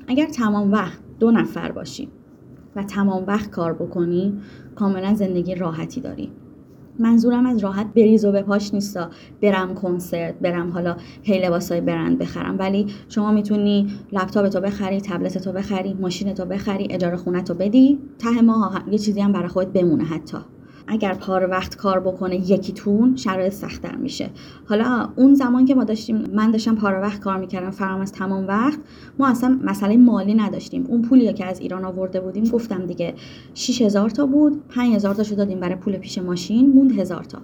اگر 0.09 0.27
تمام 0.27 0.73
وقت 0.73 0.99
دو 1.19 1.31
نفر 1.31 1.73
باشی 1.73 2.09
و 2.77 2.83
تمام 2.83 3.25
وقت 3.27 3.51
کار 3.51 3.73
بکنی 3.73 4.41
کاملا 4.77 5.15
زندگی 5.15 5.55
راحتی 5.55 6.01
داری. 6.01 6.31
منظورم 6.99 7.47
از 7.47 7.59
راحت 7.59 7.87
بریز 7.95 8.25
و 8.25 8.33
به 8.33 8.43
پاش 8.43 8.75
نیستا. 8.75 9.11
برم 9.43 9.75
کنسرت 9.75 10.35
برم 10.39 10.71
حالا 10.71 10.97
هی 11.23 11.47
لباسای 11.47 11.81
برند 11.81 12.19
بخرم. 12.19 12.59
ولی 12.59 12.87
شما 13.09 13.33
می‌تونی 13.33 13.87
لپتاپ 14.13 14.49
تو 14.49 14.61
بخری 14.61 15.01
تبلت 15.01 15.39
تو 15.39 15.53
بخری 15.53 15.95
ماشین 15.95 16.35
تو 16.35 16.45
بخری 16.45 16.89
اجاره 16.91 17.17
خونه 17.17 17.43
تو 17.43 17.55
بدی 17.55 17.99
ته 18.19 18.43
ماه 18.43 18.83
یه 18.91 18.99
چیزی 18.99 19.21
هم 19.21 19.33
برای 19.33 19.49
خودت 19.49 19.73
بمونه 19.73 20.05
حتی. 20.05 20.39
اگر 20.87 21.15
پار 21.15 21.51
وقت 21.51 21.77
کار 21.77 22.01
بکنه 22.01 22.51
یکیتون 22.51 23.17
شرایط 23.17 23.53
سختتر 23.53 23.97
میشه. 23.97 24.31
حالا 24.69 25.09
اون 25.17 25.35
زمان 25.35 25.65
که 25.65 25.75
ما 25.75 25.85
داشتیم 25.85 26.25
من 26.35 26.51
داشتم 26.51 26.75
پار 26.75 27.01
وقت 27.01 27.21
کار 27.21 27.37
می‌کردم 27.37 27.71
فرام 27.71 28.01
از 28.01 28.13
تمام 28.13 28.47
وقت 28.47 28.79
ما 29.19 29.29
اصلا 29.29 29.61
مسئله 29.65 29.97
مالی 29.97 30.35
نداشتیم. 30.35 30.87
اون 30.89 31.03
پولی 31.03 31.33
که 31.33 31.47
از 31.47 31.61
ایران 31.61 31.85
آورده 31.85 32.21
بودیم 32.21 32.45
گفتم 32.45 32.87
دیگه 32.87 33.15
6000 33.55 34.11
تا 34.11 34.27
بود 34.27 34.63
5000 34.69 35.15
تا 35.15 35.23
دادیم 35.35 35.61
برای 35.61 35.77
پول 35.77 35.97
پیش 35.97 36.19
ماشین 36.19 36.73
موند 36.73 36.99
هزار 36.99 37.25
تا. 37.25 37.39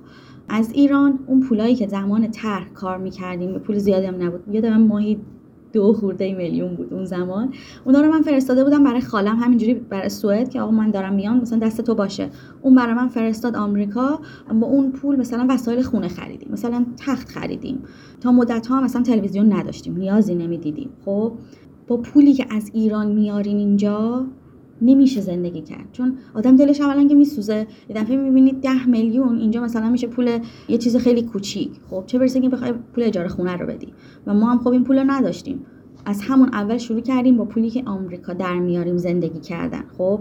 از 0.48 0.72
ایران 0.72 1.18
اون 1.26 1.40
پولایی 1.40 1.74
که 1.74 1.86
زمان 1.86 2.30
طرح 2.30 2.68
کار 2.68 2.98
می‌کردیم 2.98 3.52
به 3.52 3.58
پول 3.58 3.78
زیادی 3.78 4.06
هم 4.06 4.22
نبود. 4.22 4.54
یادم 4.54 4.82
ماهی 4.82 5.18
دو 5.72 5.92
خورده 5.92 6.34
میلیون 6.34 6.74
بود 6.74 6.94
اون 6.94 7.04
زمان. 7.04 7.52
اونا 7.84 8.00
رو 8.00 8.12
من 8.12 8.22
فرستاده 8.22 8.64
بودم 8.64 8.84
برای 8.84 9.00
خالم 9.00 9.36
همینجوری 9.36 9.74
برای 9.74 10.08
سوئد 10.08 10.48
که 10.48 10.60
آقا 10.60 10.70
من 10.70 10.90
دارم 10.90 11.14
میام 11.14 11.40
مثلا 11.40 11.58
دست 11.58 11.80
تو 11.80 11.94
باشه. 11.94 12.30
اون 12.62 12.74
برای 12.74 12.94
من 12.94 13.08
فرستاد 13.08 13.56
آمریکا 13.56 14.20
با 14.60 14.66
اون 14.66 14.92
پول 14.92 15.16
مثلا 15.16 15.46
وسایل 15.48 15.82
خونه 15.82 16.08
خریدیم 16.08 16.48
مثلا 16.52 16.86
تخت 16.96 17.28
خریدیم. 17.28 17.82
تا 18.20 18.32
مدت 18.32 18.66
ها 18.66 18.80
مثلا 18.80 19.02
تلویزیون 19.02 19.52
نداشتیم 19.52 19.96
نیازی 19.96 20.34
نمی‌دیدیم. 20.34 20.90
خب 21.04 21.32
با 21.86 21.96
پولی 21.96 22.32
که 22.32 22.46
از 22.50 22.70
ایران 22.74 23.12
میارین 23.12 23.56
اینجا 23.56 24.26
نمیشه 24.82 25.20
زندگی 25.20 25.62
کرد. 25.62 25.88
چون 25.92 26.18
آدم 26.34 26.56
دلش 26.56 26.80
اولا 26.80 27.08
که 27.08 27.14
میسوزه 27.14 27.66
یه 27.88 27.96
دفعه 27.96 28.16
می‌بینید 28.16 28.60
ده 28.60 28.86
میلیون 28.86 29.38
اینجا 29.38 29.62
مثلا 29.62 29.90
میشه 29.90 30.06
پول 30.06 30.38
یه 30.68 30.78
چیز 30.78 30.96
خیلی 30.96 31.22
کوچیک. 31.22 31.70
خب 31.90 32.04
چه 32.06 32.18
برسه 32.18 32.40
که 32.40 32.48
بخوای 32.48 32.72
پول 32.72 33.04
اجاره 33.04 33.28
خونه 33.28 33.56
رو 33.56 33.66
بدی؟ 33.66 33.88
و 34.26 34.34
ما 34.34 34.50
هم 34.50 34.58
خب 34.58 34.68
این 34.68 34.84
پول 34.84 34.98
رو 34.98 35.04
نداشتیم. 35.10 35.66
از 36.06 36.22
همون 36.22 36.48
اول 36.52 36.78
شروع 36.78 37.00
کردیم 37.00 37.36
با 37.36 37.44
پولی 37.44 37.70
که 37.70 37.82
آمریکا 37.86 38.32
در 38.32 38.58
میاریم 38.58 38.96
زندگی 38.96 39.40
کردن. 39.40 39.84
خب 39.98 40.20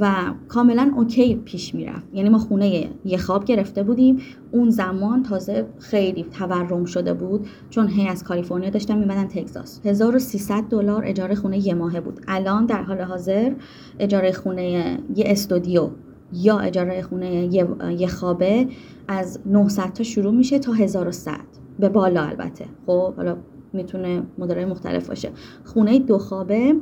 و 0.00 0.14
کاملا 0.48 0.92
اوکی 0.96 1.34
پیش 1.34 1.74
می‌رفت. 1.74 2.06
یعنی 2.12 2.28
ما 2.28 2.38
خونه 2.38 2.90
یه 3.04 3.18
خواب 3.18 3.44
گرفته 3.44 3.82
بودیم. 3.82 4.16
اون 4.50 4.70
زمان 4.70 5.22
تازه 5.22 5.66
خیلی 5.78 6.24
تورم 6.24 6.84
شده 6.84 7.14
بود 7.14 7.46
چون 7.70 7.88
هی 7.88 8.08
از 8.08 8.24
کالیفرنیا 8.24 8.70
داشتن 8.70 8.98
میمدن 8.98 9.26
تگزاس. 9.26 9.80
1300 9.84 10.62
دلار 10.62 11.02
اجاره 11.06 11.34
خونه 11.34 11.66
یه 11.66 11.74
ماهه 11.74 12.00
بود. 12.00 12.20
الان 12.28 12.66
در 12.66 12.82
حال 12.82 13.00
حاضر 13.00 13.52
اجاره 13.98 14.32
خونه 14.32 14.98
یه 15.16 15.24
استودیو 15.26 15.90
یا 16.32 16.58
اجاره 16.58 17.02
خونه 17.02 17.54
یه 17.98 18.06
خوابه 18.06 18.68
از 19.08 19.40
900 19.46 19.92
تا 19.92 20.04
شروع 20.04 20.34
میشه 20.34 20.58
تا 20.58 20.72
1100 20.72 21.32
به 21.78 21.88
بالا 21.88 22.22
البته. 22.22 22.64
خب 22.86 23.14
حالا 23.14 23.36
می‌تونه 23.72 24.22
مدلای 24.38 24.64
مختلف 24.64 25.08
باشه. 25.08 25.30
خونه 25.64 25.98
دو 25.98 26.18
خوابه 26.18 26.74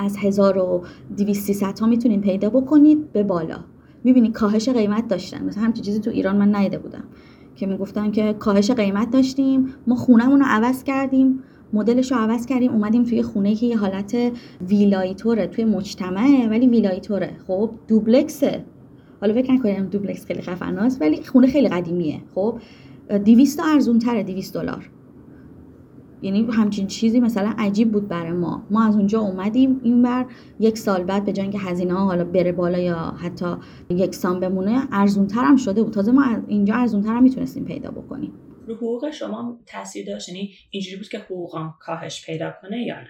از 0.00 0.16
1200 0.16 1.80
ها 1.80 1.86
می‌تونین 1.86 2.20
پیدا 2.20 2.50
بکنید 2.50 3.12
به 3.12 3.22
بالا. 3.22 3.58
می‌بینی 4.04 4.30
کاهش 4.30 4.68
قیمت 4.68 5.08
داشتن. 5.08 5.44
مثلا 5.44 5.64
همچین 5.64 5.84
چیزی 5.84 6.00
تو 6.00 6.10
ایران 6.10 6.36
من 6.36 6.56
نیده 6.56 6.78
بودم 6.78 7.04
که 7.56 7.66
می‌گفتن 7.66 8.10
که 8.10 8.32
کاهش 8.32 8.70
قیمت 8.70 9.10
داشتیم 9.10 9.74
ما 9.86 9.94
خونهمون 9.94 10.40
رو 10.40 10.46
عوض 10.48 10.84
کردیم 10.84 11.42
مدلش 11.72 12.12
رو 12.12 12.18
عوض 12.18 12.46
کردیم 12.46 12.70
اومدیم 12.70 13.04
توی 13.04 13.22
خونه 13.22 13.54
که 13.54 13.66
یه 13.66 13.78
حالت 13.78 14.16
ویلایتوره 14.68 15.46
توی 15.46 15.64
مجتمعه 15.64 16.48
ولی 16.48 16.66
ویلایتوره. 16.66 17.36
خب 17.46 17.70
دوبلکسه. 17.88 18.64
حالا 19.20 19.34
فکر 19.34 19.52
نکنیم 19.52 19.86
دوبلکس 19.86 20.26
خیلی 20.26 20.42
خفناست 20.42 21.00
ولی 21.02 21.22
خونه 21.22 21.46
خیلی 21.46 21.68
قدیمیه. 21.68 22.20
خب 22.34 22.58
200 23.24 23.58
تا 23.58 23.64
ارزون 23.64 23.98
تره 23.98 24.22
200 24.22 24.54
دلار. 24.54 24.90
یعنی 26.22 26.46
همچین 26.52 26.86
چیزی 26.86 27.20
مثلا 27.20 27.54
عجیب 27.58 27.92
بود 27.92 28.08
برای 28.08 28.32
ما. 28.32 28.66
ما 28.70 28.84
از 28.88 28.96
اونجا 28.96 29.20
اومدیم 29.20 29.80
این 29.82 30.02
بر 30.02 30.26
یک 30.60 30.78
سال 30.78 31.04
بعد 31.04 31.24
به 31.24 31.32
جای 31.32 31.42
اینکه 31.42 31.58
هزینه 31.58 31.94
ها 31.94 32.04
حالا 32.04 32.24
بره 32.24 32.52
بالا 32.52 32.78
یا 32.78 32.96
حتی 32.96 33.54
یک 33.90 34.14
سام 34.14 34.40
بمونه 34.40 34.88
ارزونتر 34.92 35.44
هم 35.44 35.56
شده 35.56 35.82
بود. 35.82 35.92
تازه 35.92 36.12
ما 36.12 36.24
اینجا 36.48 36.74
ارزونتر 36.74 37.14
هم 37.14 37.22
می‌تونستیم 37.22 37.64
پیدا 37.64 37.90
بکنیم. 37.90 38.32
رو 38.66 38.74
حقوق 38.74 39.10
شما 39.10 39.58
تاثیر 39.66 40.06
داشت؟ 40.06 40.28
یعنی 40.28 40.50
اینجوری 40.70 40.96
بود 40.96 41.08
که 41.08 41.18
حقوقم 41.18 41.74
کاهش 41.80 42.26
پیدا 42.26 42.52
کنه 42.62 42.82
یا 42.82 43.00
نه؟ 43.00 43.08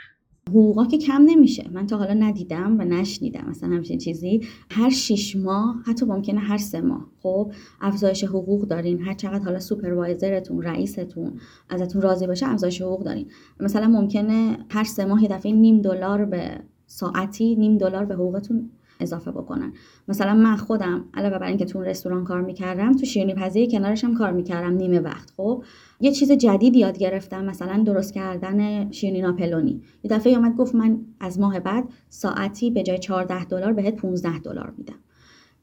حقوقا 0.50 0.86
که 0.86 0.98
کم 0.98 1.22
نمیشه. 1.26 1.70
من 1.72 1.86
تا 1.86 1.96
حالا 1.96 2.14
ندیدم 2.14 2.76
و 2.80 2.84
نشنیدم 2.84 3.44
مثلا 3.48 3.68
همچین 3.68 3.98
چیزی. 3.98 4.40
هر 4.70 4.90
شیش 4.90 5.36
ماه 5.36 5.82
حتی 5.86 6.06
ممکنه 6.06 6.40
هر 6.40 6.58
سه 6.58 6.80
ماه. 6.80 7.06
خب 7.22 7.52
افزایش 7.80 8.24
حقوق 8.24 8.62
دارین. 8.68 9.00
هر 9.00 9.14
چقدر 9.14 9.44
حالا 9.44 9.58
سوپروایزرتون 9.58 10.62
رئیستون 10.62 11.32
ازتون 11.68 12.02
راضی 12.02 12.26
باشه 12.26 12.48
افزایش 12.48 12.82
حقوق 12.82 13.04
دارین. 13.04 13.26
مثلا 13.60 13.88
ممکنه 13.88 14.58
هر 14.70 14.84
سه 14.84 15.04
ماه 15.04 15.22
یه 15.22 15.28
دفعه 15.28 15.52
نیم 15.52 15.80
دلار 15.80 16.24
به 16.24 16.60
ساعتی 16.86 17.56
نیم 17.56 17.78
دلار 17.78 18.04
به 18.04 18.14
حقوقتون 18.14 18.70
اضافه 19.00 19.30
بکنن. 19.30 19.72
مثلا 20.08 20.34
من 20.34 20.56
خودم 20.56 21.04
علاوه 21.14 21.38
بر 21.38 21.46
اینکه 21.46 21.64
تو 21.64 21.78
اون 21.78 21.86
رستوران 21.86 22.24
کار 22.24 22.40
می‌کردم 22.40 22.92
تو 22.92 23.06
شیرینی 23.06 23.34
پزی 23.34 23.68
کنارش 23.68 24.04
هم 24.04 24.14
کار 24.14 24.32
می‌کردم 24.32 24.76
نیمه 24.76 25.00
وقت. 25.00 25.32
خب 25.36 25.64
یه 26.00 26.12
چیز 26.12 26.32
جدید 26.32 26.76
یاد 26.76 26.98
گرفتم 26.98 27.44
مثلا 27.44 27.82
درست 27.86 28.14
کردن 28.14 28.90
شیرینی 28.90 29.20
ناپلونی. 29.20 29.82
یه 30.02 30.10
دفعه 30.10 30.32
اومد 30.32 30.56
گفت 30.56 30.74
من 30.74 31.00
از 31.20 31.40
ماه 31.40 31.60
بعد 31.60 31.84
ساعتی 32.08 32.70
به 32.70 32.82
جای 32.82 32.98
14 32.98 33.44
دلار 33.44 33.72
بهت 33.72 33.96
15 33.96 34.38
دلار 34.38 34.74
میدم. 34.78 34.94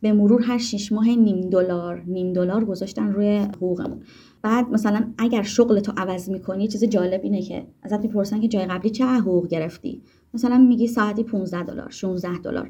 به 0.02 0.13
مرور 0.13 0.41
هر 0.41 0.58
6 0.58 0.91
ماه 0.91 1.10
نیم 1.10 1.50
دلار 1.50 2.04
نیم 2.08 2.34
دلار 2.34 2.65
گذاشتن 2.65 3.12
روی 3.12 3.38
حقوقمون. 3.38 4.04
بعد 4.41 4.69
مثلا 4.69 5.13
اگر 5.17 5.43
شغل 5.43 5.80
تو 5.80 5.93
عوض 5.97 6.30
می‌کنی 6.30 6.67
چیز 6.67 6.84
جالب 6.84 7.21
اینه 7.23 7.41
که 7.41 7.67
ازت 7.84 8.02
می‌پرسن 8.02 8.39
که 8.39 8.47
جای 8.47 8.65
قبلی 8.65 8.89
چه 8.89 9.06
حقوق 9.06 9.47
گرفتی؟ 9.47 10.02
مثلا 10.34 10.58
میگی 10.58 10.88
ساعتی 10.88 11.23
15 11.23 11.63
دلار 11.63 11.89
16 11.89 12.38
دلار. 12.38 12.69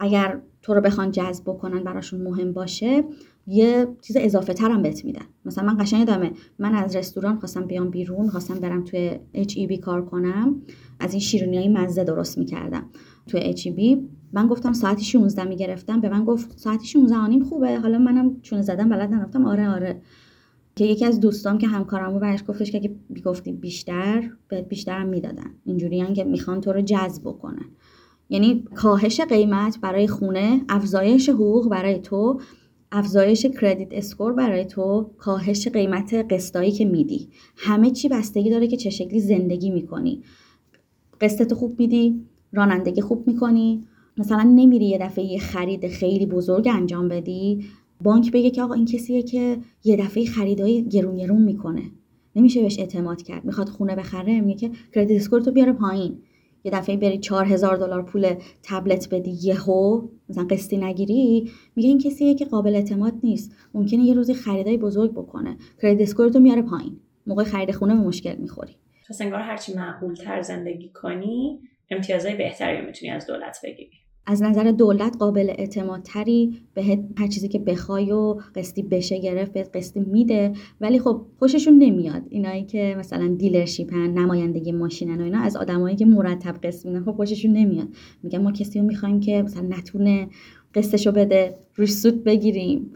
اگر 0.00 0.40
تو 0.62 0.74
رو 0.74 0.80
بخوان 0.80 1.10
جذب 1.10 1.44
بکنن 1.44 1.84
براشون 1.84 2.22
مهم 2.22 2.52
باشه 2.52 3.04
یه 3.46 3.86
چیز 4.00 4.16
اضافه 4.20 4.54
تر 4.54 4.70
هم 4.70 4.82
بهت 4.82 5.04
میدن. 5.04 5.24
مثلا 5.44 5.64
من 5.64 5.76
قشنگ 5.84 6.06
دامه 6.06 6.32
من 6.58 6.74
از 6.74 6.96
رستوران 6.96 7.38
خواستم 7.38 7.66
بیام 7.66 7.90
بیرون 7.90 8.28
خواستم 8.28 8.54
برم 8.54 8.84
توی 8.84 9.18
HEB 9.34 9.78
کار 9.78 10.04
کنم. 10.04 10.62
از 11.00 11.12
این 11.12 11.20
شیرینی 11.20 11.56
های 11.56 11.68
مزه 11.68 12.04
درست 12.04 12.38
می‌کردم. 12.38 12.84
توی 13.26 13.54
HEB 13.56 13.98
من 14.32 14.46
گفتم 14.46 14.72
ساعتی 14.72 15.04
16 15.04 15.44
می‌گرفتم. 15.44 16.00
به 16.00 16.08
من 16.08 16.24
گفت 16.24 16.58
ساعتی 16.58 16.86
16 16.86 17.16
آنیم 17.16 17.44
خوبه. 17.44 17.78
حالا 17.78 17.98
منم 17.98 18.40
چون 18.40 18.62
زدم 18.62 18.88
بلد 18.88 19.10
نرفتم. 19.10 19.44
آره 19.44 19.68
آره. 19.68 20.02
که 20.76 20.84
یکی 20.84 21.04
از 21.04 21.20
دوستام 21.20 21.58
که 21.58 21.66
همکارم 21.66 22.12
بود 22.12 22.22
برش 22.22 22.44
گفتش 22.48 22.70
که 22.70 22.78
اگه 22.78 22.90
بیشتر 23.52 24.30
بهت 24.48 24.68
بیشترم 24.68 25.08
می‌دادن. 25.08 25.50
اینجوری 25.64 26.14
که 26.14 26.24
می‌خوان 26.24 26.60
تو 26.60 26.72
رو 26.72 26.80
جذب 26.80 27.22
بکنن. 27.22 27.66
یعنی 28.30 28.64
کاهش 28.74 29.20
قیمت 29.20 29.78
برای 29.80 30.06
خونه 30.06 30.60
افزایش 30.68 31.28
حقوق 31.28 31.68
برای 31.68 31.98
تو 31.98 32.40
افزایش 32.92 33.46
credit 33.46 33.88
score 33.92 34.32
برای 34.32 34.64
تو 34.64 35.10
کاهش 35.18 35.68
قیمت 35.68 36.14
قسطایی 36.14 36.72
که 36.72 36.84
میدی. 36.84 37.28
همه 37.56 37.90
چی 37.90 38.08
بستگی 38.08 38.50
داره 38.50 38.66
که 38.66 38.76
چه 38.76 38.90
شکلی 38.90 39.20
زندگی 39.20 39.70
می‌کنی. 39.70 40.22
قسطت 41.20 41.54
خوب 41.54 41.80
میدی 41.80 42.20
رانندگی 42.52 43.00
خوب 43.00 43.28
می‌کنی. 43.28 43.84
مثلا 44.18 44.42
نمیری 44.42 44.86
یه 44.86 44.98
دفعه 44.98 45.24
یه 45.24 45.38
خرید 45.38 45.88
خیلی 45.88 46.26
بزرگ 46.26 46.68
انجام 46.72 47.08
بدی 47.08 47.64
بانک 48.02 48.32
بگه 48.32 48.50
که 48.50 48.62
آقا 48.62 48.74
این 48.74 48.84
کسیه 48.84 49.22
که 49.22 49.58
یه 49.84 49.96
دفعه 49.96 50.24
خریدای 50.24 50.88
گرون 50.88 51.16
گرون 51.16 51.42
می‌کنه. 51.42 51.82
نمیشه 52.36 52.62
بهش 52.62 52.78
اعتماد 52.78 53.22
کرد. 53.22 53.44
می‌خواد 53.44 53.68
خونه 53.68 53.96
بخره 53.96 54.40
میگه 54.40 54.68
که 54.68 54.76
credit 54.94 55.20
score 55.20 55.40
تو 55.40 55.52
بیاره 55.52 55.72
پایین. 55.72 56.18
یه 56.64 56.72
دفعه 56.72 56.96
بری 56.96 57.18
چهار 57.18 57.44
هزار 57.44 57.76
دلار 57.76 58.02
پول 58.02 58.34
تبلت 58.62 59.08
بدی 59.14 59.30
یهو 59.42 60.08
مثلا 60.28 60.44
قسطی 60.44 60.76
نگیری 60.76 61.50
میگه 61.76 61.88
این 61.88 61.98
کسیه 61.98 62.34
که 62.34 62.44
قابل 62.44 62.74
اعتماد 62.74 63.14
نیست. 63.22 63.56
ممکنه 63.74 64.00
یه 64.00 64.14
روزی 64.14 64.34
خریدای 64.34 64.78
بزرگ 64.78 65.12
بکنه. 65.12 65.56
کردیت 65.82 66.00
اسکورتو 66.08 66.38
میاره 66.38 66.62
پایین. 66.62 67.00
موقع 67.26 67.44
خرید 67.44 67.70
خونه 67.70 67.94
به 67.94 68.00
مشکل 68.00 68.36
می‌خوری. 68.36 68.76
پس 69.08 69.20
انگار 69.20 69.40
هرچی 69.40 69.72
تر 70.24 70.42
زندگی 70.42 70.88
کنی 70.88 71.60
امتیازهای 71.90 72.34
بهتری 72.36 72.86
می‌تونی 72.86 73.12
از 73.12 73.26
دولت 73.26 73.58
بگیری. 73.64 74.00
از 74.26 74.42
نظر 74.42 74.70
دولت 74.70 75.16
قابل 75.18 75.52
اعتمادتری 75.58 76.60
بهت 76.74 77.00
هر 77.18 77.26
چیزی 77.26 77.48
که 77.48 77.58
بخوای 77.58 78.12
و 78.12 78.36
قسطی 78.54 78.82
بشه 78.82 79.18
گرفت 79.18 79.52
بهت 79.52 79.76
قسطی 79.76 80.00
میده. 80.00 80.52
ولی 80.80 80.98
خب 80.98 81.22
خوششون 81.38 81.78
نمیاد. 81.78 82.22
اینایی 82.28 82.64
که 82.64 82.96
مثلا 82.98 83.34
دیلرشیپن 83.38 83.96
نمایندگی 83.96 84.72
ماشینن 84.72 85.20
و 85.20 85.24
اینا 85.24 85.40
از 85.40 85.56
آدمایی 85.56 85.96
که 85.96 86.04
مرتب 86.04 86.56
قسط 86.62 86.86
میدن 86.86 87.04
خب 87.04 87.12
خوششون 87.12 87.52
نمیاد. 87.52 87.88
میگن 88.22 88.42
ما 88.42 88.52
کسی 88.52 88.78
رو 88.78 88.84
می‌خوایم 88.84 89.20
که 89.20 89.42
مثلا 89.42 89.62
نتونه 89.68 90.28
قسطشو 90.74 91.12
بده 91.12 91.54
روش 91.76 91.92
سود 91.92 92.24
بگیریم. 92.24 92.90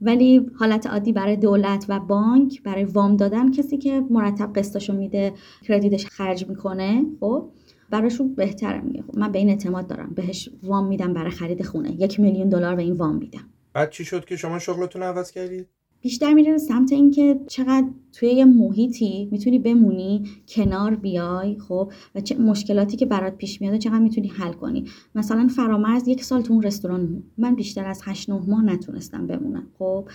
ولی 0.00 0.46
حالت 0.54 0.86
عادی 0.86 1.12
برای 1.12 1.36
دولت 1.36 1.86
و 1.88 2.00
بانک 2.00 2.62
برای 2.62 2.84
وام 2.84 3.16
دادن 3.16 3.50
کسی 3.50 3.76
که 3.76 4.02
مرتب 4.10 4.52
قسطشو 4.52 4.92
میده 4.92 5.32
کردیتش 5.62 6.06
خرج 6.06 6.48
می‌کنه 6.48 7.04
خب 7.20 7.48
براشون 7.90 8.34
بهتره 8.34 8.80
میگه. 8.80 9.02
خب 9.02 9.18
من 9.18 9.32
به 9.32 9.38
این 9.38 9.48
اعتماد 9.48 9.86
دارم. 9.86 10.12
بهش 10.14 10.50
وام 10.62 10.86
میدم 10.86 11.12
برای 11.12 11.30
خرید 11.30 11.62
خونه. 11.62 12.02
یک 12.02 12.20
میلیون 12.20 12.48
دلار 12.48 12.76
به 12.76 12.82
این 12.82 12.92
وام 12.92 13.16
میدم. 13.16 13.44
بعد 13.72 13.90
چی 13.90 14.04
شد 14.04 14.24
که 14.24 14.36
شما 14.36 14.58
شغلتون 14.58 15.02
عوض 15.02 15.30
کردید؟ 15.30 15.66
بیشتر 16.00 16.34
میره 16.34 16.58
سمت 16.58 16.92
اینکه 16.92 17.40
چقدر 17.46 17.86
توی 18.12 18.28
یه 18.28 18.44
محیطی 18.44 19.28
می‌تونی 19.32 19.58
بمونی 19.58 20.24
کنار 20.48 20.94
بیای 20.94 21.58
خب 21.58 21.92
و 22.14 22.20
چه 22.20 22.38
مشکلاتی 22.38 22.96
که 22.96 23.06
برات 23.06 23.36
پیش 23.36 23.60
میاد 23.60 23.78
چقدر 23.78 23.98
می‌تونی 23.98 24.28
حل 24.28 24.52
کنی. 24.52 24.84
مثلا 25.14 25.48
فرامرز 25.56 26.08
یک 26.08 26.24
سال 26.24 26.42
تو 26.42 26.52
اون 26.52 26.62
رستوران 26.62 27.22
من 27.38 27.54
بیشتر 27.54 27.86
از 27.86 28.00
8 28.04 28.30
9 28.30 28.42
ماه 28.48 28.64
نتونستم 28.64 29.26
بمونم. 29.26 29.66
خب 29.78 30.08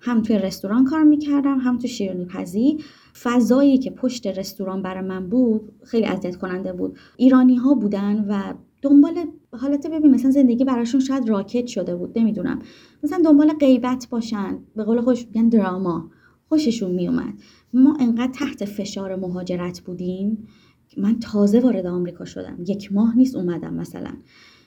هم 0.00 0.22
توی 0.22 0.38
رستوران 0.38 0.84
کار 0.84 1.02
می‌کردم 1.02 1.58
هم 1.58 1.78
تو 1.78 1.86
شیرینی 1.86 2.24
پزی. 2.24 2.78
فضایی 3.22 3.78
که 3.78 3.90
پشت 3.90 4.26
رستوران 4.26 4.82
برای 4.82 5.08
من 5.08 5.28
بود 5.28 5.72
خیلی 5.84 6.06
اذیت 6.06 6.36
کننده 6.36 6.72
بود. 6.72 6.98
ایرانی 7.16 7.56
ها 7.56 7.74
بودن 7.74 8.24
و 8.28 8.54
دنبال 8.82 9.24
حالت 9.52 9.86
ببین 9.86 10.10
مثلا 10.10 10.30
زندگی 10.30 10.64
براشون 10.64 11.00
شاید 11.00 11.28
راکت 11.28 11.66
شده 11.66 11.96
بود 11.96 12.18
نمی‌دونم. 12.18 12.58
مثلا 13.02 13.22
دنبال 13.24 13.52
غیبت 13.52 14.06
باشن. 14.10 14.58
به 14.76 14.84
قول 14.84 15.00
خوش 15.00 15.26
میگن 15.26 15.48
دراما. 15.48 16.10
خوششون 16.48 16.90
میومد 16.90 17.34
ما 17.72 17.96
انقدر 18.00 18.32
تحت 18.32 18.64
فشار 18.64 19.16
مهاجرت 19.16 19.80
بودیم 19.80 20.48
من 20.96 21.18
تازه 21.18 21.60
وارد 21.60 21.86
آمریکا 21.86 22.24
شدم. 22.24 22.56
یک 22.66 22.92
ماه 22.92 23.16
نیست 23.16 23.36
اومدم 23.36 23.74
مثلا. 23.74 24.10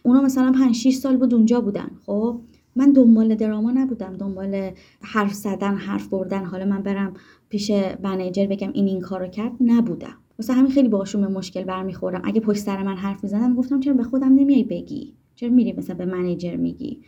اونا 0.04 0.22
مثلا 0.22 0.52
5 0.52 0.76
6 0.76 0.94
سال 0.94 1.18
بود 1.18 1.34
اونجا 1.34 1.62
بودن. 1.62 1.92
خب 2.06 2.42
من 2.76 2.92
دنبال 2.92 3.36
دراما 3.36 3.72
نبودم. 3.72 4.14
دنبال 4.14 4.72
حرف 5.02 5.34
زدن 5.34 5.76
حرف 5.76 6.08
بردن. 6.08 6.46
حالا 6.46 6.66
من 6.66 6.82
برم 6.82 7.14
پیش 7.52 7.72
منیجر 8.04 8.48
بگم 8.48 8.72
این 8.74 8.88
این 8.88 9.02
کارو 9.02 9.28
کرد 9.28 9.52
نبودم. 9.62 10.18
واسه 10.40 10.54
همین 10.54 10.72
خیلی 10.72 10.90
باشون 10.90 11.22
به 11.22 11.28
مشکل 11.28 11.64
برمیخورم 11.64 12.22
اگه 12.24 12.42
پشت 12.42 12.60
سر 12.60 12.84
من 12.84 12.96
حرف 12.96 13.24
می‌زنم 13.24 13.56
گفتم 13.56 13.80
چرا 13.80 13.94
به 13.94 14.04
خودم 14.04 14.34
نمیای 14.36 14.64
بگی؟ 14.64 15.14
چرا 15.36 15.50
میری 15.50 15.74
مثلا 15.74 15.96
به 15.96 16.06
منیجر 16.06 16.56
میگی؟ 16.56 17.02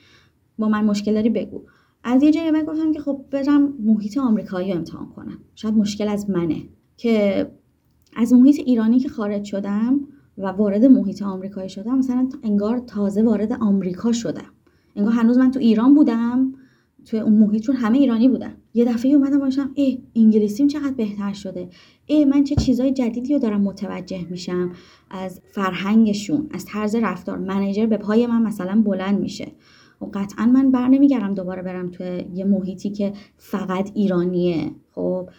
با 0.60 0.70
من 0.70 0.86
مشکل 0.86 1.14
داری 1.14 1.30
بگو. 1.30 1.62
از 2.04 2.24
یه 2.24 2.32
جایی 2.32 2.52
من 2.52 2.64
گفتم 2.64 2.92
که 2.92 3.00
خب 3.00 3.26
برم 3.32 3.74
محیط 3.80 4.18
آمریکایی 4.18 4.72
رو 4.72 4.78
امتحان 4.78 5.10
کنم. 5.10 5.38
شاید 5.56 5.74
مشکل 5.74 6.08
از 6.08 6.30
منه. 6.30 6.64
که 6.98 7.48
از 8.16 8.34
محیط 8.34 8.60
ایرانی 8.60 9.00
که 9.00 9.10
خارج 9.10 9.44
شدم 9.44 10.00
و 10.38 10.48
وارد 10.48 10.86
محیط 10.86 11.22
آمریکایی 11.22 11.70
شدم 11.70 11.98
مثلا 11.98 12.30
انگار 12.44 12.80
تازه 12.80 13.24
وارد 13.24 13.54
آمریکا 13.54 14.12
شدم. 14.12 14.52
انگار 14.96 15.14
هنوز 15.14 15.38
من 15.38 15.52
تو 15.52 15.60
ایران 15.60 15.94
بودم 15.94 16.54
توی 17.06 17.20
اون 17.20 17.34
محیط 17.34 17.64
چون 17.64 17.76
همه 17.76 17.98
ایرانی 17.98 18.30
بودن. 18.30 18.54
یه 18.74 18.86
دفعه 18.86 19.12
اومدم 19.12 19.40
باشم 19.40 19.72
ای 19.74 20.02
انگلیسیم 20.16 20.68
چقدر 20.68 20.94
بهتر 20.94 21.34
شده؟ 21.34 21.70
ای 22.06 22.26
من 22.26 22.44
چه 22.44 22.56
چیزای 22.56 22.92
جدیدی 22.92 23.34
رو 23.34 23.40
دارم 23.40 23.62
متوجه 23.62 24.26
میشم؟ 24.30 24.72
از 25.10 25.42
فرهنگشون 25.52 26.50
از 26.52 26.66
طرز 26.66 26.96
رفتار. 26.96 27.38
منیجر 27.38 27.86
به 27.86 27.98
پای 27.98 28.28
من 28.28 28.42
مثلا 28.42 28.82
بلند 28.82 29.20
میشه. 29.20 29.52
و 30.02 30.06
قطعا 30.14 30.46
من 30.46 30.72
بر 30.72 30.88
نمیگردم 30.88 31.34
دوباره 31.34 31.62
برم 31.62 31.90
توی 31.90 32.26
یه 32.34 32.46
محیطی 32.46 32.90
که 32.90 33.14
فقط 33.38 33.92
ایرانیه. 33.94 34.72
خب 34.92 35.30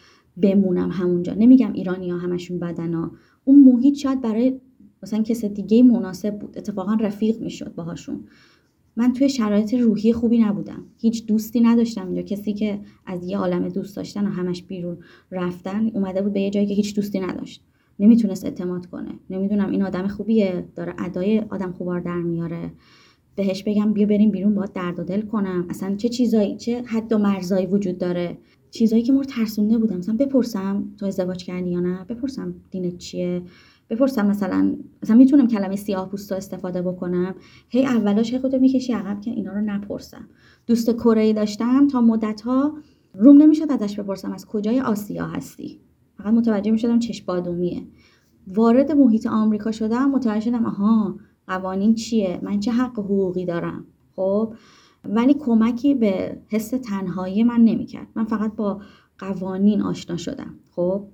بمونم 0.42 0.90
همونجا. 0.90 1.34
نمیگم 1.34 1.72
ایرانی 1.72 2.10
ها 2.10 2.18
همشون 2.18 2.58
بدن 2.58 3.10
اون 3.44 3.62
محیط 3.64 3.94
شاید 3.94 4.20
برای 4.20 4.60
مثلا 5.02 5.22
کس 5.22 5.44
دیگه 5.44 5.82
مناسب 5.82 6.38
بود. 6.38 6.58
اتفاقا 6.58 6.94
رفیق 7.00 7.40
می‌شد 7.40 7.74
باهاشون. 7.74 8.24
من 8.96 9.12
توی 9.12 9.28
شرایط 9.28 9.74
روحی 9.74 10.12
خوبی 10.12 10.38
نبودم. 10.38 10.82
هیچ 10.98 11.26
دوستی 11.26 11.60
نداشتم 11.60 12.06
اینجا. 12.06 12.22
کسی 12.22 12.52
که 12.52 12.78
از 13.06 13.28
یه 13.28 13.38
عالم 13.38 13.68
دوست 13.68 13.96
داشتن 13.96 14.26
و 14.26 14.30
همش 14.30 14.62
بیرون 14.62 14.96
رفتن 15.30 15.90
اومده 15.94 16.22
بود 16.22 16.32
به 16.32 16.40
یه 16.40 16.50
جایی 16.50 16.66
که 16.66 16.74
هیچ 16.74 16.96
دوستی 16.96 17.20
نداشت. 17.20 17.62
نمی‌تونست 17.98 18.44
اعتماد 18.44 18.86
کنه. 18.86 19.10
نمی‌دونم 19.30 19.70
این 19.70 19.82
آدم 19.82 20.08
خوبیه. 20.08 20.64
داره 20.76 20.94
ادای 20.98 21.38
آدم 21.38 21.72
خوبار 21.72 22.00
در 22.00 22.22
میاره. 22.22 22.70
بهش 23.36 23.62
بگم 23.62 23.92
بیا 23.92 24.06
بریم 24.06 24.30
بیرون 24.30 24.54
باید 24.54 24.72
درد 24.72 24.98
و 24.98 25.04
دل 25.04 25.20
کنم. 25.20 25.66
اصلا 25.70 25.96
چه 25.96 26.08
چیزایی 26.08 26.56
چه 26.56 26.82
حد 26.82 27.12
و 27.12 27.18
مرزایی 27.18 27.66
وجود 27.66 27.98
داره؟ 27.98 28.38
چیزایی 28.70 29.02
که 29.02 29.12
مور 29.12 29.24
ترسونده 29.24 29.78
بودم. 29.78 29.96
مثلا 29.96 30.16
بپرسم 30.16 30.84
تو 30.96 31.06
ازدواج 31.06 31.44
کردی 31.44 31.70
یا 31.70 31.80
نه؟ 31.80 32.04
بپرسم 32.08 32.54
دینت 32.70 32.98
چیه؟ 32.98 33.42
بپرسم 33.90 34.26
مثلا 34.26 34.76
مثلا 35.02 35.16
می‌تونم 35.16 35.46
کلمه 35.46 35.76
سیاه 35.76 36.08
پوستا 36.08 36.36
استفاده 36.36 36.82
بکنم؟ 36.82 37.34
هی 37.68 37.86
اولاش 37.86 38.32
هی 38.32 38.38
خودت 38.38 38.60
می‌کشی 38.60 38.92
عقب 38.92 39.20
که 39.20 39.30
اینا 39.30 39.52
رو 39.52 39.60
نپرسم. 39.60 40.28
دوست 40.66 40.90
کره 40.90 41.32
داشتم 41.32 41.88
تا 41.88 42.00
مدت 42.00 42.40
ها 42.40 42.78
روم 43.14 43.42
نمی‌شد 43.42 43.72
ازش 43.72 44.00
بپرسم 44.00 44.32
از 44.32 44.46
کجای 44.46 44.80
آسیا 44.80 45.26
هستی. 45.26 45.80
فقط 46.18 46.34
متوجه 46.34 46.70
می‌شدم 46.70 46.98
چشم 46.98 47.26
بادومیه. 47.26 47.86
وارد 48.46 48.92
محیط 48.92 49.26
آمریکا 49.26 49.72
شدم 49.72 50.10
متوجه 50.10 50.40
شدم 50.40 50.66
آها 50.66 51.16
قوانین 51.46 51.94
چیه؟ 51.94 52.40
من 52.42 52.60
چه 52.60 52.72
حق 52.72 52.98
حقوقی 52.98 53.44
دارم؟ 53.44 53.84
خب؟ 54.16 54.54
ولی 55.04 55.34
کمکی 55.34 55.94
به 55.94 56.38
حس 56.48 56.70
تنهایی 56.70 57.44
من 57.44 57.60
نمی‌کرد. 57.60 58.06
من 58.14 58.24
فقط 58.24 58.56
با 58.56 58.80
قوانین 59.18 59.82
آشنا 59.82 60.16
شدم. 60.16 60.54
خب؟ 60.70 61.08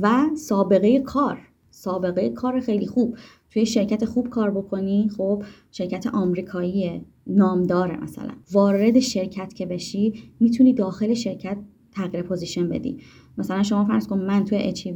و 0.00 0.28
سابقه 0.34 1.00
کار. 1.00 1.49
سابقه 1.80 2.30
کار 2.30 2.60
خیلی 2.60 2.86
خوب. 2.86 3.16
توی 3.50 3.66
شرکت 3.66 4.04
خوب 4.04 4.28
کار 4.28 4.50
بکنی 4.50 5.08
خب 5.16 5.42
شرکت 5.70 6.06
آمریکایی 6.06 7.04
نامداره 7.26 7.96
مثلا. 7.96 8.30
وارد 8.52 9.00
شرکت 9.00 9.54
که 9.54 9.66
بشی 9.66 10.14
می‌تونی 10.40 10.72
داخل 10.72 11.14
شرکت 11.14 11.56
تغییر 11.92 12.22
position 12.22 12.68
بدی. 12.68 12.98
مثلا 13.38 13.62
شما 13.62 13.84
فرض 13.84 14.06
کن 14.06 14.18
من 14.18 14.44
توی 14.44 14.58
HEB 14.58 14.88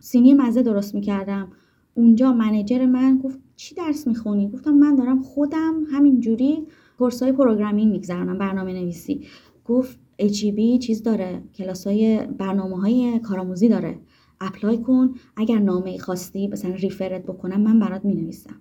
سینی 0.00 0.34
مزه 0.34 0.62
درست 0.62 0.94
می‌کردم. 0.94 1.52
اونجا 1.94 2.32
manager 2.32 2.86
من 2.86 3.18
گفت 3.24 3.38
چی 3.56 3.74
درس 3.74 4.06
می‌خونی؟ 4.06 4.48
گفتم 4.48 4.74
من 4.74 4.94
دارم 4.96 5.22
خودم 5.22 5.84
همینجوری 5.92 6.66
course 6.98 7.32
ای 7.32 7.37
programming 7.37 7.92
میگذرونم 7.92 8.38
برنامه 8.38 8.72
نویسی 8.72 9.26
گفت 9.64 9.98
HEB 10.18 10.44
چیز 10.80 11.02
داره 11.02 11.42
کلاسای 11.54 12.26
برنامه 12.38 12.76
های 12.80 13.18
کارآموزی 13.18 13.68
داره. 13.68 13.98
apply 14.40 14.78
کن. 14.78 15.14
اگر 15.36 15.58
نامه 15.58 15.90
ای 15.90 15.98
خواستی 15.98 16.48
مثلا 16.48 16.74
refer 16.74 17.14
ت 17.14 17.22
بکنم 17.22 17.60
من 17.60 17.78
برات 17.78 18.04
می 18.04 18.14
نویسم 18.14 18.60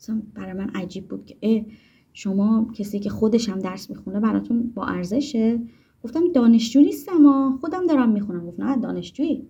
مثلا 0.00 0.22
برای 0.34 0.52
من 0.52 0.70
عجیب 0.74 1.08
بود 1.08 1.26
که 1.26 1.66
شما 2.12 2.66
کسی 2.74 2.98
که 2.98 3.10
خودش 3.10 3.48
هم 3.48 3.58
درس 3.58 3.90
می‌خونه 3.90 4.20
براتون 4.20 4.72
با 4.74 4.84
ارزشه؟ 4.84 5.60
گفتم 6.02 6.32
دانشجو 6.32 6.80
نیستم 6.80 7.26
و 7.26 7.58
خودم 7.58 7.86
دارم 7.86 8.10
می‌خونم. 8.10 8.46
گفت 8.46 8.60
نه 8.60 8.76
دانشجویی. 8.76 9.48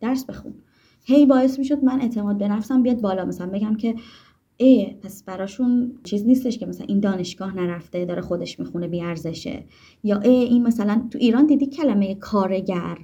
درس 0.00 0.24
بخون. 0.24 0.54
هی 1.04 1.26
باعث 1.26 1.58
می‌شد 1.58 1.84
من 1.84 2.00
اعتماد 2.00 2.38
به 2.38 2.48
نفسم 2.48 2.82
بیاد 2.82 3.00
بالا. 3.00 3.24
مثلا 3.24 3.46
بگم 3.46 3.74
که 3.74 3.94
ای 4.56 4.94
پس 5.02 5.22
براشون 5.22 5.92
چیز 6.04 6.26
نیستش 6.26 6.58
که 6.58 6.66
مثلا 6.66 6.86
این 6.88 7.00
دانشگاه 7.00 7.56
نرفته 7.56 8.04
داره 8.04 8.22
خودش 8.22 8.60
می‌خونه 8.60 8.88
بی 8.88 9.00
ارزشه. 9.00 9.64
یا 10.04 10.20
ای 10.20 10.30
این 10.30 10.62
مثلا 10.62 11.08
تو 11.10 11.18
ایران 11.18 11.46
دیدی 11.46 11.66
کلمه 11.66 12.14
کارگر 12.14 12.98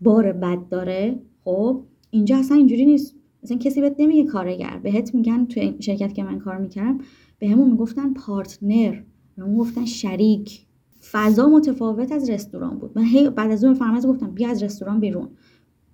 بار 0.00 0.32
بد 0.32 0.68
داره؟ 0.70 1.22
خب 1.44 1.82
اینجا 2.10 2.36
اصلا 2.36 2.56
اینجوری 2.56 2.86
نیست. 2.86 3.16
مثلا 3.42 3.56
کسی 3.56 3.80
بهت 3.80 3.96
نمیگه 3.98 4.24
کارگر. 4.24 4.80
بهت 4.82 5.14
میگن 5.14 5.46
تو 5.46 5.60
شرکت 5.80 6.14
که 6.14 6.24
من 6.24 6.38
کار 6.38 6.58
می‌کردم 6.58 6.98
به 7.38 7.48
همون 7.48 7.70
می‌گفتن 7.70 8.14
پارتنر. 8.14 9.02
به 9.36 9.42
همون 9.42 9.58
گفتن 9.58 9.84
شریک. 9.84 10.66
فضا 11.10 11.48
متفاوت 11.48 12.12
از 12.12 12.30
رستوران 12.30 12.78
بود. 12.78 12.90
من 12.94 13.04
هی 13.04 13.30
بعد 13.30 13.50
از 13.50 13.64
اون 13.64 13.74
فرمز 13.74 14.06
گفتم 14.06 14.30
بیا 14.30 14.48
از 14.48 14.62
رستوران 14.62 15.00
بیرون. 15.00 15.28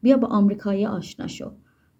بیا 0.02 0.16
با 0.16 0.28
آمریکایی 0.28 0.86
آشنا 0.86 1.26
شو. 1.26 1.50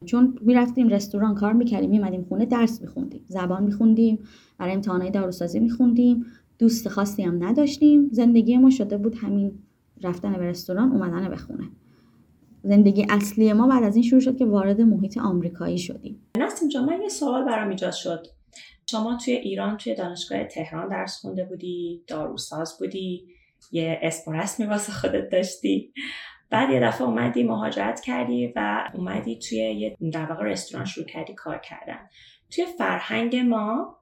چون 0.05 0.39
می‌رفتیم 0.41 0.89
رستوران 0.89 1.35
کار 1.35 1.53
می‌کردیم 1.53 1.91
میمدیم 1.91 2.23
خونه 2.29 2.47
درس 2.47 2.83
میخوندیم. 2.83 3.21
زبان 3.29 3.65
میخوندیم 3.65 4.19
برای 4.59 4.75
امتحانات 4.75 5.13
داروسازی 5.13 5.61
میخوندیم. 5.61 6.27
دوست 6.59 6.89
خاصی 6.89 7.23
هم 7.23 7.45
نداشتیم. 7.45 8.09
زندگی 8.13 8.57
ما 8.57 8.71
شده 8.71 8.97
بود 8.99 9.15
همین 9.15 9.53
رفتن 10.03 10.33
به 10.33 10.39
رستوران 10.39 10.93
اومدن 10.93 11.29
به 11.29 11.37
خونه. 11.37 11.65
زندگی 12.63 13.07
اصلی 13.11 13.53
ما 13.53 13.67
بعد 13.67 13.85
از 13.85 13.97
این 13.97 14.05
شروع 14.05 14.21
شد 14.21 14.37
که 14.37 14.47
وارد 14.47 14.81
محیط 14.81 15.19
آمریکایی 15.19 15.79
شدیم. 15.79 16.31
نستیم 16.39 16.69
جان 16.69 16.85
من 16.85 17.03
یه 17.03 17.09
سوال 17.09 17.45
برام 17.45 17.69
ایجاد 17.69 17.93
شد. 17.93 18.27
شما 18.91 19.19
توی 19.25 19.35
ایران 19.35 19.77
توی 19.77 19.95
دانشگاه 19.95 20.45
تهران 20.45 20.89
درس 20.89 21.21
خونده 21.21 21.45
بودی 21.45 22.05
داروساز 22.07 22.79
بودی 22.79 23.27
یه 23.73 23.99
اسم 24.03 24.33
رسمی 24.33 24.67
واسه 24.67 24.93
خودت 24.93 25.29
داشتی. 25.33 25.93
بعد 26.51 26.71
یه 26.71 26.81
دفعه 26.81 27.03
اومدی 27.03 27.43
مهاجرت 27.43 28.01
کردی 28.01 28.53
و 28.57 28.85
اومدی 28.95 29.39
توی 29.39 29.59
یه 29.59 29.97
در 30.13 30.37
رستوران 30.41 30.87
شروع 30.87 31.07
کردی 31.07 31.35
کار 31.35 31.59
کردن. 31.59 31.99
توی 32.51 32.65
فرهنگ 32.79 33.37
ما 33.37 33.99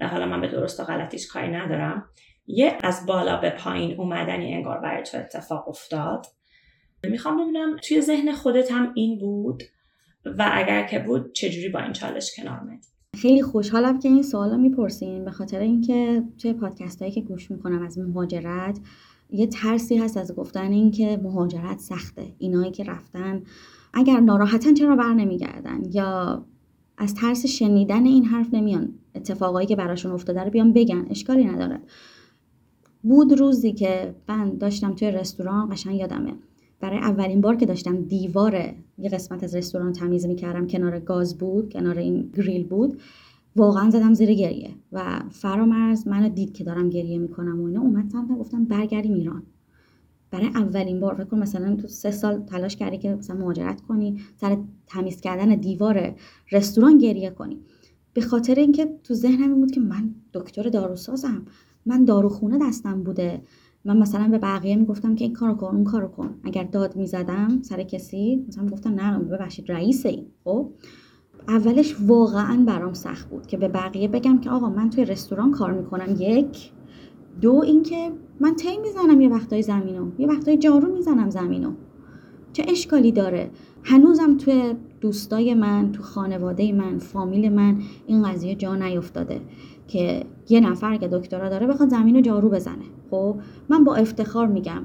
حالا 0.00 0.26
من 0.26 0.40
به 0.40 0.48
درست 0.48 0.80
و 0.80 0.84
غلطیش 0.84 1.26
کاری 1.26 1.48
ندارم 1.48 2.04
یه 2.46 2.78
از 2.82 3.06
بالا 3.06 3.36
به 3.36 3.50
پایین 3.50 4.00
اومدنی 4.00 4.54
انگار 4.54 4.78
برای 4.80 5.02
تو 5.02 5.18
اتفاق 5.18 5.68
افتاد. 5.68 6.26
می‌خوام 7.08 7.42
ببینم 7.42 7.76
توی 7.76 8.00
ذهن 8.00 8.32
خودت 8.32 8.72
هم 8.72 8.92
این 8.94 9.18
بود 9.18 9.62
و 10.24 10.50
اگر 10.52 10.86
که 10.86 10.98
بود 10.98 11.32
چجوری 11.32 11.68
با 11.68 11.80
این 11.80 11.92
چالش 11.92 12.36
کنار 12.36 12.60
اومدی 12.60 12.86
خیلی 13.16 13.42
خوشحالم 13.42 13.98
که 13.98 14.08
این 14.08 14.22
سوالا 14.22 14.56
می‌پرسین. 14.56 15.24
به 15.24 15.30
خاطر 15.30 15.60
اینکه 15.60 16.22
توی 16.38 16.52
پادکست 16.52 17.02
هایی 17.02 17.14
که 17.14 17.20
گوش 17.20 17.50
می‌کنم 17.50 17.82
از 17.82 17.98
مهاجرت 17.98 18.80
یه 19.30 19.46
ترسی 19.46 19.96
هست 19.96 20.16
از 20.16 20.34
گفتن 20.34 20.72
اینکه 20.72 21.20
مهاجرت 21.22 21.78
سخته. 21.78 22.32
اینایی 22.38 22.70
که 22.70 22.84
رفتن 22.84 23.42
اگر 23.94 24.20
ناراحتن 24.20 24.74
چرا 24.74 24.96
بر 24.96 25.12
نمیگردن؟ 25.12 25.82
یا 25.92 26.44
از 26.98 27.14
ترس 27.14 27.46
شنیدن 27.46 28.06
این 28.06 28.24
حرف 28.24 28.54
نمیان. 28.54 28.94
اتفاقایی 29.14 29.66
که 29.66 29.76
براشون 29.76 30.12
افتاده 30.12 30.44
رو 30.44 30.50
بیان 30.50 30.72
بگن. 30.72 31.06
اشکالی 31.10 31.44
نداره. 31.44 31.80
بود 33.02 33.32
روزی 33.32 33.72
که 33.72 34.14
من 34.28 34.56
داشتم 34.58 34.94
توی 34.94 35.10
رستوران 35.10 35.68
قشنگ 35.70 35.96
یادمه. 35.96 36.32
برای 36.80 36.98
اولین 36.98 37.40
بار 37.40 37.56
که 37.56 37.66
داشتم 37.66 38.02
دیوار 38.02 38.74
یه 38.98 39.10
قسمت 39.10 39.44
از 39.44 39.54
رستوران 39.54 39.92
تمیز 39.92 40.26
می‌کردم 40.26 40.66
کنار 40.66 41.00
گاز 41.00 41.38
بود 41.38 41.72
کنار 41.72 41.98
این 41.98 42.30
گریل 42.36 42.66
بود 42.66 43.00
واقعا 43.56 43.90
زدم 43.90 44.14
زیر 44.14 44.34
گریه 44.34 44.70
و 44.92 45.22
فرامرز 45.30 46.08
منو 46.08 46.28
دید 46.28 46.52
که 46.52 46.64
دارم 46.64 46.90
گریه 46.90 47.18
می‌کنم 47.18 47.60
و 47.60 47.64
اینا 47.64 47.80
اومد 47.80 48.10
سمت 48.10 48.38
گفتم 48.38 48.64
برگردیم 48.64 49.14
ایران. 49.14 49.42
برای 50.30 50.46
اولین 50.46 51.00
بار 51.00 51.14
فکر 51.14 51.24
کن 51.24 51.38
مثلا 51.38 51.76
تو 51.76 51.88
سه 51.88 52.10
سال 52.10 52.42
تلاش 52.42 52.76
کردی 52.76 52.98
که 52.98 53.14
مثلا 53.14 53.36
مهاجرت 53.36 53.80
کنی 53.80 54.20
سر 54.36 54.58
تمیز 54.86 55.20
کردن 55.20 55.48
دیوار 55.54 56.14
رستوران 56.52 56.98
گریه 56.98 57.30
کنی. 57.30 57.58
به 58.12 58.20
خاطر 58.20 58.54
اینکه 58.54 58.98
تو 59.04 59.14
ذهنم 59.14 59.54
بود 59.54 59.70
که 59.70 59.80
من 59.80 60.14
دکتر 60.34 60.62
داروسازم 60.62 61.44
من 61.86 62.04
داروخونه 62.04 62.58
دستم 62.68 63.02
بوده. 63.02 63.42
من 63.84 63.96
مثلا 63.96 64.28
به 64.28 64.38
بقیه 64.38 64.76
می‌گفتم 64.76 65.14
که 65.14 65.24
این 65.24 65.34
کارو 65.34 65.54
کن 65.54 65.66
اون 65.66 65.84
کارو 65.84 66.08
کن. 66.08 66.34
اگر 66.44 66.64
داد 66.64 66.96
می‌زدم 66.96 67.58
سر 67.62 67.82
کسی 67.82 68.44
مثلا 68.48 68.66
گفتن 68.66 68.94
نه 68.94 69.18
ببخشید 69.18 69.72
رئیس 69.72 70.06
این 70.06 70.26
خب؟ 70.44 70.70
اولش 71.48 71.96
واقعا 72.06 72.64
برام 72.66 72.92
سخت 72.92 73.30
بود 73.30 73.46
که 73.46 73.56
به 73.56 73.68
بقیه 73.68 74.08
بگم 74.08 74.38
که 74.38 74.50
آقا 74.50 74.68
من 74.68 74.90
توی 74.90 75.04
رستوران 75.04 75.50
کار 75.50 75.72
می‌کنم. 75.72 76.16
یک. 76.18 76.70
دو 77.40 77.62
اینکه 77.66 78.12
من 78.40 78.54
تی 78.54 78.78
می‌زنم 78.78 79.20
یه 79.20 79.28
وقتای 79.28 79.62
زمینو. 79.62 80.10
یه 80.18 80.26
وقتای 80.26 80.56
جارو 80.56 80.94
می‌زنم 80.94 81.30
زمینو. 81.30 81.72
چه 82.52 82.64
اشکالی 82.68 83.12
داره؟ 83.12 83.50
هنوزم 83.82 84.36
توی 84.36 84.74
دوستای 85.00 85.54
من 85.54 85.92
تو 85.92 86.02
خانواده 86.02 86.72
من 86.72 86.98
فامیل 86.98 87.52
من 87.52 87.78
این 88.06 88.22
قضیه 88.22 88.54
جا 88.54 88.74
نیفتاده. 88.74 89.40
که 89.90 90.24
یه 90.48 90.60
نفر 90.60 90.96
که 90.96 91.08
دکترا 91.08 91.48
داره 91.48 91.66
بخواد 91.66 91.88
زمین 91.88 92.14
رو 92.14 92.20
جارو 92.20 92.48
بزنه. 92.48 92.84
خب 93.10 93.36
من 93.68 93.84
با 93.84 93.94
افتخار 93.94 94.46
میگم. 94.46 94.82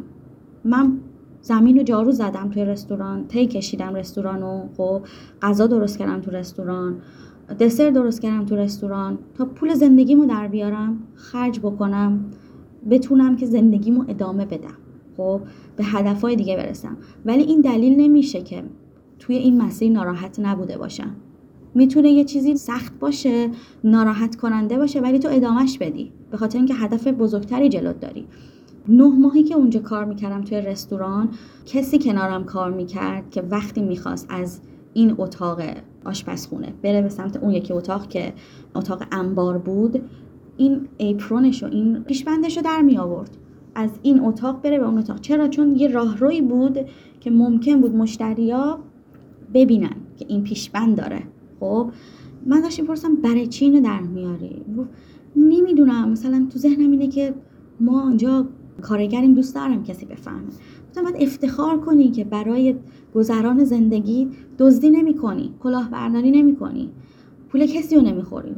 من 0.63 0.97
زمین 1.41 1.77
رو 1.77 1.83
جارو 1.83 2.11
زدم 2.11 2.49
توی 2.49 2.65
رستوران 2.65 3.27
تی 3.27 3.47
کشیدم 3.47 3.95
رستوران 3.95 4.41
رو. 4.41 4.69
خب 4.77 5.01
غذا 5.41 5.67
درست 5.67 5.97
کردم 5.97 6.21
تو 6.21 6.31
رستوران 6.31 6.95
دسر 7.59 7.89
درست 7.89 8.21
کردم 8.21 8.45
تو 8.45 8.55
رستوران. 8.55 9.17
تا 9.37 9.45
پول 9.45 9.73
زندگیمو 9.73 10.25
در 10.25 10.47
بیارم 10.47 10.97
خرج 11.15 11.59
بکنم 11.59 12.25
بتونم 12.89 13.35
که 13.35 13.45
زندگیمو 13.45 14.05
ادامه 14.07 14.45
بدم. 14.45 14.77
خب 15.17 15.41
به 15.75 15.83
هدفهای 15.83 16.35
دیگه 16.35 16.57
برسم. 16.57 16.97
ولی 17.25 17.43
این 17.43 17.61
دلیل 17.61 17.99
نمیشه 17.99 18.41
که 18.41 18.63
توی 19.19 19.35
این 19.35 19.61
مسیر 19.61 19.91
ناراحت 19.91 20.39
نبوده 20.39 20.77
باشم. 20.77 21.15
می‌تونه 21.75 22.09
یه 22.09 22.23
چیزی 22.23 22.55
سخت 22.55 22.99
باشه 22.99 23.49
ناراحت 23.83 24.35
کننده 24.35 24.77
باشه 24.77 25.01
ولی 25.01 25.19
تو 25.19 25.29
ادامهش 25.31 25.77
بدی. 25.77 26.11
به 26.31 26.37
خاطر 26.37 26.57
اینکه 26.57 26.73
هدف 26.73 27.07
بزرگتری 27.07 27.69
جلوت 27.69 27.99
داری. 27.99 28.27
نه 28.87 29.07
ماهی 29.19 29.43
که 29.43 29.55
اونجا 29.55 29.79
کار 29.79 30.05
می‌کردم 30.05 30.41
توی 30.41 30.61
رستوران 30.61 31.29
کسی 31.65 31.99
کنارم 31.99 32.43
کار 32.43 32.71
می‌کرد 32.71 33.29
که 33.29 33.41
وقتی 33.41 33.81
می‌خواست 33.81 34.27
از 34.29 34.59
این 34.93 35.15
اتاق 35.17 35.61
آشپزخونه 36.05 36.73
بره 36.83 37.01
به 37.01 37.09
سمت 37.09 37.37
اون 37.37 37.51
یکی 37.51 37.73
اتاق 37.73 38.07
که 38.09 38.33
اتاق 38.75 39.03
انبار 39.11 39.57
بود 39.57 40.01
این 40.57 40.87
ایپرونش 40.97 41.63
و 41.63 41.65
این 41.65 42.03
پیشبندش 42.03 42.57
رو 42.57 42.63
در 42.63 42.81
می 42.81 42.97
آورد 42.97 43.37
از 43.75 43.89
این 44.01 44.19
اتاق 44.19 44.61
بره 44.61 44.79
به 44.79 44.85
اون 44.85 44.97
اتاق. 44.97 45.21
چرا؟ 45.21 45.47
چون 45.47 45.75
یه 45.75 45.87
راهروی 45.87 46.41
بود 46.41 46.79
که 47.19 47.31
ممکن 47.31 47.81
بود 47.81 47.95
مشتریا 47.95 48.79
ببینن 49.53 49.95
که 50.17 50.25
این 50.27 50.43
پیشبند 50.43 50.97
داره. 50.97 51.23
خب 51.65 51.91
من 52.45 52.61
داشتم 52.61 52.85
پرسم 52.85 53.15
برای 53.15 53.47
چی 53.47 53.65
اینو 53.65 53.81
در 53.81 54.01
میاری؟ 54.01 54.61
نمی‌دونم 55.35 56.09
مثلا 56.09 56.47
تو 56.53 56.59
ذهنم 56.59 56.91
اینه 56.91 57.07
که 57.07 57.33
ما 57.79 58.01
آنجا 58.01 58.47
کارگریم 58.81 59.33
دوست 59.33 59.55
دارم 59.55 59.83
کسی 59.83 60.05
بفهمه. 60.05 60.47
گفتم 60.89 61.03
باید 61.03 61.15
افتخار 61.19 61.79
کنی 61.79 62.11
که 62.11 62.23
برای 62.23 62.75
گذران 63.15 63.63
زندگی 63.63 64.29
دزدی 64.59 64.89
نمی 64.89 65.13
کنی 65.13 65.53
کلاهبرداری 65.59 66.31
نمی 66.31 66.55
کنی 66.55 66.89
پول 67.49 67.65
کسی 67.65 67.95
رو 67.95 68.01
نمی‌خوری. 68.01 68.51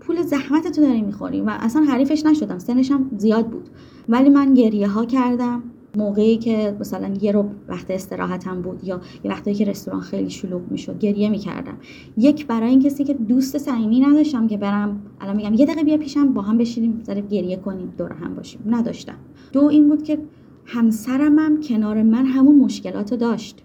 پول 0.00 0.22
زحمت 0.22 0.72
تو 0.72 0.80
داری 0.80 1.02
می‌خوری 1.02 1.40
و 1.40 1.50
اصلا 1.50 1.82
حریفش 1.82 2.26
نشدم 2.26 2.58
سنشم 2.58 3.10
زیاد 3.18 3.46
بود. 3.46 3.68
ولی 4.08 4.28
من 4.28 4.54
گریه 4.54 4.88
ها 4.88 5.04
کردم. 5.04 5.62
موقعی 5.96 6.36
که 6.36 6.76
مثلا 6.80 7.14
یه 7.20 7.32
رو 7.32 7.44
وقت 7.68 7.90
استراحتم 7.90 8.62
بود 8.62 8.84
یا 8.84 9.00
یه 9.24 9.30
وقتی 9.30 9.54
که 9.54 9.64
رستوران 9.64 10.00
خیلی 10.00 10.30
شلوغ 10.30 10.62
می‌شد 10.70 10.98
گریه 10.98 11.28
می‌کردم. 11.28 11.76
یک 12.16 12.46
برای 12.46 12.70
این 12.70 12.82
کسی 12.82 13.04
که 13.04 13.14
دوست 13.14 13.58
صمیمی 13.58 14.00
نداشتم 14.00 14.46
که 14.46 14.56
برم 14.56 15.00
الان 15.20 15.36
میگم 15.36 15.54
یه 15.54 15.66
دقیقه 15.66 15.84
بیا 15.84 15.96
پیشم 15.96 16.32
با 16.32 16.42
هم 16.42 16.58
بشینیم 16.58 17.02
ذره 17.06 17.20
گریه 17.20 17.56
کنیم 17.56 17.92
دور 17.98 18.12
هم 18.12 18.34
باشیم. 18.34 18.60
نداشتم. 18.66 19.16
دو 19.52 19.64
این 19.64 19.88
بود 19.88 20.02
که 20.02 20.18
همسرم 20.64 21.38
هم 21.38 21.60
کنار 21.60 22.02
من 22.02 22.26
همون 22.26 22.56
مشکلات 22.56 23.14
داشت. 23.14 23.62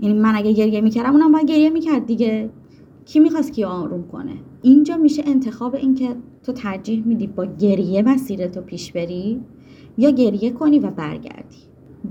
یعنی 0.00 0.18
من 0.18 0.34
اگه 0.34 0.52
گریه 0.52 0.80
می‌کردم 0.80 1.12
اونم 1.12 1.32
باید 1.32 1.48
گریه 1.48 1.70
می‌کرد 1.70 2.06
دیگه. 2.06 2.50
کی 3.04 3.20
می‌خواست 3.20 3.52
کی 3.52 3.64
آروم 3.64 4.08
کنه؟ 4.08 4.32
اینجا 4.62 4.96
میشه 4.96 5.22
انتخاب 5.26 5.74
این 5.74 5.94
که 5.94 6.16
تو 6.42 6.52
ترجیح 6.52 7.02
میدی 7.06 7.26
با 7.26 7.44
گریه 7.44 8.02
مسیرتو 8.02 8.60
پیش 8.60 8.92
بری؟ 8.92 9.40
یا 9.98 10.10
گریه 10.10 10.50
کنی 10.50 10.78
و 10.78 10.90
برگردی. 10.90 11.56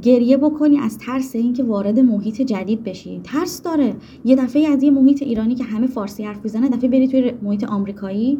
گریه 0.02 0.38
بکنی 0.38 0.80
از 0.80 0.98
ترس 0.98 1.36
اینکه 1.36 1.64
وارد 1.64 2.00
محیط 2.00 2.42
جدید 2.42 2.84
بشی. 2.84 3.22
ترس 3.24 3.62
داره. 3.62 3.96
یه 4.26 4.36
دفعه 4.36 4.68
از 4.68 4.84
یه 4.84 4.92
محیط 4.92 5.22
ایرانی 5.22 5.56
که 5.56 5.64
همه 5.64 5.88
فارسی 5.88 6.24
حرف 6.24 6.40
می‌زنه 6.44 6.70
دفعه 6.70 6.90
بری 6.90 7.08
توی 7.08 7.34
محیط 7.42 7.64
آمریکایی. 7.64 8.40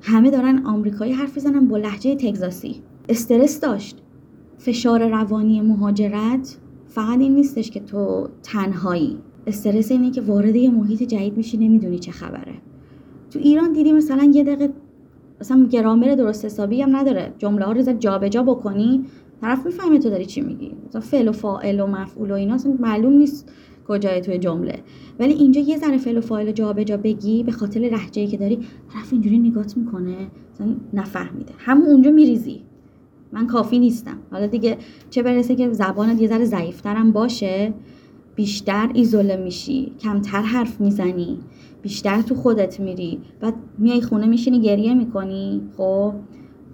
همه 0.00 0.30
دارن 0.30 0.66
آمریکایی 0.66 1.12
حرف 1.12 1.36
می‌زنن 1.36 1.68
با 1.68 1.76
لحجه 1.76 2.14
تگزاسی. 2.14 2.76
استرس 3.08 3.60
داشت. 3.60 3.96
فشار 4.58 5.08
روانی 5.08 5.60
مهاجرت 5.60 6.58
فقط 6.86 7.18
این 7.18 7.34
نیستش 7.34 7.70
که 7.70 7.80
تو 7.80 8.28
تنهایی. 8.42 9.18
استرس 9.46 9.92
اینه 9.92 10.10
که 10.10 10.20
وارد 10.20 10.56
یه 10.56 10.70
محیط 10.70 11.02
جدید 11.02 11.36
میشی 11.36 11.56
نمی‌دونی 11.56 11.98
چه 11.98 12.12
خبره. 12.12 12.54
تو 13.30 13.38
ایران 13.38 13.72
دیدی 13.72 13.92
مثلا 13.92 14.30
یه 14.34 14.44
دقیقه 14.44 14.72
مثلا 15.40 15.66
گرامر 15.70 16.14
درست 16.14 16.44
حسابی 16.44 16.82
هم 16.82 16.96
نداره. 16.96 17.32
جمله 17.38 17.64
ها 17.64 17.72
رو 17.72 17.82
جابجا 17.92 18.42
بکنی 18.42 19.04
طرف 19.40 19.66
می‌فهمه 19.66 19.98
تو 19.98 20.10
داری 20.10 20.26
چی 20.26 20.40
میگی. 20.40 20.72
مثلا 20.88 21.00
فعل 21.00 21.28
و 21.28 21.32
فاعل 21.32 21.80
و 21.80 21.86
مفعول 21.86 22.30
و 22.30 22.34
اینا 22.34 22.54
اصلا 22.54 22.76
معلوم 22.80 23.12
نیست 23.12 23.52
کجای 23.88 24.20
توی 24.20 24.38
جمله. 24.38 24.78
ولی 25.20 25.32
اینجا 25.32 25.60
یه 25.60 25.76
ذره 25.76 25.98
فعل 25.98 26.18
و 26.18 26.20
فاعل 26.20 26.52
جابجا 26.52 26.96
بگی 26.96 27.42
به 27.42 27.52
خاطر 27.52 27.80
لهجه‌ای 27.80 28.26
که 28.26 28.36
داری 28.36 28.58
طرف 28.94 29.12
اینجوری 29.12 29.38
نگات 29.38 29.76
می‌کنه 29.76 30.16
مثلا 30.54 30.76
نفهمیده. 30.92 31.52
همون 31.58 31.86
اونجا 31.86 32.10
میریزی. 32.10 32.62
من 33.32 33.46
کافی 33.46 33.78
نیستم. 33.78 34.18
حالا 34.30 34.46
دیگه 34.46 34.76
چه 35.10 35.22
برسه 35.22 35.54
که 35.54 35.72
زبانت 35.72 36.22
یه 36.22 36.28
ذره 36.28 36.44
ضعیفترم 36.44 37.12
باشه 37.12 37.72
بیشتر 38.38 38.90
ایزوله 38.94 39.36
میشی 39.36 39.92
کمتر 40.00 40.42
حرف 40.42 40.80
می‌زنی 40.80 41.38
بیشتر 41.82 42.22
تو 42.22 42.34
خودت 42.34 42.80
میری 42.80 43.20
بعد 43.40 43.54
میای 43.78 44.02
خونه 44.02 44.26
میشینی 44.26 44.60
گریه 44.60 44.94
می‌کنی. 44.94 45.62
خب 45.76 46.12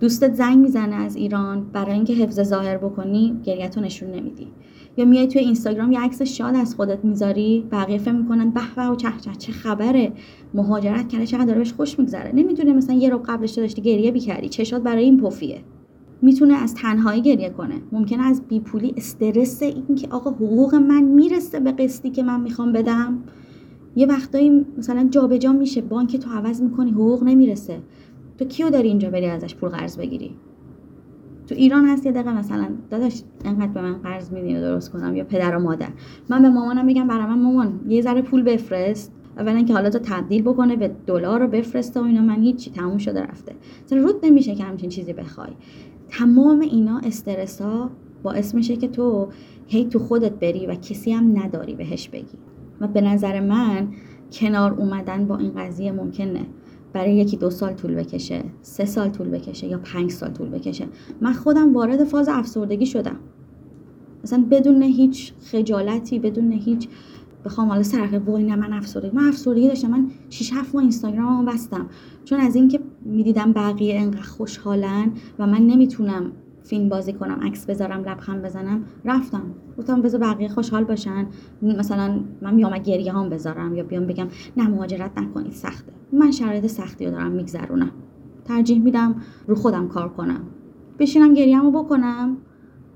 دوستت 0.01 0.35
زنگ 0.35 0.59
می‌زنه 0.59 0.95
از 0.95 1.17
ایران 1.17 1.65
برای 1.73 1.95
اینکه 1.95 2.12
حفظ 2.12 2.43
ظاهر 2.43 2.77
بکنی 2.77 3.41
گریهتو 3.45 3.81
نشون 3.81 4.11
نمیدی. 4.11 4.47
یا 4.97 5.05
میای 5.05 5.27
توی 5.27 5.43
اینستاگرام 5.43 5.93
یه 5.93 6.01
عکس 6.01 6.23
شاد 6.23 6.55
از 6.57 6.75
خودت 6.75 7.05
می‌ذاری 7.05 7.67
بقیه 7.73 7.99
فکر 7.99 8.12
می‌کنن 8.12 8.51
به 8.51 8.61
به 8.77 8.87
و 8.87 8.97
چه 8.97 9.09
چه 9.25 9.31
چه 9.39 9.53
خبره. 9.53 10.12
مهاجرت 10.55 11.09
کرده 11.09 11.27
چقدر 11.27 11.45
داره 11.45 11.59
بهش 11.59 11.73
خوش 11.73 11.99
میگذره. 11.99 12.33
نمی‌دونه 12.35 12.73
مثلا 12.73 12.97
یه 12.97 13.09
رو 13.09 13.23
قبلش 13.27 13.51
داشتی 13.51 13.83
گریه 13.83 14.11
بیکردی 14.12 14.49
چشات 14.49 14.83
برای 14.83 15.05
این 15.05 15.21
پفیه. 15.21 15.61
می‌تونه 16.25 16.55
از 16.55 16.75
تنهایی 16.75 17.22
گریه 17.22 17.51
کنه. 17.51 17.75
ممکنه 17.93 18.22
از 18.22 18.43
بیپولی 18.49 18.95
استرس 18.97 19.62
این 19.62 19.95
که 19.95 20.09
آقا 20.09 20.31
حقوق 20.31 20.75
من 20.75 21.03
می‌رسه 21.03 21.61
به 21.61 21.72
قسطی 21.72 22.11
که 22.11 22.22
من 22.22 22.41
می‌خوام 22.41 22.72
بدم. 22.72 23.18
یه 23.97 24.07
وقتایی 24.07 24.66
مثلا 24.79 25.09
جابجا 25.11 25.37
جا 25.37 25.53
میشه 25.53 25.81
بانک 25.81 26.16
تو 26.16 26.31
عوض 26.31 26.62
می‌کنی 26.62 26.91
حقوق 26.91 27.22
نمی‌رسه. 27.22 27.79
تو 28.39 28.45
کیو 28.45 28.70
داری 28.70 28.89
اینجا 28.89 29.11
بری 29.11 29.27
ازش 29.27 29.55
پول 29.55 29.68
قرض 29.68 29.99
بگیری؟ 29.99 30.37
تو 31.47 31.55
ایران 31.55 31.87
هست 31.87 32.07
یه 32.07 32.12
دقیقه 32.12 32.33
مثلا 32.33 32.68
داداش 32.91 33.22
انقدر 33.45 33.72
به 33.72 33.83
من 33.83 33.99
قرض 33.99 34.33
میدین 34.33 34.61
درست 34.61 34.93
کنم 34.93 35.16
یا 35.16 35.25
پدر 35.25 35.57
و 35.57 35.61
مادر؟ 35.61 35.89
من 36.29 36.43
به 36.43 36.49
مامانم 36.49 36.85
میگم 36.85 37.07
برای 37.07 37.27
من 37.27 37.39
مامان 37.39 37.81
یه 37.89 38.03
ذره 38.03 38.22
پول 38.22 38.43
بفرست. 38.43 39.12
اولا 39.39 39.62
که 39.62 39.75
حالا 39.75 39.91
تو 39.91 39.99
تبدیل 39.99 40.43
بکنه 40.43 40.77
به 40.77 40.91
دلار 41.07 41.41
رو 41.41 41.49
بفرسته 41.49 42.01
و 42.01 42.05
اینا 42.05 42.22
من 42.22 42.43
هیچی 42.43 42.70
تموم 42.70 42.99
شده 42.99 43.22
رفته. 43.22 43.53
مثلا 43.87 43.99
رود 43.99 44.14
نمیشه 44.22 44.55
که 44.55 44.64
همچین 44.64 44.91
چیزی 44.91 45.12
بخوای. 45.12 45.51
تمام 46.09 46.61
اینا 46.61 46.98
استرس 46.98 47.61
ها 47.61 47.90
باعث 48.22 48.55
میشه 48.55 48.76
که 48.76 48.88
تو 48.88 49.28
هی 49.66 49.84
تو 49.84 49.98
خودت 49.98 50.32
بری 50.32 50.66
و 50.66 50.74
کسی 50.74 51.12
هم 51.12 51.38
نداری 51.38 51.74
بهش 51.74 52.09
بگی. 52.09 52.38
و 52.80 52.88
به 52.88 53.00
نظر 53.00 53.40
من 53.40 53.88
کنار 54.32 54.74
اومدن 54.74 55.26
با 55.26 55.36
این 55.36 55.52
قضیه 55.57 55.92
ممکنه. 55.92 56.46
برای 56.92 57.16
یکی 57.16 57.36
دو 57.36 57.50
سال 57.50 57.72
طول 57.72 57.94
بکشه 57.94 58.44
سه 58.62 58.84
سال 58.84 59.09
طول 59.09 59.28
بکشه 59.28 59.66
یا 59.66 59.78
پنج 59.78 60.11
سال 60.11 60.30
طول 60.30 60.48
بکشه. 60.48 60.86
من 61.20 61.32
خودم 61.32 61.74
وارد 61.74 62.05
فاز 62.05 62.28
افسردگی 62.28 62.86
شدم. 62.86 63.16
مثلا 64.24 64.44
بدون 64.50 64.82
هیچ 64.82 65.32
خجالتی 65.52 66.18
بدون 66.18 66.52
هیچ 66.52 66.88
بخوام 67.44 67.68
حالا 67.68 67.82
سرخه 67.82 68.18
وای 68.18 68.42
نه 68.42 68.57
من 68.57 68.72
افسردگی 68.72 69.16
من 69.16 69.28
افسردگی 69.28 69.68
داشتم. 69.68 69.90
من 69.90 70.11
6 70.30 70.52
7 70.52 70.74
ماه 70.74 70.82
اینستاگراممو 70.82 71.52
بستم. 71.52 71.86
چون 72.24 72.40
از 72.40 72.57
اینکه 72.57 72.80
می‌دیدم 73.05 73.52
بقیه 73.52 74.00
انقدر 74.00 74.22
خوشحالن 74.22 75.12
و 75.38 75.46
من 75.46 75.66
نمی‌تونم 75.66 76.32
فیلم 76.62 76.88
بازی 76.88 77.12
کنم 77.12 77.40
عکس 77.42 77.66
بذارم 77.66 78.00
لبخند 78.00 78.42
بزنم. 78.42 78.84
رفتم. 79.05 79.42
گفتم 79.78 80.02
بذار 80.02 80.20
بقیه 80.20 80.48
خوشحال 80.48 80.84
باشن. 80.84 81.26
مثلا 81.62 82.20
من 82.42 82.55
میام 82.55 82.78
گریه 82.78 83.12
هم 83.12 83.28
بذارم 83.28 83.74
یا 83.74 83.84
بیام 83.84 84.07
بگم 84.07 84.26
نه 84.57 84.68
مهاجرت 84.68 85.18
نکنید 85.18 85.52
سخته. 85.52 85.92
من 86.12 86.30
شرایط 86.30 86.66
سختی 86.66 87.05
رو 87.05 87.11
دارم 87.11 87.32
میگذرونم. 87.32 87.90
ترجیح 88.44 88.82
میدم 88.82 89.14
رو 89.46 89.55
خودم 89.55 89.88
کار 89.88 90.09
کنم. 90.09 90.40
بشینم 90.98 91.34
گریهمو 91.34 91.70
بکنم 91.70 92.36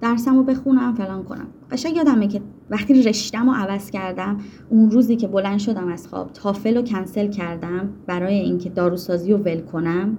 درسمو 0.00 0.42
بخونم 0.42 0.94
فلان 0.94 1.24
کنم. 1.24 1.46
قشنگ 1.70 1.96
یادمه 1.96 2.28
که 2.28 2.42
وقتی 2.71 3.03
رشتم 3.03 3.51
رو 3.51 3.57
عوض 3.57 3.91
کردم 3.91 4.39
اون 4.71 4.91
روزی 4.91 5.16
که 5.16 5.29
بلند 5.29 5.59
شدم 5.59 5.89
از 5.89 6.09
خواب 6.09 6.33
تافل 6.33 6.77
رو 6.77 6.83
کنسل 6.83 7.29
کردم 7.29 7.91
برای 8.07 8.35
اینکه 8.35 8.71
داروسازی 8.71 9.33
رو 9.33 9.39
ول 9.39 9.61
کنم. 9.61 10.19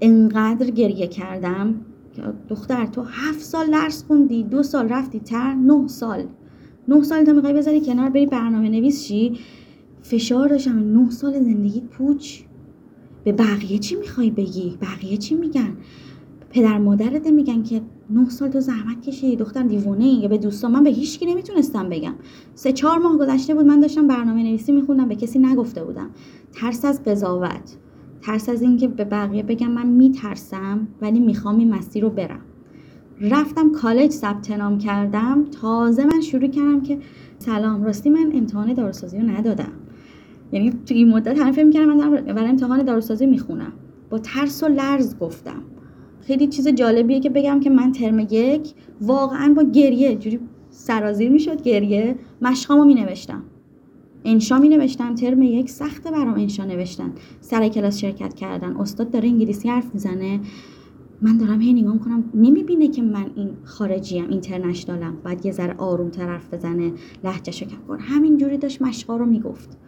انقدر 0.00 0.70
گریه 0.70 1.06
کردم 1.06 1.74
دختر 2.48 2.86
تو 2.86 3.02
هفت 3.02 3.40
سال 3.40 3.70
درس 3.70 4.04
خوندی 4.04 4.42
دو 4.42 4.62
سال 4.62 4.88
رفتی 4.88 5.20
تر 5.20 5.54
نه 5.54 5.88
سال. 5.88 6.24
نه 6.88 7.02
سال 7.02 7.24
تا 7.24 7.32
می‌خوای 7.32 7.52
بذاری 7.52 7.80
کنار 7.80 8.10
بری 8.10 8.26
برنامه 8.26 8.68
نویس 8.68 9.04
شی 9.04 9.38
فشار 10.02 10.48
داشتم. 10.48 10.98
نه 10.98 11.10
سال 11.10 11.32
زندگیت 11.32 11.84
پوچ. 11.84 12.40
به 13.24 13.32
بقیه 13.32 13.78
چی 13.78 13.96
می‌خوای 13.96 14.30
بگی؟ 14.30 14.78
بقیه 14.82 15.16
چی 15.16 15.34
میگن؟ 15.34 15.76
پدر 16.54 16.78
مادرت 16.78 17.26
میگن 17.26 17.62
که 17.62 17.80
نه 18.10 18.28
سال 18.28 18.48
تو 18.48 18.60
زحمت 18.60 19.00
کشیدی 19.00 19.36
دختر 19.36 19.62
دیوونه 19.62 20.06
یا 20.06 20.28
به 20.28 20.38
دوستان 20.38 20.72
من 20.72 20.84
به 20.84 20.90
هیچکی 20.90 21.26
نمی‌تونستم 21.26 21.88
بگم. 21.88 22.14
سه 22.54 22.72
چهار 22.72 22.98
ماه 22.98 23.18
گذشته 23.18 23.54
بود 23.54 23.64
من 23.64 23.80
داشتم 23.80 24.06
برنامه 24.06 24.42
نویسی 24.42 24.72
میخوندم 24.72 25.08
به 25.08 25.16
کسی 25.16 25.38
نگفته 25.38 25.84
بودم. 25.84 26.10
ترس 26.52 26.84
از 26.84 27.04
قضاوت 27.04 27.76
ترس 28.22 28.48
از 28.48 28.62
اینکه 28.62 28.88
به 28.88 29.04
بقیه 29.04 29.42
بگم 29.42 29.70
من 29.70 29.86
میترسم 29.86 30.88
ولی 31.02 31.20
می‌خوام 31.20 31.58
این 31.58 31.74
مسیر 31.74 32.02
رو 32.02 32.10
برم. 32.10 32.40
رفتم 33.20 33.72
کالج 33.72 34.10
ثبت 34.10 34.50
نام 34.50 34.78
کردم 34.78 35.44
تازه 35.44 36.04
من 36.04 36.20
شروع 36.20 36.48
کردم 36.48 36.80
که 36.80 36.98
سلام 37.38 37.84
راستی 37.84 38.10
من 38.10 38.32
امتحان 38.34 38.72
داروسازی 38.72 39.18
رو 39.18 39.26
ندادم. 39.26 39.72
یعنی 40.52 40.70
تو 40.70 40.94
این 40.94 41.08
مدت 41.08 41.38
همه 41.38 41.52
فکر 41.52 41.64
می‌کردم 41.64 41.96
من 41.96 42.10
برای 42.10 42.48
امتحان 42.48 42.82
داروسازی 42.82 43.26
می‌خونم. 43.26 43.72
با 44.10 44.18
ترس 44.18 44.62
و 44.62 44.68
لرز 44.68 45.18
گفتم. 45.18 45.62
خیلی 46.26 46.46
چیز 46.46 46.68
جالبیه 46.68 47.20
که 47.20 47.30
بگم 47.30 47.60
که 47.60 47.70
من 47.70 47.92
ترم 47.92 48.18
یک 48.18 48.74
واقعا 49.00 49.54
با 49.56 49.62
گریه 49.62 50.16
جوری 50.16 50.40
سرازیر 50.70 51.30
می‌شد 51.30 51.62
گریه. 51.62 52.16
مشقامو 52.42 52.84
می 52.84 52.94
نوشتم 52.94 53.42
انشا 54.24 54.58
می 54.58 54.68
نوشتم 54.68 55.14
ترم 55.14 55.42
یک 55.42 55.70
سخته 55.70 56.10
برام 56.10 56.34
انشا 56.34 56.64
نوشتن. 56.64 57.12
سر 57.40 57.68
کلاس 57.68 57.98
شرکت 57.98 58.34
کردن. 58.34 58.76
استاد 58.76 59.10
داره 59.10 59.28
انگلیسی 59.28 59.68
حرف 59.68 59.94
می‌زنه. 59.94 60.40
من 61.22 61.36
دارم 61.36 61.60
هی 61.60 61.72
نگاه 61.72 61.98
کنم 61.98 62.24
نمی‌بینه 62.34 62.88
که 62.88 63.02
من 63.02 63.26
این 63.36 63.50
خارجیم 63.64 64.28
اینترنشنالم. 64.28 65.16
باید 65.24 65.46
یه 65.46 65.52
ذره 65.52 65.74
آروم 65.78 66.10
طرف 66.10 66.54
بزنه 66.54 66.92
لحجهشو 67.24 67.66
کم 67.66 67.76
کن 67.88 67.98
همینجوری 68.00 68.58
داشت 68.58 68.82
مشقا 68.82 69.16
رو 69.16 69.26
می‌گفت. 69.26 69.78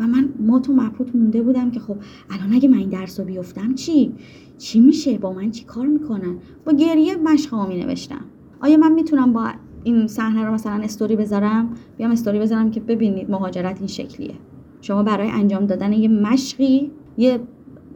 و 0.00 0.06
من 0.06 0.28
ما 0.40 0.60
تو 0.60 0.72
مبهوت 0.72 1.14
مونده 1.16 1.42
بودم 1.42 1.70
که 1.70 1.80
خب 1.80 1.96
الان 2.30 2.54
اگه 2.54 2.68
من 2.68 2.78
این 2.78 2.88
درس 2.88 3.20
رو 3.20 3.26
بیفتم 3.26 3.74
چی؟ 3.74 4.12
چی 4.58 4.80
میشه؟ 4.80 5.18
با 5.18 5.32
من 5.32 5.50
چی 5.50 5.64
کار 5.64 5.86
می‌کنن؟ 5.86 6.36
با 6.64 6.72
گریه 6.72 7.16
مشقا 7.16 7.66
می 7.66 7.84
نوشتم 7.84 8.24
آیا 8.60 8.76
من 8.76 8.92
می‌تونم 8.92 9.32
با 9.32 9.48
این 9.84 10.06
صحنه 10.06 10.44
رو 10.44 10.52
مثلا 10.52 10.82
استوری 10.82 11.16
بذارم؟ 11.16 11.70
بیام 11.96 12.10
استوری 12.10 12.38
بذارم 12.38 12.70
که 12.70 12.80
ببینید 12.80 13.30
مهاجرت 13.30 13.78
این 13.78 13.86
شکلیه. 13.86 14.34
شما 14.80 15.02
برای 15.02 15.30
انجام 15.30 15.66
دادن 15.66 15.92
یه 15.92 16.08
مشقی 16.08 16.90
یه 17.18 17.40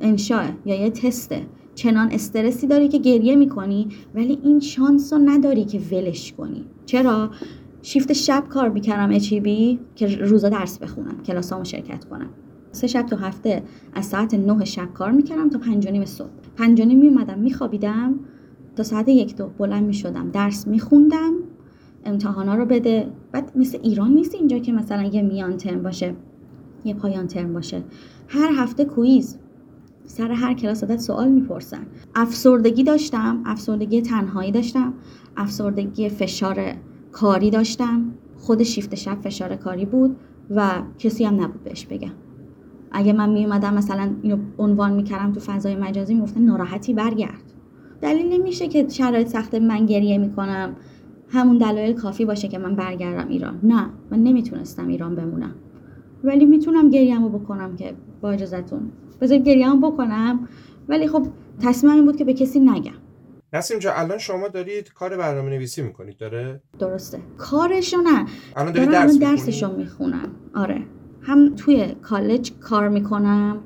انشاء 0.00 0.44
یا 0.66 0.80
یه 0.80 0.90
تسته 0.90 1.46
چنان 1.74 2.10
استرسی 2.10 2.66
داری 2.66 2.88
که 2.88 2.98
گریه 2.98 3.36
می‌کنی 3.36 3.88
ولی 4.14 4.38
این 4.42 4.60
شانس 4.60 5.12
رو 5.12 5.18
نداری 5.18 5.64
که 5.64 5.78
ولش 5.78 6.32
کنی. 6.32 6.64
چرا؟ 6.86 7.30
شیفت 7.82 8.12
شب 8.12 8.44
کار 8.48 8.68
می‌کردم 8.68 9.14
اچیبی 9.14 9.78
که 9.96 10.06
روزا 10.06 10.48
درس 10.48 10.78
بخونم 10.78 11.22
کلاسامو 11.26 11.64
شرکت 11.64 12.04
کنم. 12.04 12.30
سه 12.72 12.86
شب 12.86 13.02
تو 13.02 13.16
هفته 13.16 13.62
از 13.94 14.06
ساعت 14.06 14.34
نه 14.34 14.64
شب 14.64 14.92
کار 14.94 15.10
می‌کردم 15.10 15.48
تا 15.48 15.58
پنج 15.58 15.88
نیم 15.88 16.04
صبح. 16.04 16.28
پنج 16.56 16.82
نیم 16.82 16.98
میومدم 16.98 17.38
میخوابیدم. 17.38 18.14
تا 18.76 18.82
ساعت 18.82 19.08
یک 19.08 19.36
دو 19.36 19.46
بلند 19.58 19.84
می‌شدم 19.84 20.30
درس 20.30 20.66
میخوندم. 20.66 21.32
امتحانا 22.04 22.54
رو 22.54 22.64
بده. 22.64 23.12
بعد 23.32 23.52
مثل 23.56 23.78
ایران 23.82 24.10
نیست 24.10 24.34
اینجا 24.34 24.58
که 24.58 24.72
مثلا 24.72 25.02
یه 25.02 25.22
میان 25.22 25.56
ترم 25.56 25.82
باشه 25.82 26.14
یه 26.84 26.94
پایان 26.94 27.26
ترم 27.26 27.52
باشه. 27.52 27.82
هر 28.28 28.52
هفته 28.52 28.84
کویز. 28.84 29.38
سر 30.04 30.30
هر 30.32 30.54
کلاس 30.54 30.84
ازت 30.84 30.96
سوال 30.96 31.28
می‌پرسن. 31.28 31.86
افسردگی 32.14 32.84
داشتم. 32.84 33.42
افسردگی 33.46 34.02
تنهایی 34.02 34.52
داشتم. 34.52 34.94
افسردگی 35.36 36.08
فشار 36.08 36.74
کاری 37.12 37.50
داشتم. 37.50 38.12
خود 38.36 38.62
شیفت 38.62 38.94
شب 38.94 39.20
فشار 39.20 39.56
کاری 39.56 39.86
بود 39.86 40.16
و 40.50 40.82
کسی 40.98 41.24
هم 41.24 41.40
نبود 41.40 41.64
بهش 41.64 41.86
بگم. 41.86 42.12
اگه 42.92 43.12
من 43.12 43.30
میومدم 43.30 43.74
مثلا 43.74 44.10
اینو 44.22 44.36
عنوان 44.58 44.92
می‌کردم 44.92 45.32
تو 45.32 45.40
فضای 45.40 45.76
مجازی 45.76 46.14
می‌گفتن 46.14 46.40
ناراحتی 46.40 46.94
برگرد. 46.94 47.52
دلیل 48.02 48.32
نمیشه 48.32 48.68
که 48.68 48.88
شرایط 48.88 49.28
سخت 49.28 49.54
من 49.54 49.86
گریه 49.86 50.18
می‌کنم. 50.18 50.76
همون 51.28 51.58
دلایل 51.58 51.92
کافی 51.92 52.24
باشه 52.24 52.48
که 52.48 52.58
من 52.58 52.76
برگردم 52.76 53.28
ایران. 53.28 53.60
نه 53.62 53.90
من 54.10 54.18
نمی‌تونستم 54.18 54.88
ایران 54.88 55.14
بمونم. 55.14 55.54
ولی 56.24 56.44
می‌تونم 56.44 56.90
گریهمو 56.90 57.28
بکنم 57.28 57.76
که 57.76 57.94
با 58.20 58.30
اجازهتون. 58.30 58.92
بذار 59.20 59.38
گریهمو 59.38 59.90
بکنم. 59.90 60.48
ولی 60.88 61.08
خب 61.08 61.26
تصمیم 61.62 61.92
این 61.92 62.04
بود 62.04 62.16
که 62.16 62.24
به 62.24 62.34
کسی 62.34 62.60
نگم. 62.60 62.92
نسیم 63.52 63.78
جا 63.78 63.92
الان 63.92 64.18
شما 64.18 64.48
دارید 64.48 64.92
کار 64.92 65.16
برنامه 65.16 65.50
نویسی 65.50 65.82
می‌کنید 65.82 66.16
داره؟ 66.16 66.62
درسته. 66.78 67.18
کارشو 67.38 67.96
نه. 67.96 68.26
الان 68.56 68.72
دارید 68.72 68.90
درس 68.90 69.18
درسشو 69.18 69.76
می‌خونم. 69.76 70.28
آره. 70.54 70.82
هم 71.22 71.54
توی 71.54 71.86
کالج 72.02 72.52
کار 72.60 72.88
می‌کنم 72.88 73.56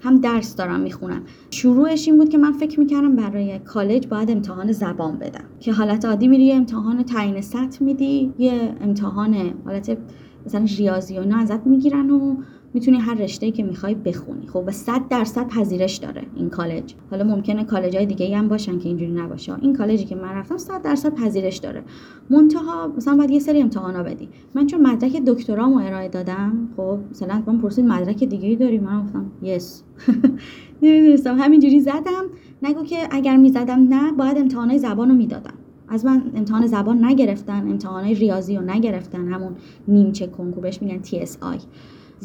هم 0.00 0.20
درس 0.20 0.56
دارم 0.56 0.80
می‌خونم. 0.80 1.22
شروعش 1.50 2.08
این 2.08 2.18
بود 2.18 2.28
که 2.28 2.38
من 2.38 2.52
فکر 2.52 2.80
می‌کردم 2.80 3.16
برای 3.16 3.58
کالج 3.58 4.06
باید 4.06 4.30
امتحان 4.30 4.72
زبان 4.72 5.18
بدم. 5.18 5.44
که 5.60 5.72
حالت 5.72 6.04
عادی 6.04 6.28
میری 6.28 6.44
یه 6.44 6.54
امتحان 6.54 7.02
تعیین 7.02 7.40
سطح 7.40 7.84
میدی 7.84 8.32
یه 8.38 8.76
امتحان 8.80 9.54
حالت 9.64 9.98
مثلا 10.46 10.66
ریاضی 10.78 11.18
و 11.18 11.36
ازت 11.36 11.66
می‌گیرن 11.66 12.10
و 12.10 12.36
می‌تونی 12.74 12.98
هر 12.98 13.14
رشته 13.14 13.50
که 13.50 13.62
می‌خوای 13.62 13.94
بخونی 13.94 14.46
خب؟ 14.46 14.64
به 14.64 14.72
100 14.72 15.08
درصد 15.08 15.48
پذیرش 15.48 15.96
داره 15.96 16.22
این 16.36 16.50
کالج. 16.50 16.94
حالا 17.10 17.24
ممکنه 17.24 17.64
کالج 17.64 17.96
های 17.96 18.06
دیگه 18.06 18.36
هم 18.36 18.48
باشن 18.48 18.78
که 18.78 18.88
اینجوری 18.88 19.12
نباشه. 19.12 19.54
این 19.62 19.76
کالجی 19.76 20.04
که 20.04 20.14
من 20.14 20.28
رفتم 20.28 20.56
100 20.56 20.82
درصد 20.82 21.14
پذیرش 21.14 21.56
داره. 21.56 21.82
منتها 22.30 22.92
مثلا 22.96 23.16
باید 23.16 23.30
یه 23.30 23.38
سری 23.38 23.62
امتحانا 23.62 24.02
بدی. 24.02 24.28
من 24.54 24.66
چون 24.66 24.86
مدرک 24.86 25.16
دکترامو 25.26 25.76
ارائه 25.76 26.08
دادم 26.08 26.68
خب؟ 26.76 26.98
مثلا 27.10 27.42
من 27.46 27.58
پرسید 27.58 27.84
مدرک 27.84 28.24
دیگه 28.24 28.48
ای 28.48 28.56
داری؟ 28.56 28.78
من 28.78 29.02
گفتم 29.02 29.26
یس. 29.42 29.82
نمی‌دونستم. 30.82 31.38
همینجوری 31.38 31.80
زدم. 31.80 32.24
نگو 32.62 32.84
که 32.84 32.96
اگر 33.10 33.36
می‌زدم 33.36 33.88
نه 33.88 34.12
باید 34.12 34.38
امتحانای 34.38 34.78
زبان 34.78 35.08
رو 35.08 35.14
می‌دادم. 35.14 35.54
از 35.88 36.04
من 36.04 36.22
امتحان 36.34 36.66
زبان 36.66 37.04
نگرفتن 37.04 37.70
امتحانای 37.70 38.14
ریاضی 38.14 38.56
رو 38.56 38.62
نگرفتن 38.62 39.28
همون 39.28 39.52
نیمچه 39.88 40.26
کنکور 40.26 40.62
بهش 40.62 40.82
میگن 40.82 41.02
TSI 41.02 41.60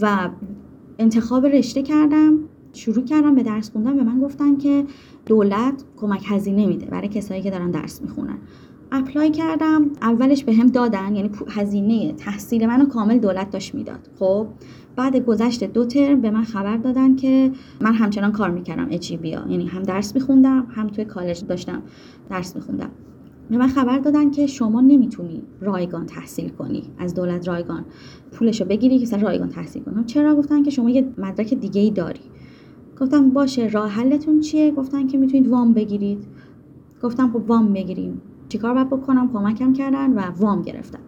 و 0.02 0.30
انتخاب 1.00 1.46
رشته 1.46 1.82
کردم 1.82 2.40
شروع 2.74 3.06
کردم 3.06 3.36
به 3.36 3.44
درس 3.44 3.72
خوندن 3.72 3.96
به 3.96 4.04
من 4.04 4.20
گفتن 4.20 4.58
که 4.58 4.84
دولت 5.26 5.84
کمک 5.98 6.24
هزینه 6.28 6.66
میده 6.66 6.86
برای 6.86 7.08
کسایی 7.08 7.42
که 7.42 7.52
دارن 7.52 7.72
درس 7.72 8.02
می‌خونن. 8.02 8.38
اپلای 8.92 9.32
کردم 9.32 9.90
اولش 10.02 10.44
به 10.44 10.54
هم 10.54 10.68
دادن 10.68 11.16
یعنی 11.16 11.32
هزینه 11.50 12.14
تحصیل 12.14 12.68
منو 12.68 12.86
کامل 12.86 13.20
دولت 13.20 13.50
داشت 13.50 13.76
می‌داد. 13.76 14.10
خب 14.20 14.48
بعد 14.96 15.16
گذشت 15.26 15.64
دو 15.64 15.86
ترم 15.86 16.22
به 16.22 16.32
من 16.32 16.44
خبر 16.44 16.78
دادن 16.78 17.16
که 17.16 17.52
من 17.82 17.94
همچنان 17.94 18.32
کار 18.32 18.50
می‌کردم 18.50 18.88
اچی 18.92 19.18
بیا 19.18 19.46
یعنی 19.50 19.68
هم 19.68 19.84
درس 19.84 20.16
میخوندم 20.16 20.68
هم 20.70 20.88
توی 20.88 21.06
کالج 21.06 21.46
داشتم 21.46 21.82
درس 22.30 22.56
میخوندم. 22.56 22.90
به 23.50 23.68
خبر 23.68 24.00
دادن 24.00 24.32
که 24.32 24.48
شما 24.48 24.82
نمی‌تونی 24.82 25.42
رایگان 25.62 26.06
تحصیل 26.06 26.50
کنی 26.50 26.84
از 27.00 27.14
دولت 27.14 27.48
رایگان. 27.48 27.86
پولشو 28.32 28.66
بگیری 28.66 29.00
که 29.00 29.06
سر 29.06 29.18
رایگان 29.18 29.50
تحصیل 29.50 29.84
کنم 29.84 30.06
چرا 30.06 30.36
گفتن 30.36 30.64
که 30.64 30.72
شما 30.72 30.90
یه 30.90 31.06
مدرک 31.18 31.54
دیگه 31.54 31.82
ای 31.82 31.92
داری؟ 31.92 32.22
گفتم 33.02 33.30
باشه 33.30 33.68
راه 33.68 33.90
حلتون 33.90 34.40
چیه؟ 34.40 34.72
گفتن 34.72 35.08
که 35.08 35.18
می‌تونید 35.18 35.48
وام 35.48 35.74
بگیرید. 35.74 36.26
گفتم 37.04 37.32
خب 37.32 37.42
وام 37.48 37.74
بگیریم. 37.74 38.22
چیکار 38.50 38.74
باید 38.74 38.90
بکنم؟ 38.90 39.34
کمکم 39.34 39.74
کردن 39.74 40.14
و 40.14 40.22
وام 40.40 40.62
گرفتم. 40.62 41.00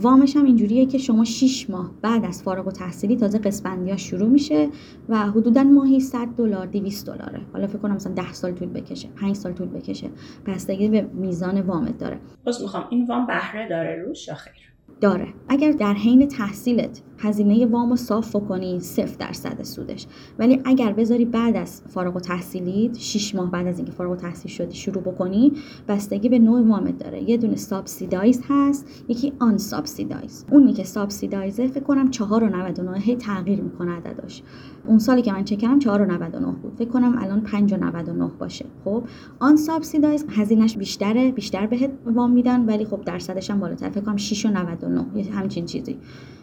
وامش 0.00 0.36
هم 0.36 0.44
اینجوریه 0.44 0.86
که 0.86 0.98
شما 0.98 1.24
6 1.24 1.70
ماه 1.70 1.90
بعد 2.02 2.24
از 2.24 2.42
فارغ 2.42 2.66
و 2.66 2.70
تحصیلی 2.70 3.16
تازه 3.16 3.38
قسطبندی 3.38 3.90
ها 3.90 3.96
شروع 3.96 4.28
میشه 4.28 4.68
و 5.08 5.18
حدودا 5.18 5.62
ماهی 5.62 6.00
100 6.00 6.26
دلار 6.26 6.66
200 6.66 7.06
دلاره. 7.06 7.40
حالا 7.52 7.66
فکر 7.66 7.78
کنم 7.78 7.94
مثلا 7.94 8.12
10 8.12 8.32
سال 8.32 8.52
طول 8.52 8.68
بکشه 8.68 9.08
5 9.08 9.36
سال 9.36 9.52
طول 9.52 9.68
بکشه. 9.68 10.10
بستگی 10.46 10.88
به 10.88 11.02
میزان 11.02 11.60
وامت 11.60 11.98
داره. 11.98 12.20
باز 12.44 12.62
می‌خوام 12.62 12.84
این 12.90 13.06
وام 13.06 13.26
بهره 13.26 13.68
داره 13.68 14.02
روش 14.06 14.28
یا 14.28 14.34
خیر؟ 14.34 14.77
داره. 15.00 15.28
اگر 15.48 15.72
در 15.72 15.94
حین 15.94 16.28
تحصیلت 16.28 17.02
هزینه 17.18 17.66
وام 17.66 17.90
رو 17.90 17.96
صاف 17.96 18.36
کنی 18.48 18.80
صفر 18.80 19.16
درصد 19.18 19.62
سودش. 19.62 20.06
ولی 20.38 20.60
اگر 20.64 20.92
بذاری 20.92 21.24
بعد 21.24 21.56
از 21.56 21.82
فارغ‌التحصیلیت 21.88 22.98
6 22.98 23.34
ماه 23.34 23.50
بعد 23.50 23.66
از 23.66 23.78
اینکه 23.78 23.92
فارغ‌التحصیل 23.92 24.50
شدی 24.50 24.74
شروع 24.74 25.02
بکنی 25.02 25.52
بستگی 25.88 26.28
به 26.28 26.38
نوع 26.38 26.68
وامت 26.68 26.98
داره. 26.98 27.30
یه 27.30 27.36
دونه 27.36 27.56
subsidized 27.56 28.42
هست 28.48 29.04
یکی 29.08 29.32
unsubsidized 29.38 30.44
اونی 30.50 30.72
که 30.72 30.84
subsidized 30.84 31.60
ه 31.60 31.68
فکر 31.68 31.84
کنم 31.84 32.10
4.99 32.10 33.00
هی 33.00 33.16
تغییر 33.16 33.60
می‌کنه 33.60 33.92
عددش 33.92 34.42
اون 34.88 34.98
سالی 34.98 35.22
که 35.22 35.32
من 35.32 35.44
چک 35.44 35.58
کردم 35.58 35.80
4.99 35.80 36.62
بود. 36.62 36.72
فکر 36.78 36.88
کنم 36.88 37.18
الان 37.18 37.46
5.99 37.46 38.38
باشه. 38.38 38.64
خب 38.84 39.02
unsubsidized 39.40 40.26
هزینهش 40.30 40.76
بیشتره 40.76 41.32
بیشتر 41.32 41.66
بهت 41.66 41.90
وام 42.06 42.30
میدن 42.30 42.66
ولی 42.66 42.84
خب 42.84 43.00
درصدش 43.04 43.50
هم 43.50 43.60
بالاتر. 43.60 43.90
فکر 43.90 44.00
کنم 44.00 44.16
6.99 44.16 45.16
یه 45.16 45.32
همچین 45.32 45.66
چیزی. 45.66 45.98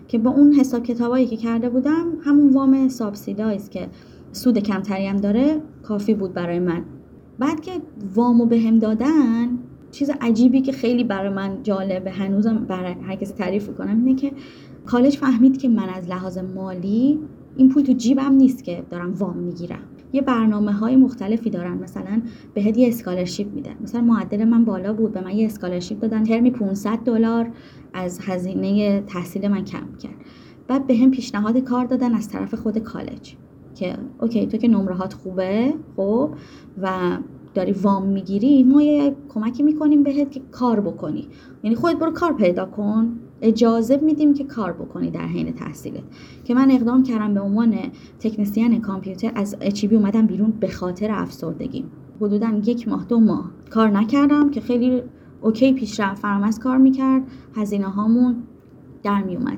که 0.07 0.17
با 0.17 0.31
اون 0.31 0.53
حساب 0.53 0.83
کتابایی 0.83 1.27
که 1.27 1.37
کرده 1.37 1.69
بودم 1.69 2.05
همون 2.23 2.53
وام 2.53 2.87
subsidized 2.87 3.69
که 3.69 3.87
سود 4.31 4.59
کمتری 4.59 5.07
هم 5.07 5.17
داره 5.17 5.61
کافی 5.83 6.13
بود 6.13 6.33
برای 6.33 6.59
من. 6.59 6.83
بعد 7.39 7.61
که 7.61 7.71
وامو 8.15 8.45
بهم 8.45 8.79
دادن 8.79 9.57
چیز 9.91 10.11
عجیبی 10.21 10.61
که 10.61 10.71
خیلی 10.71 11.03
برای 11.03 11.29
من 11.29 11.63
جالبه 11.63 12.11
هنوزم 12.11 12.57
برای 12.57 12.93
هر 12.93 13.15
کسی 13.15 13.33
تعریف 13.33 13.69
کنم 13.77 14.05
اینه 14.05 14.15
که 14.15 14.31
کالج 14.85 15.17
فهمید 15.17 15.57
که 15.57 15.69
من 15.69 15.89
از 15.89 16.09
لحاظ 16.09 16.37
مالی 16.37 17.19
این 17.57 17.69
پول 17.69 17.83
تو 17.83 17.93
جیبم 17.93 18.33
نیست 18.33 18.63
که 18.63 18.83
دارم 18.89 19.13
وام 19.13 19.37
می‌گیرم. 19.37 19.79
یه 20.13 20.21
برنامه 20.21 20.71
های 20.71 20.95
مختلفی 20.95 21.49
دارن 21.49 21.77
مثلا 21.77 22.21
بهت 22.53 22.77
یه 22.77 22.87
scholarship 22.87 23.53
میده 23.53 23.69
مثلا 23.83 24.01
معدل 24.01 24.45
من 24.45 24.65
بالا 24.65 24.93
بود 24.93 25.13
به 25.13 25.21
من 25.21 25.31
یه 25.31 25.45
scholarship 25.45 25.99
دادن. 25.99 26.23
ترمی 26.23 26.51
500 26.51 26.97
دلار 26.97 27.51
از 27.93 28.19
هزینه 28.23 29.01
تحصیل 29.01 29.47
من 29.47 29.65
کم 29.65 29.87
کرد. 30.03 30.15
بعد 30.67 30.87
بهم 30.87 31.11
پیشنهاد 31.11 31.57
کار 31.57 31.85
دادن 31.85 32.13
از 32.13 32.29
طرف 32.29 32.53
خود 32.53 32.77
کالج. 32.77 33.35
که 33.75 33.97
OK 34.21 34.47
تو 34.47 34.57
که 34.57 34.67
نمرهات 34.67 35.13
خوبه 35.13 35.73
خب 35.95 36.29
و 36.81 37.17
داری 37.53 37.71
وام 37.71 38.05
می‌گیری 38.05 38.63
ما 38.63 38.81
یه 38.81 39.15
کمکی 39.29 39.63
می‌کنیم 39.63 40.03
بهت 40.03 40.31
که 40.31 40.41
کار 40.51 40.79
بکنی. 40.79 41.27
یعنی 41.63 41.75
خودت 41.75 41.99
برو 41.99 42.11
کار 42.11 42.33
پیدا 42.33 42.65
کن. 42.65 43.19
اجازه 43.41 43.97
میدیم 43.97 44.33
که 44.33 44.43
کار 44.43 44.73
بکنی 44.73 45.11
در 45.11 45.25
حین 45.27 45.53
تحصیلت. 45.53 46.03
که 46.43 46.53
من 46.53 46.71
اقدام 46.71 47.03
کردم 47.03 47.33
به 47.33 47.41
عنوان 47.41 47.75
تکنسین 48.19 48.81
کامپیوتر 48.81 49.31
از 49.35 49.57
HEB 49.61 49.95
اومدم 49.95 50.27
بیرون 50.27 50.51
به 50.51 50.67
خاطر 50.67 51.11
افسردگی. 51.11 51.85
حدودا 52.21 52.61
یک 52.65 52.87
ماه 52.87 53.05
دو 53.05 53.19
ماه 53.19 53.51
کار 53.69 53.89
نکردم 53.89 54.49
که 54.49 54.61
خیلی 54.61 55.03
OK 55.41 55.73
پیشرفت 55.73 56.21
فرامرز 56.21 56.59
کار 56.59 56.77
می‌کرد 56.77 57.23
هزینه 57.55 57.87
هامون 57.87 58.35
در 59.03 59.23
میومد 59.23 59.57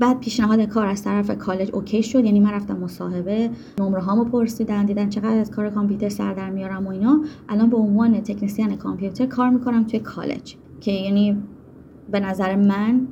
بعد 0.00 0.20
پیشنهاد 0.20 0.60
کار 0.60 0.86
از 0.86 1.02
طرف 1.02 1.38
کالج 1.38 1.70
OK 1.72 2.02
شد. 2.02 2.24
یعنی 2.24 2.40
من 2.40 2.50
رفتم 2.50 2.76
مصاحبه 2.76 3.50
نمره 3.80 4.00
هامو 4.00 4.24
پرسیدن 4.24 4.86
دیدن 4.86 5.08
چقدر 5.08 5.38
از 5.38 5.50
کار 5.50 5.70
کامپیوتر 5.70 6.08
سر 6.08 6.34
در 6.34 6.50
میارم 6.50 6.86
و 6.86 6.90
اینا. 6.90 7.24
الان 7.48 7.70
به 7.70 7.76
عنوان 7.76 8.20
تکنسین 8.20 8.76
کامپیوتر 8.76 9.26
کار 9.26 9.50
می‌کنم 9.50 9.84
توی 9.84 10.00
کالج. 10.00 10.56
که 10.80 10.92
یعنی 10.92 11.42
به 12.08 12.20
نظر 12.20 12.56
من 12.56 13.08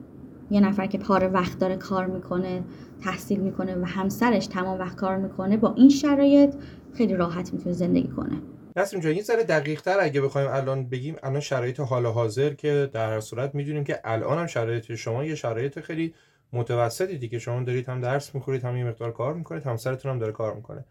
یه 0.50 0.60
نفر 0.60 0.86
که 0.86 0.98
پاره 0.98 1.28
وقت 1.28 1.58
داره 1.58 1.76
کار 1.76 2.06
می‌کنه 2.06 2.62
تحصیل 3.04 3.40
می‌کنه 3.40 3.76
و 3.76 3.84
همسرش 3.84 4.46
تمام 4.46 4.78
وقت 4.80 4.96
کار 4.96 5.16
می‌کنه 5.16 5.56
با 5.56 5.74
این 5.74 5.88
شرایط 5.88 6.54
خیلی 6.94 7.14
راحت 7.14 7.52
می‌تونه 7.52 7.74
زندگی 7.74 8.08
کنه. 8.08 8.42
نسیم 8.76 9.00
جان 9.00 9.12
یه 9.12 9.22
ذره 9.22 9.44
دقیق 9.44 9.80
تر 9.80 9.96
اگه 10.00 10.20
بخوایم 10.20 10.50
الان 10.50 10.88
بگیم 10.88 11.16
الان 11.22 11.40
شرایط 11.40 11.80
حال 11.80 12.06
حاضر 12.06 12.54
که 12.54 12.90
در 12.92 13.12
هر 13.12 13.20
صورت 13.20 13.54
می‌دونیم 13.54 13.84
که 13.84 14.00
الان 14.04 14.38
هم 14.38 14.46
شرایط 14.46 14.94
شما 14.94 15.24
یه 15.24 15.34
شرایط 15.34 15.80
خیلی 15.80 16.14
متوسطی 16.52 17.18
دیگه. 17.18 17.38
شما 17.38 17.62
دارید 17.62 17.88
هم 17.88 18.00
درس 18.00 18.34
می‌خورید 18.34 18.64
هم 18.64 18.76
یه 18.76 18.84
مقدار 18.84 19.12
کار 19.12 19.34
می‌کنید 19.34 19.62
همسرتون 19.62 20.10
هم 20.10 20.18
داره 20.18 20.32
کار 20.32 20.54
می‌کنه. 20.54 20.84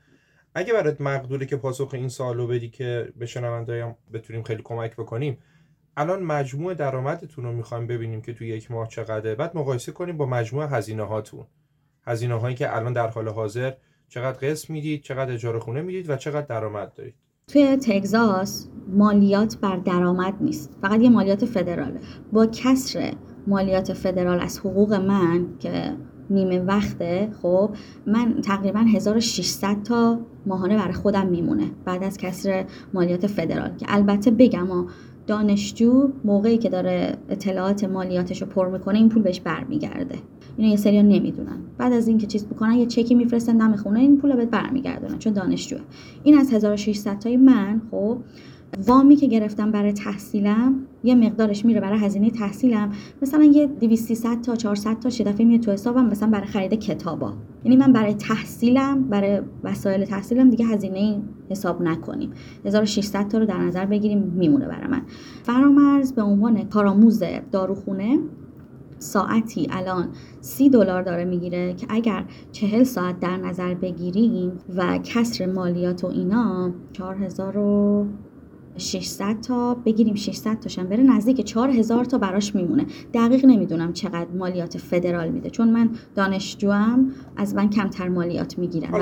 اگه 0.55 0.73
برات 0.73 1.01
مقدوره 1.01 1.45
که 1.45 1.55
پاسخ 1.55 1.89
این 1.93 2.09
سوالو 2.09 2.47
بدی 2.47 2.69
که 2.69 3.13
به 3.17 3.25
شنونده‌ام 3.25 3.95
بتونیم 4.13 4.43
خیلی 4.43 4.61
کمک 4.63 4.95
بکنیم 4.95 5.37
الان 5.97 6.23
مجموع 6.23 6.73
درآمدتون 6.73 7.45
رو 7.45 7.51
می‌خوایم 7.51 7.87
ببینیم 7.87 8.21
که 8.21 8.33
توی 8.33 8.47
یک 8.47 8.71
ماه 8.71 8.87
چقدره. 8.87 9.35
بعد 9.35 9.57
مقایسه 9.57 9.91
کنیم 9.91 10.17
با 10.17 10.25
مجموع 10.25 10.65
هزینه 10.65 11.03
هاتون 11.03 11.45
هزینه 12.05 12.35
هایی 12.35 12.55
که 12.55 12.75
الان 12.75 12.93
در 12.93 13.07
حال 13.07 13.27
حاضر 13.29 13.73
چقدر 14.09 14.49
قسط 14.49 14.69
می‌دید 14.69 15.01
چقدر 15.01 15.33
اجاره 15.33 15.59
خونه 15.59 15.81
می‌دید 15.81 16.09
و 16.09 16.15
چقدر 16.15 16.45
درآمد 16.45 16.93
دارید. 16.93 17.13
توی 17.47 17.77
تگزاس 17.77 18.67
مالیات 18.87 19.57
بر 19.57 19.77
درآمد 19.77 20.33
نیست. 20.41 20.77
فقط 20.81 21.01
یه 21.01 21.09
مالیات 21.09 21.45
فدراله. 21.45 21.99
با 22.33 22.45
کسر 22.45 23.13
مالیات 23.47 23.93
فدرال 23.93 24.39
از 24.39 24.59
حقوق 24.59 24.93
من 24.93 25.57
که 25.59 25.93
نیمه 26.29 26.59
وقته 26.59 27.29
خب 27.41 27.75
من 28.07 28.41
تقریبا 28.41 28.79
1600 28.79 29.83
تا 29.83 30.19
ماهانه 30.45 30.77
برای 30.77 30.93
خودم 30.93 31.27
میمونه 31.27 31.71
بعد 31.85 32.03
از 32.03 32.17
کسر 32.17 32.65
مالیات 32.93 33.27
فدرال. 33.27 33.77
که 33.77 33.85
البته 33.89 34.31
بگم 34.31 34.67
دانشجو 35.27 36.09
موقعی 36.23 36.57
که 36.57 36.69
داره 36.69 37.17
اطلاعات 37.29 37.83
مالیاتش 37.83 38.41
رو 38.41 38.47
پر 38.47 38.69
می‌کنه 38.69 38.97
این 38.97 39.09
پول 39.09 39.23
بهش 39.23 39.39
برمیگرده. 39.39 40.15
اینو 40.57 40.71
یه 40.71 40.75
سری 40.75 41.03
نمی‌دونن. 41.03 41.57
بعد 41.77 41.93
از 41.93 42.07
اینکه 42.07 42.27
چیز 42.27 42.45
بکنن 42.45 42.73
یه 42.73 42.85
چکی 42.85 43.15
میفرستن 43.15 43.57
دم 43.57 43.75
خونه 43.75 43.99
این 43.99 44.17
پول 44.17 44.35
بهت 44.35 44.49
برمیگردونن 44.49 45.19
چون 45.19 45.33
دانشجوه. 45.33 45.79
این 46.23 46.37
از 46.37 46.53
1600 46.53 47.19
تای 47.19 47.37
من 47.37 47.81
خب 47.91 48.17
وامی 48.87 49.15
که 49.15 49.27
گرفتم 49.27 49.71
برای 49.71 49.93
تحصیلم 49.93 50.75
یه 51.03 51.15
مقدارش 51.15 51.65
میره 51.65 51.79
برای 51.79 51.99
هزینه 51.99 52.29
تحصیلم. 52.29 52.91
مثلا 53.21 53.43
یه 53.43 53.67
200 53.67 54.41
تا 54.41 54.55
400 54.55 54.99
تا 54.99 55.09
چه 55.09 55.23
دفعه 55.23 55.45
میاد 55.45 55.61
تو 55.61 55.71
حسابم 55.71 56.05
مثلا 56.05 56.29
برای 56.29 56.47
خرید 56.47 56.73
کتابا. 56.73 57.33
یعنی 57.63 57.77
من 57.77 57.93
برای 57.93 58.13
تحصیلم 58.13 59.03
برای 59.03 59.41
وسایل 59.63 60.05
تحصیلم 60.05 60.49
دیگه 60.49 60.65
هزینه 60.65 61.21
حساب 61.49 61.81
نکنیم. 61.81 62.31
1600 62.65 63.27
تا 63.27 63.37
رو 63.37 63.45
در 63.45 63.57
نظر 63.57 63.85
بگیریم 63.85 64.19
میمونه 64.19 64.67
برای 64.67 64.87
من. 64.87 65.01
فرامرز 65.43 66.13
به 66.13 66.21
عنوان 66.21 66.63
کارآموز 66.63 67.23
داروخونه 67.51 68.19
ساعتی 68.99 69.67
الان 69.71 70.07
سی 70.41 70.69
دلار 70.69 71.01
داره 71.01 71.25
می‌گیره 71.25 71.73
که 71.73 71.87
اگر 71.89 72.25
چهل 72.51 72.83
ساعت 72.83 73.19
در 73.19 73.37
نظر 73.37 73.73
بگیریم 73.73 74.51
و 74.75 74.97
کسر 74.97 75.45
مالیات 75.45 76.03
و 76.03 76.07
اینا 76.07 76.71
4000 76.93 77.57
و 77.57 78.05
600 78.77 79.41
تا 79.41 79.73
بگیریم 79.73 80.15
600 80.15 80.59
تاشم 80.59 80.83
بره 80.83 81.03
نزدیک 81.03 81.45
4000 81.45 82.05
تا 82.05 82.17
براش 82.17 82.55
میمونه. 82.55 82.85
دقیق 83.13 83.45
نمی‌دونم 83.45 83.93
چقدر 83.93 84.27
مالیات 84.37 84.77
فدرال 84.77 85.29
میده 85.29 85.49
چون 85.49 85.71
من 85.71 85.89
دانشجوام 86.15 87.11
از 87.37 87.55
من 87.55 87.69
کمتر 87.69 88.09
مالیات 88.09 88.59
می‌گیرم 88.59 88.93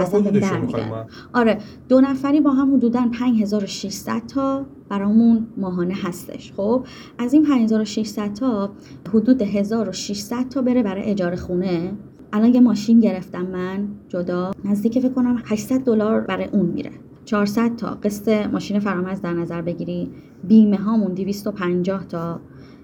آره 1.33 1.57
دو 1.89 2.01
نفری 2.01 2.41
با 2.41 2.51
هم 2.51 2.75
حدودا 2.75 3.09
5600 3.19 4.25
تا 4.27 4.65
برامون 4.89 5.47
ماهانه 5.57 5.93
هستش. 6.03 6.53
خب 6.57 6.85
از 7.17 7.33
این 7.33 7.43
5600 7.43 8.33
تا 8.33 8.69
حدود 9.09 9.41
1600 9.41 10.49
تا 10.49 10.61
بره 10.61 10.83
برای 10.83 11.03
اجاره 11.03 11.35
خونه. 11.35 11.93
الان 12.33 12.53
یه 12.53 12.59
ماشین 12.59 12.99
گرفتم 12.99 13.45
من 13.45 13.87
جدا 14.07 14.51
نزدیک 14.65 14.99
فکر 14.99 15.13
کنم 15.13 15.41
800 15.45 15.79
دلار 15.79 16.21
برای 16.21 16.45
اون 16.45 16.65
میره. 16.65 16.91
400 17.29 17.75
تا 17.75 17.87
قسط 18.03 18.27
ماشین 18.27 18.79
فرامرز 18.79 19.21
در 19.21 19.33
نظر 19.33 19.61
بگیری. 19.61 20.11
بیمه 20.43 20.77
هامون 20.77 21.13
250 21.13 22.07
تا. 22.07 22.41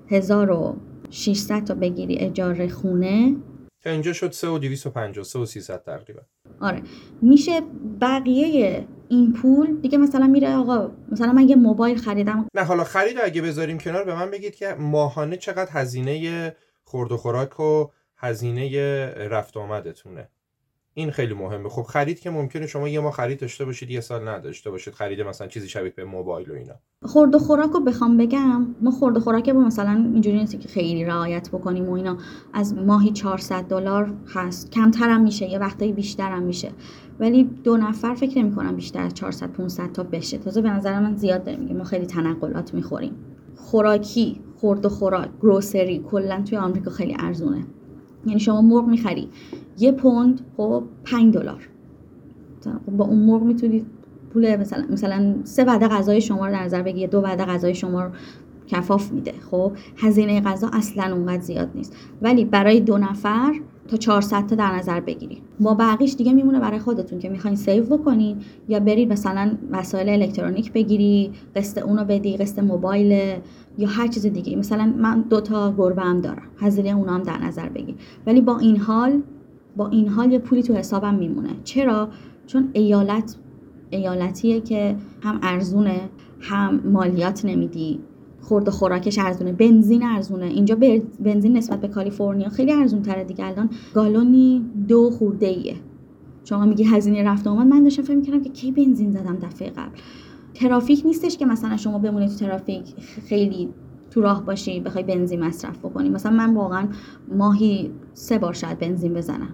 1600 0.07 1.63
تا 1.63 1.75
بگیری 1.75 2.17
اجاره 2.17 2.67
خونه. 2.67 3.35
که 3.83 3.89
اینجا 3.89 4.13
شد 4.13 4.31
3 4.31 4.47
و 4.47 4.57
250 4.59 5.23
3 5.23 5.39
و 5.39 5.45
300 5.45 5.83
تقریبا. 5.83 6.21
آره. 6.59 6.81
میشه 7.21 7.61
بقیه 8.01 8.87
این 9.09 9.33
پول 9.33 9.75
دیگه 9.81 9.97
مثلا 9.97 10.27
میره 10.27 10.55
آقا 10.55 10.91
مثلا 11.11 11.33
من 11.33 11.49
یه 11.49 11.55
موبایل 11.55 11.97
خریدم. 11.97 12.47
نه 12.55 12.63
حالا 12.63 12.83
خرید 12.83 13.17
اگه 13.23 13.41
بذاریم 13.41 13.77
کنار 13.77 14.03
به 14.03 14.15
من 14.15 14.31
بگید 14.31 14.55
که 14.55 14.75
ماهانه 14.79 15.37
چقدر 15.37 15.69
هزینه 15.71 16.55
خورد 16.83 17.11
و 17.11 17.17
خوراک 17.17 17.59
و 17.59 17.87
هزینه 18.17 18.99
رفت 19.29 19.57
آمدتونه. 19.57 20.29
این 20.97 21.11
خیلی 21.11 21.33
مهمه. 21.33 21.69
خب 21.69 21.81
خرید 21.81 22.19
که 22.19 22.29
ممکنه 22.29 22.67
شما 22.67 22.89
یه 22.89 22.99
ما 22.99 23.11
خرید 23.11 23.39
داشته 23.39 23.65
باشید 23.65 23.91
یه 23.91 24.01
سال 24.01 24.27
نداشته 24.27 24.71
باشید. 24.71 24.93
خرید 24.93 25.21
مثلا 25.21 25.47
چیزی 25.47 25.69
شبیه 25.69 25.93
به 25.95 26.05
موبایل 26.05 26.51
و 26.51 26.53
اینا. 26.53 26.73
خورد 27.03 27.35
و 27.35 27.39
خوراک 27.39 27.71
رو 27.71 27.79
بخوام 27.79 28.17
بگم 28.17 28.75
ما 28.81 28.91
خورد 28.91 29.17
و 29.17 29.19
خوراک 29.19 29.49
با 29.49 29.59
مثلا 29.59 29.91
اینجوری 29.91 30.37
نیست 30.37 30.59
که 30.59 30.67
خیلی 30.67 31.05
رعایت 31.05 31.49
بکنیم 31.49 31.89
و 31.89 31.93
اینا. 31.93 32.17
از 32.53 32.73
ماهی 32.73 33.11
400 33.11 33.63
دلار 33.63 34.13
هست. 34.27 34.71
کمتر 34.71 35.09
هم 35.09 35.23
میشه 35.23 35.49
یه 35.49 35.59
وقتایی 35.59 35.93
بیشتر 35.93 36.31
هم 36.31 36.43
میشه. 36.43 36.71
ولی 37.19 37.43
دو 37.43 37.77
نفر 37.77 38.13
فکر 38.13 38.39
نمی 38.39 38.55
کنم 38.55 38.75
بیشتر 38.75 39.01
از 39.01 39.13
400 39.13 39.51
500 39.51 39.91
تا 39.91 40.03
بشه. 40.03 40.37
تازه 40.37 40.61
به 40.61 40.69
نظر 40.69 40.99
من 40.99 41.15
زیاد 41.15 41.43
داریم 41.43 41.77
ما 41.77 41.83
خیلی 41.83 42.05
تنقلات 42.05 42.73
می‌خوریم. 42.73 43.13
خوراکی 43.55 44.41
خورد 44.55 44.85
و 44.85 44.89
خوراک 44.89 45.29
گروسری 45.41 45.99
کلا 45.99 46.43
توی 46.49 46.57
آمریکا 46.57 46.91
خیلی 46.91 47.15
ارزونه. 47.19 47.65
یعنی 48.25 48.39
شما 48.39 48.61
مرغ 48.61 48.87
می‌خری. 48.87 49.29
یه 49.79 49.91
پوند 49.91 50.41
خب 50.57 50.83
5 51.03 51.33
دلار. 51.33 51.69
خب 52.85 52.91
با 52.91 53.05
اون 53.05 53.19
مرغ 53.19 53.43
می‌تونید 53.43 53.85
پول 54.33 54.55
مثلا 54.55 54.85
مثلا 54.89 55.35
سه 55.43 55.63
وعده 55.63 55.87
غذای 55.87 56.21
شما 56.21 56.47
رو 56.47 56.51
در 56.51 56.63
نظر 56.63 56.81
بگیرید 56.81 57.09
دو 57.09 57.21
وعده 57.21 57.45
غذای 57.45 57.75
شما 57.75 58.03
رو 58.03 58.11
کفاف 58.67 59.11
میده. 59.11 59.33
خب 59.51 59.71
هزینه 59.97 60.41
غذا 60.41 60.69
اصلا 60.73 61.15
اونقدر 61.15 61.41
زیاد 61.41 61.69
نیست. 61.75 61.95
ولی 62.21 62.45
برای 62.45 62.79
دو 62.79 62.97
نفر 62.97 63.53
تا 63.87 63.97
400 63.97 64.47
تا 64.47 64.55
در 64.55 64.75
نظر 64.75 64.99
بگیرید 64.99 65.41
با 65.59 65.73
بقیش 65.73 66.15
دیگه 66.15 66.33
میمونه 66.33 66.59
برای 66.59 66.79
خودتون 66.79 67.19
که 67.19 67.29
می‌خواین 67.29 67.55
سیو 67.55 67.83
بکنین 67.97 68.37
یا 68.69 68.79
برید 68.79 69.11
مثلا 69.11 69.51
وسایل 69.71 70.09
الکترونیک 70.09 70.73
بگیری 70.73 71.31
قسط 71.55 71.77
اونو 71.77 72.03
بدی 72.03 72.37
قسط 72.37 72.59
موبایل 72.59 73.41
یا 73.77 73.87
هر 73.87 74.07
چیز 74.07 74.25
دیگه. 74.25 74.55
مثلا 74.55 74.93
من 74.97 75.21
دو 75.21 75.41
تا 75.41 75.73
گربه 75.77 76.01
هم 76.01 76.21
دارم 76.21 76.47
هزینه 76.57 76.89
اونا 76.89 77.13
هم 77.13 77.23
در 77.23 77.37
نظر 77.37 77.69
بگیر. 77.69 77.95
ولی 78.27 78.41
با 78.41 78.57
این 78.57 78.77
حال 78.77 79.21
با 79.77 79.87
این 79.87 80.07
حال 80.07 80.31
یه 80.31 80.39
پولی 80.39 80.63
تو 80.63 80.73
حسابم 80.73 81.13
میمونه. 81.15 81.49
چرا؟ 81.63 82.09
چون 82.47 82.69
ایالت 82.73 83.35
ایالتیه 83.89 84.61
که 84.61 84.95
هم 85.23 85.39
ارزونه 85.43 86.09
هم 86.39 86.79
مالیات 86.85 87.45
نمیدی. 87.45 87.99
خورد 88.45 88.69
خوراکش 88.69 89.19
ارزونه. 89.19 89.51
بنزین 89.51 90.03
ارزونه. 90.03 90.45
اینجا 90.45 90.77
بنزین 91.19 91.57
نسبت 91.57 91.81
به 91.81 91.87
کالیفرنیا 91.87 92.49
خیلی 92.49 92.71
ارزون 92.71 93.01
تره 93.01 93.23
دیگه. 93.23 93.45
الان 93.45 93.69
گالونی 93.93 94.65
دو 94.87 95.09
خورده 95.09 95.45
ایه 95.45 95.75
شما 96.43 96.65
میگی 96.65 96.83
هزینه 96.83 97.23
رفت 97.23 97.47
آمد. 97.47 97.67
من 97.67 97.83
داشتم 97.83 98.03
فکر 98.03 98.15
می‌کردم 98.15 98.41
که 98.41 98.49
کی 98.49 98.71
بنزین 98.71 99.11
زدم 99.11 99.37
دفعه 99.41 99.69
قبل. 99.69 99.97
ترافیک 100.53 101.01
نیستش 101.05 101.37
که 101.37 101.45
مثلا 101.45 101.77
شما 101.77 101.99
بمونید 101.99 102.29
تو 102.29 102.35
ترافیک 102.35 102.95
خیلی 103.27 103.69
تو 104.11 104.21
راه 104.21 104.45
باشی 104.45 104.79
بخوای 104.79 105.03
بنزین 105.03 105.43
مصرف 105.43 105.79
بکنی. 105.79 106.09
مثلا 106.09 106.31
من 106.31 106.53
واقعا 106.53 106.87
ماهی 107.37 107.91
سه 108.13 108.37
بار 108.37 108.53
شاید 108.53 108.79
بنزین 108.79 109.13
بزنم. 109.13 109.49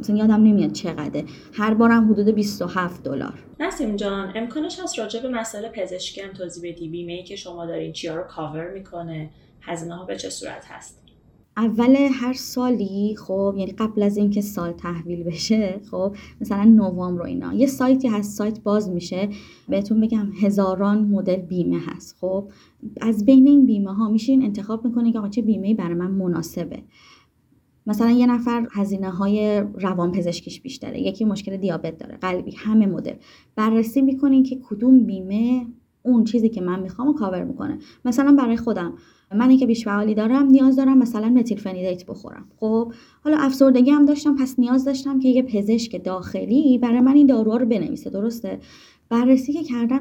مثلا 0.00 0.16
یادم 0.16 0.42
نمیاد 0.42 0.72
چقدره. 0.72 1.24
هر 1.52 1.74
بارم 1.74 2.12
حدود 2.12 2.28
27 2.28 3.02
دلار. 3.02 3.34
نسیم 3.60 3.96
جان 3.96 4.32
امکانش 4.34 4.80
هست 4.80 4.98
راجع 4.98 5.22
به 5.22 5.28
مسئله 5.28 5.68
پزشکی 5.68 6.20
هم 6.20 6.32
توضیح 6.32 6.72
بدی؟ 6.72 6.88
بیمه 6.88 7.12
ای 7.12 7.24
که 7.24 7.36
شما 7.36 7.66
دارین 7.66 7.92
چیا 7.92 8.16
رو 8.16 8.22
کاور 8.22 8.70
می‌کنه؟ 8.74 9.30
هزینه 9.60 9.94
ها 9.96 10.04
به 10.04 10.16
چه 10.16 10.30
صورت 10.30 10.64
هست؟ 10.68 11.00
اول 11.56 11.96
هر 12.12 12.32
سالی 12.32 13.16
خب 13.16 13.54
یعنی 13.58 13.72
قبل 13.72 14.02
از 14.02 14.16
اینکه 14.16 14.40
سال 14.40 14.72
تحویل 14.72 15.22
بشه 15.22 15.80
خب 15.90 16.16
مثلا 16.40 16.64
نوامبر 16.64 17.18
رو 17.18 17.26
اینا. 17.26 17.54
یه 17.54 17.66
سایتی 17.66 18.08
هست 18.08 18.38
سایت 18.38 18.60
باز 18.60 18.90
میشه. 18.90 19.28
بهتون 19.68 20.00
بگم 20.00 20.32
هزاران 20.42 20.98
مدل 20.98 21.36
بیمه 21.36 21.80
هست 21.86 22.16
خب. 22.20 22.50
از 23.00 23.24
بین 23.24 23.48
این 23.48 23.66
بیمه 23.66 23.94
ها 23.94 24.08
میشین 24.08 24.42
انتخاب 24.42 24.84
می‌کنه 24.84 25.12
که 25.12 25.18
آقا 25.18 25.28
چه 25.28 25.42
بیمه 25.42 25.74
برای 25.74 25.94
من 25.94 26.10
مناسبه. 26.10 26.82
مثلا 27.90 28.10
یه 28.10 28.26
نفر 28.26 28.68
هزینه 28.72 29.10
های 29.10 29.64
روان 29.74 30.12
پزشکیش 30.12 30.60
بیشتره 30.60 31.00
یکی 31.00 31.24
مشکل 31.24 31.56
دیابت 31.56 31.98
داره 31.98 32.16
قلبی 32.16 32.54
همه 32.56 32.86
مدل. 32.86 33.14
بررسی 33.56 34.02
می‌کنین 34.02 34.42
که 34.42 34.58
کدوم 34.68 35.04
بیمه 35.04 35.66
اون 36.02 36.24
چیزی 36.24 36.48
که 36.48 36.60
من 36.60 36.80
می‌خوام 36.80 37.08
و 37.08 37.12
کاور 37.12 37.44
می‌کنه. 37.44 37.78
مثلا 38.04 38.32
برای 38.32 38.56
خودم 38.56 38.94
منی 39.34 39.56
که 39.56 39.66
بیش 39.66 39.84
فعالی 39.84 40.14
دارم 40.14 40.46
نیاز 40.46 40.76
دارم 40.76 40.98
مثلا 40.98 41.28
متیل 41.28 41.58
فنیدیت 41.58 42.06
بخورم. 42.06 42.48
خب 42.56 42.92
حالا 43.24 43.36
افسردگی 43.36 43.90
هم 43.90 44.06
داشتم 44.06 44.36
پس 44.36 44.58
نیاز 44.58 44.84
داشتم 44.84 45.18
که 45.18 45.28
یه 45.28 45.42
پزشک 45.42 46.04
داخلی 46.04 46.78
برای 46.78 47.00
من 47.00 47.14
این 47.14 47.26
داروها 47.26 47.56
رو 47.56 47.66
بنویسه 47.66 48.10
درسته؟ 48.10 48.58
بررسی 49.08 49.52
که 49.52 49.62
کردم 49.62 50.00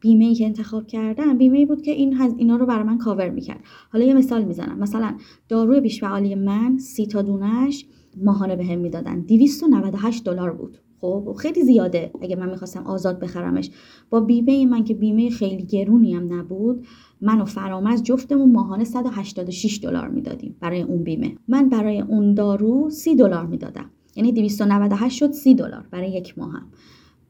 بیمه 0.00 0.24
ای 0.24 0.34
که 0.34 0.46
انتخاب 0.46 0.86
کردم 0.86 1.38
بیمه 1.38 1.58
ای 1.58 1.66
بود 1.66 1.82
که 1.82 1.90
این 1.90 2.14
هز 2.14 2.34
اینا 2.36 2.56
رو 2.56 2.66
برای 2.66 2.84
من 2.84 2.98
کاور 2.98 3.30
می‌کرد. 3.30 3.60
حالا 3.92 4.04
یه 4.04 4.14
مثال 4.14 4.44
می‌زنم. 4.44 4.78
مثلا 4.78 5.16
داروی 5.48 5.80
بیش 5.80 6.00
فعالی 6.00 6.34
من 6.34 6.78
سی 6.78 7.06
تا 7.06 7.22
دونش 7.22 7.86
ماهانه 8.16 8.56
بهم 8.56 8.68
به 8.68 8.76
می‌دادن 8.76 9.20
298 9.20 10.24
دلار 10.24 10.52
بود. 10.52 10.78
خب 11.00 11.34
خیلی 11.38 11.62
زیاده 11.62 12.10
اگه 12.22 12.36
من 12.36 12.50
می‌خواستم 12.50 12.86
آزاد 12.86 13.20
بخرمش. 13.20 13.70
با 14.10 14.20
بیمه 14.20 14.66
من 14.66 14.84
که 14.84 14.94
بیمه 14.94 15.30
خیلی 15.30 15.62
گرونی 15.62 16.14
هم 16.14 16.32
نبود 16.32 16.86
من 17.20 17.40
و 17.40 17.44
فرامز 17.44 18.02
جفتمون 18.02 18.52
ماهانه 18.52 18.84
186 18.84 19.80
دلار 19.82 20.08
می‌دادیم 20.08 20.56
برای 20.60 20.82
اون 20.82 21.02
بیمه. 21.02 21.36
من 21.48 21.68
برای 21.68 22.00
اون 22.00 22.34
دارو 22.34 22.90
30 22.90 23.16
دلار 23.16 23.46
می‌دادم. 23.46 23.90
یعنی 24.16 24.32
298 24.32 25.18
شد 25.18 25.32
30 25.32 25.54
دلار 25.54 25.88
برای 25.90 26.10
یک 26.10 26.38
ماهم. 26.38 26.66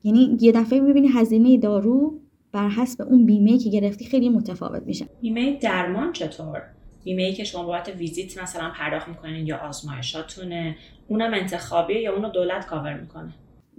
یعنی 0.04 0.36
یه 0.40 0.52
دفعه 0.52 0.80
می‌بینی 0.80 1.08
هزینه 1.08 1.58
دارو 1.58 2.20
بر 2.53 2.68
حسب 2.68 3.03
اون 3.03 3.26
بیمه 3.26 3.59
که 3.59 3.70
گرفتی 3.70 4.05
خیلی 4.05 4.28
متفاوت 4.28 4.82
میشه. 4.86 5.07
بیمه 5.20 5.59
درمان 5.59 6.12
چطور؟ 6.12 6.62
بیمه 7.05 7.22
ای 7.22 7.32
که 7.32 7.44
شما 7.44 7.62
بابت 7.62 7.88
ویزیت 7.88 8.42
مثلا 8.42 8.70
پرداخت 8.70 9.09
می‌کنین 9.09 9.46
یا 9.46 9.57
آزمایشاتونه 9.57 10.76
اونم 11.09 11.34
انتخابیه 11.34 12.01
یا 12.01 12.14
اونو 12.14 12.28
دولت 12.28 12.66
کاور 12.66 13.01
می‌کنه؟ 13.01 13.34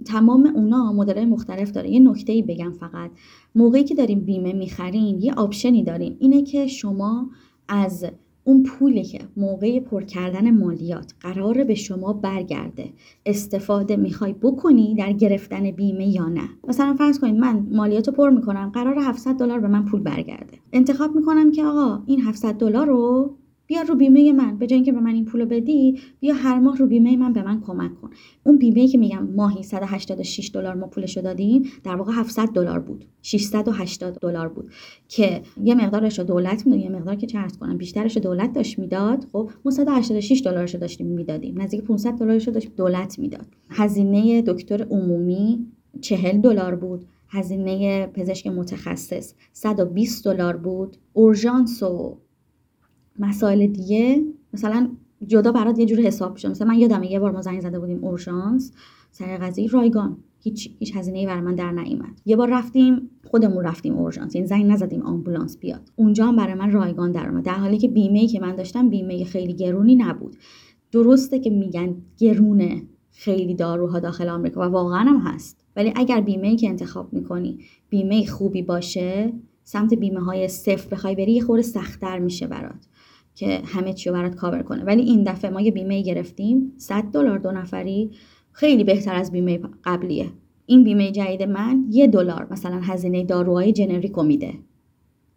تمام 0.06 0.46
اونا 0.54 0.92
مدل 0.92 1.24
مختلف 1.24 1.70
داره. 1.70 1.90
یه 1.90 2.00
نکته 2.00 2.32
ای 2.32 2.42
بگم 2.42 2.72
فقط. 2.72 3.10
موقعی 3.54 3.84
که 3.84 3.94
دارین 3.94 4.20
بیمه 4.20 4.52
می‌خرین 4.52 5.20
یه 5.20 5.34
option 5.34 5.77
ی 5.77 5.84
داریم 5.84 6.16
اینه 6.20 6.42
که 6.42 6.66
شما 6.66 7.30
از 7.68 8.06
اون 8.44 8.62
پولی 8.62 9.04
که 9.04 9.18
موقع 9.36 9.80
پر 9.80 10.02
کردن 10.02 10.50
مالیات 10.50 11.14
قراره 11.20 11.64
به 11.64 11.74
شما 11.74 12.12
برگرده 12.12 12.90
استفاده 13.26 13.96
می‌خوای 13.96 14.32
بکنی 14.32 14.94
در 14.94 15.12
گرفتن 15.12 15.70
بیمه 15.70 16.08
یا 16.08 16.28
نه؟ 16.28 16.48
مثلا 16.68 16.94
فرض 16.94 17.18
کنید 17.18 17.34
من 17.34 17.66
مالیات 17.70 18.10
پر 18.10 18.30
می‌کنم 18.30 18.70
قرار 18.74 18.98
700 18.98 19.36
دلار 19.36 19.60
به 19.60 19.68
من 19.68 19.84
پول 19.84 20.00
برگرده. 20.00 20.58
انتخاب 20.72 21.16
می‌کنم 21.16 21.52
که 21.52 21.64
آقا 21.64 22.02
این 22.06 22.20
700 22.20 22.54
دلار 22.54 22.86
رو 22.86 23.34
بیا 23.66 23.82
رو 23.82 23.94
بیمه 23.94 24.32
من 24.32 24.58
به 24.58 24.66
جای 24.66 24.76
اینکه 24.76 24.92
به 24.92 25.00
من 25.00 25.14
این 25.14 25.24
پولو 25.24 25.46
بدی 25.46 25.98
بیا 26.20 26.34
هر 26.34 26.58
ماه 26.58 26.76
رو 26.76 26.86
بیمه 26.86 27.16
من 27.16 27.32
به 27.32 27.42
من 27.42 27.60
کمک 27.60 28.00
کن. 28.00 28.10
اون 28.46 28.58
بیمه 28.58 28.88
که 28.88 28.98
میگم 28.98 29.28
ماهی 29.36 29.62
186 29.62 30.50
دلار 30.54 30.74
ما 30.74 30.86
پولشو 30.86 31.20
دادیم 31.20 31.62
در 31.84 31.96
واقع 31.96 32.12
700 32.12 32.48
دلار 32.48 32.80
بود. 32.80 33.04
680 33.22 34.18
دلار 34.20 34.48
بود. 34.48 34.70
که 35.08 35.42
یه 35.64 35.74
مقدارش 35.74 36.18
رو 36.18 36.24
دولت 36.24 36.66
می‌داد 36.66 36.80
یه 36.80 36.88
مقدار 36.88 37.14
که 37.14 37.26
چه 37.26 37.38
کنم 37.60 37.76
بیشترش 37.78 38.16
دولت 38.16 38.52
داشت 38.52 38.78
می‌داد. 38.78 39.26
خب 39.32 39.50
ما 39.64 39.70
186 39.70 40.42
دلارش 40.44 40.74
رو 40.74 40.80
داشتیم 40.80 41.06
می‌دادیم. 41.06 41.62
نزدیک 41.62 41.82
500 41.82 42.14
دلارش 42.14 42.46
رو 42.46 42.52
داشت 42.52 42.76
دولت 42.76 43.18
می‌داد. 43.18 43.46
هزینه 43.70 44.42
دکتر 44.42 44.86
عمومی 44.90 45.66
40 46.00 46.40
دلار 46.40 46.74
بود. 46.74 47.04
هزینه 47.28 48.06
پزشک 48.06 48.46
متخصص 48.46 49.34
120 49.52 50.24
دلار 50.24 50.56
بود. 50.56 50.96
اورژانس 51.12 51.82
و 51.82 52.18
مسائل 53.18 53.66
دیگه 53.66 54.22
مثلا 54.54 54.88
جدا 55.26 55.52
برات 55.52 55.78
یه 55.78 55.86
جور 55.86 56.00
حساب 56.00 56.36
شد 56.36 56.50
مثلا 56.50 56.68
من 56.68 56.78
یادمه 56.78 57.12
یه 57.12 57.18
بار 57.18 57.30
ما 57.30 57.42
زنگ 57.42 57.60
زده 57.60 57.78
بودیم 57.78 58.04
اورژانس 58.04 58.72
سر 59.10 59.36
قضیه 59.36 59.68
رایگان. 59.68 60.16
هیچ 60.40 60.70
هیچ 60.78 60.96
هزینه 60.96 61.26
برای 61.26 61.40
من 61.40 61.54
در 61.54 61.72
نیومد. 61.72 62.20
یه 62.26 62.36
بار 62.36 62.50
رفتیم 62.50 63.10
خودمون 63.24 63.64
رفتیم 63.64 63.94
اورژانس 63.94 64.34
یعنی 64.34 64.46
زنگ 64.46 64.66
نزدیم 64.66 65.02
آمبولانس 65.02 65.58
بیاد. 65.58 65.92
اونجا 65.96 66.26
هم 66.26 66.36
برای 66.36 66.54
من 66.54 66.72
رایگان 66.72 67.12
در 67.12 67.28
اومد. 67.28 67.44
در 67.44 67.54
حالی 67.54 67.78
که 67.78 67.88
بیمه 67.88 68.18
ای 68.18 68.26
که 68.26 68.40
من 68.40 68.56
داشتم 68.56 68.88
بیمه 68.88 69.24
خیلی 69.24 69.54
گرونی 69.54 69.96
نبود. 69.96 70.36
درسته 70.92 71.38
که 71.38 71.50
میگن 71.50 71.96
گرونه 72.18 72.82
خیلی 73.10 73.54
داروها 73.54 73.98
داخل 73.98 74.28
آمریکا 74.28 74.60
و 74.60 74.64
واقعا 74.64 75.00
هم 75.00 75.16
هست. 75.16 75.64
ولی 75.76 75.92
اگر 75.96 76.20
بیمه 76.20 76.48
ای 76.48 76.56
که 76.56 76.68
انتخاب 76.68 77.12
می‌کنی 77.12 77.58
بیمه 77.88 78.26
خوبی 78.26 78.62
باشه 78.62 79.32
سمت 79.64 79.94
بیمه 79.94 80.20
های 80.20 80.48
صفر 80.48 80.88
بخوای 80.88 81.14
بری 81.14 81.32
یه 81.32 81.42
خورده 81.42 81.62
سختتر 81.62 82.18
میشه 82.18 82.46
برات. 82.46 82.88
که 83.34 83.60
همه 83.66 83.92
چی 83.92 84.10
رو 84.10 84.16
برات 84.16 84.34
کاور 84.34 84.62
کنه. 84.62 84.84
ولی 84.84 85.02
این 85.02 85.24
دفعه 85.24 85.50
ما 85.50 85.60
یه 85.60 85.70
بیمه 85.70 86.02
گرفتیم. 86.02 86.72
100 86.76 87.02
دلار 87.02 87.38
دو 87.38 87.52
نفری 87.52 88.10
خیلی 88.52 88.84
بهتر 88.84 89.14
از 89.14 89.32
بیمه 89.32 89.60
قبلیه. 89.84 90.26
این 90.66 90.84
بیمه 90.84 91.10
جدید 91.10 91.42
من 91.42 91.84
یه 91.90 92.06
دلار 92.06 92.46
مثلا 92.50 92.80
هزینه 92.80 93.24
داروهای 93.24 93.72
جنریکو 93.72 94.22
میده. 94.22 94.54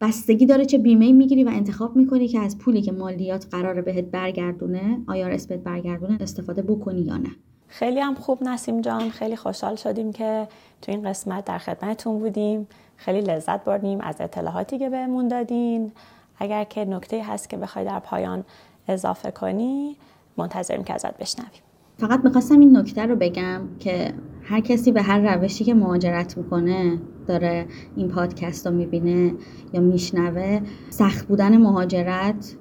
بستگی 0.02 0.46
داره 0.46 0.66
چه 0.66 0.78
بیمه 0.78 1.12
می‌گیری 1.12 1.44
و 1.44 1.50
انتخاب 1.50 1.96
می‌کنی 1.96 2.28
که 2.28 2.40
از 2.40 2.58
پولی 2.58 2.82
که 2.82 2.92
مالیات 2.92 3.48
قراره 3.52 3.82
بهت 3.82 4.06
برگردونه 4.06 5.02
آیا 5.08 5.28
بهت 5.28 5.60
برگردونه 5.64 6.18
استفاده 6.22 6.62
بکنی 6.62 7.02
یا 7.02 7.18
نه. 7.18 7.30
خیلی 7.68 8.00
هم 8.00 8.16
خوب 8.16 8.44
نسیم 8.44 8.82
جان. 8.82 9.10
خیلی 9.10 9.36
خوشحال 9.36 9.76
شدیم 9.76 10.12
که 10.12 10.48
تو 10.82 10.92
این 10.92 11.10
قسمت 11.10 11.46
در 11.46 11.58
خدمتتون 11.58 12.20
بودیم. 12.20 12.68
خیلی 12.96 13.22
لذت 13.22 13.64
بردیم 13.64 14.02
از 14.02 14.16
اطلاعاتی 14.20 14.78
که 14.78 14.90
بهمون 14.90 15.28
دادین. 15.28 15.92
اگر 16.38 16.64
که 16.64 16.86
نکته 16.86 17.24
هست 17.24 17.50
که 17.50 17.58
بخوای 17.58 17.86
در 17.86 18.00
پایان 18.00 18.44
اضافه 18.88 19.32
کنی 19.32 19.98
منتظریم 20.38 20.84
که 20.84 20.94
ازت 20.94 21.18
بشنویم. 21.18 21.62
فقط 21.98 22.20
می‌خواستم 22.24 22.60
این 22.60 22.78
نکته 22.78 23.06
رو 23.06 23.16
بگم 23.16 23.62
که 23.80 24.14
هر 24.44 24.60
کسی 24.60 24.92
به 24.92 25.02
هر 25.02 25.36
روشی 25.36 25.64
که 25.64 25.74
مهاجرت 25.74 26.38
می‌کنه 26.38 26.98
داره 27.28 27.66
این 27.96 28.08
پادکست 28.08 28.68
رو 28.68 28.74
می‌بینه 28.74 29.34
یا 29.74 29.82
میشنوه 29.82 30.62
سخت 30.90 31.28
بودن 31.28 31.58
مهاجرت 31.58 32.56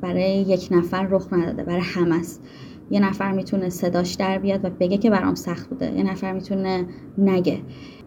برای 0.00 0.40
یک 0.40 0.68
نفر 0.70 1.06
رخ 1.06 1.32
نداده 1.32 1.62
برای 1.62 1.80
همه 1.80 2.14
است. 2.16 2.42
یه 2.90 3.00
نفر 3.00 3.32
می‌تونه 3.32 3.68
صداش 3.68 4.14
در 4.14 4.38
بیاد 4.38 4.64
و 4.64 4.70
بگه 4.70 4.98
که 4.98 5.10
برام 5.10 5.34
سخت 5.34 5.68
بوده. 5.68 5.92
یه 5.92 6.02
نفر 6.02 6.32
می‌تونه 6.32 6.86
نگه 7.18 7.60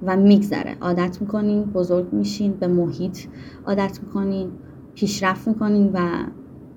و 0.04 0.18
میگذره. 0.18 0.78
عادت 0.82 1.22
می‌کنین 1.22 1.64
بزرگ 1.64 2.14
میشین 2.14 2.54
به 2.54 2.68
محیط 2.68 3.20
عادت 3.66 4.00
می‌کنین. 4.04 4.52
پیشرفت 4.98 5.48
می‌کنین 5.48 5.92
و 5.94 6.26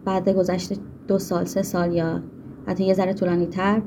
بعد 0.05 0.29
گذشته 0.29 0.77
دو 1.09 1.18
سال 1.18 1.45
سه 1.45 1.62
سال 1.62 1.93
یا 1.93 2.23
حتی 2.66 2.85
یه 2.85 2.95
ذره 2.95 3.12
طولانی 3.14 3.47
تر 3.47 3.83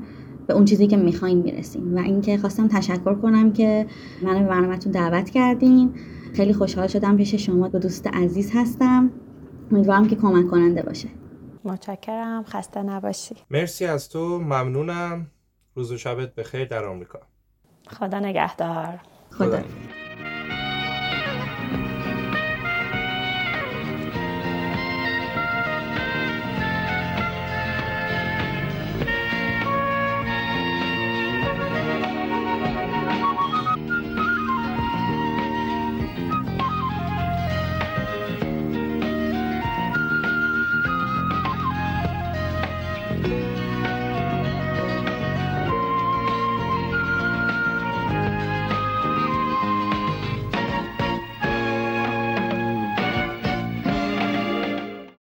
به 0.46 0.54
اون 0.54 0.64
چیزی 0.64 0.86
که 0.86 0.96
می‌خواین 0.96 1.38
می‌رسین. 1.42 1.98
و 1.98 2.02
اینکه 2.02 2.38
خواستم 2.38 2.68
تشکر 2.68 3.14
کنم 3.14 3.52
که 3.52 3.86
منو 4.22 4.40
به 4.40 4.48
برنامهتون 4.48 4.92
دعوت 4.92 5.30
کردین. 5.30 5.94
خیلی 6.34 6.52
خوشحال 6.52 6.86
شدم 6.86 7.16
پیش 7.16 7.34
شما. 7.34 7.68
دو 7.68 7.78
دوست 7.78 8.06
عزیز 8.06 8.50
هستم. 8.54 9.10
امیدوارم 9.72 10.08
که 10.08 10.16
کمک 10.16 10.50
کننده 10.50 10.82
باشه. 10.82 11.08
متشکرم. 11.64 12.44
خسته 12.44 12.82
نباشی. 12.82 13.34
مرسی 13.50 13.84
از 13.86 14.08
تو. 14.08 14.38
ممنونم. 14.38 15.26
روز 15.74 15.92
و 15.92 15.96
شبت 15.96 16.34
بخیر 16.34 16.64
در 16.64 16.84
آمریکا. 16.84 17.20
خدا 17.88 18.18
نگهدار. 18.18 19.00
خدا, 19.30 19.46
خدا. 19.46 19.58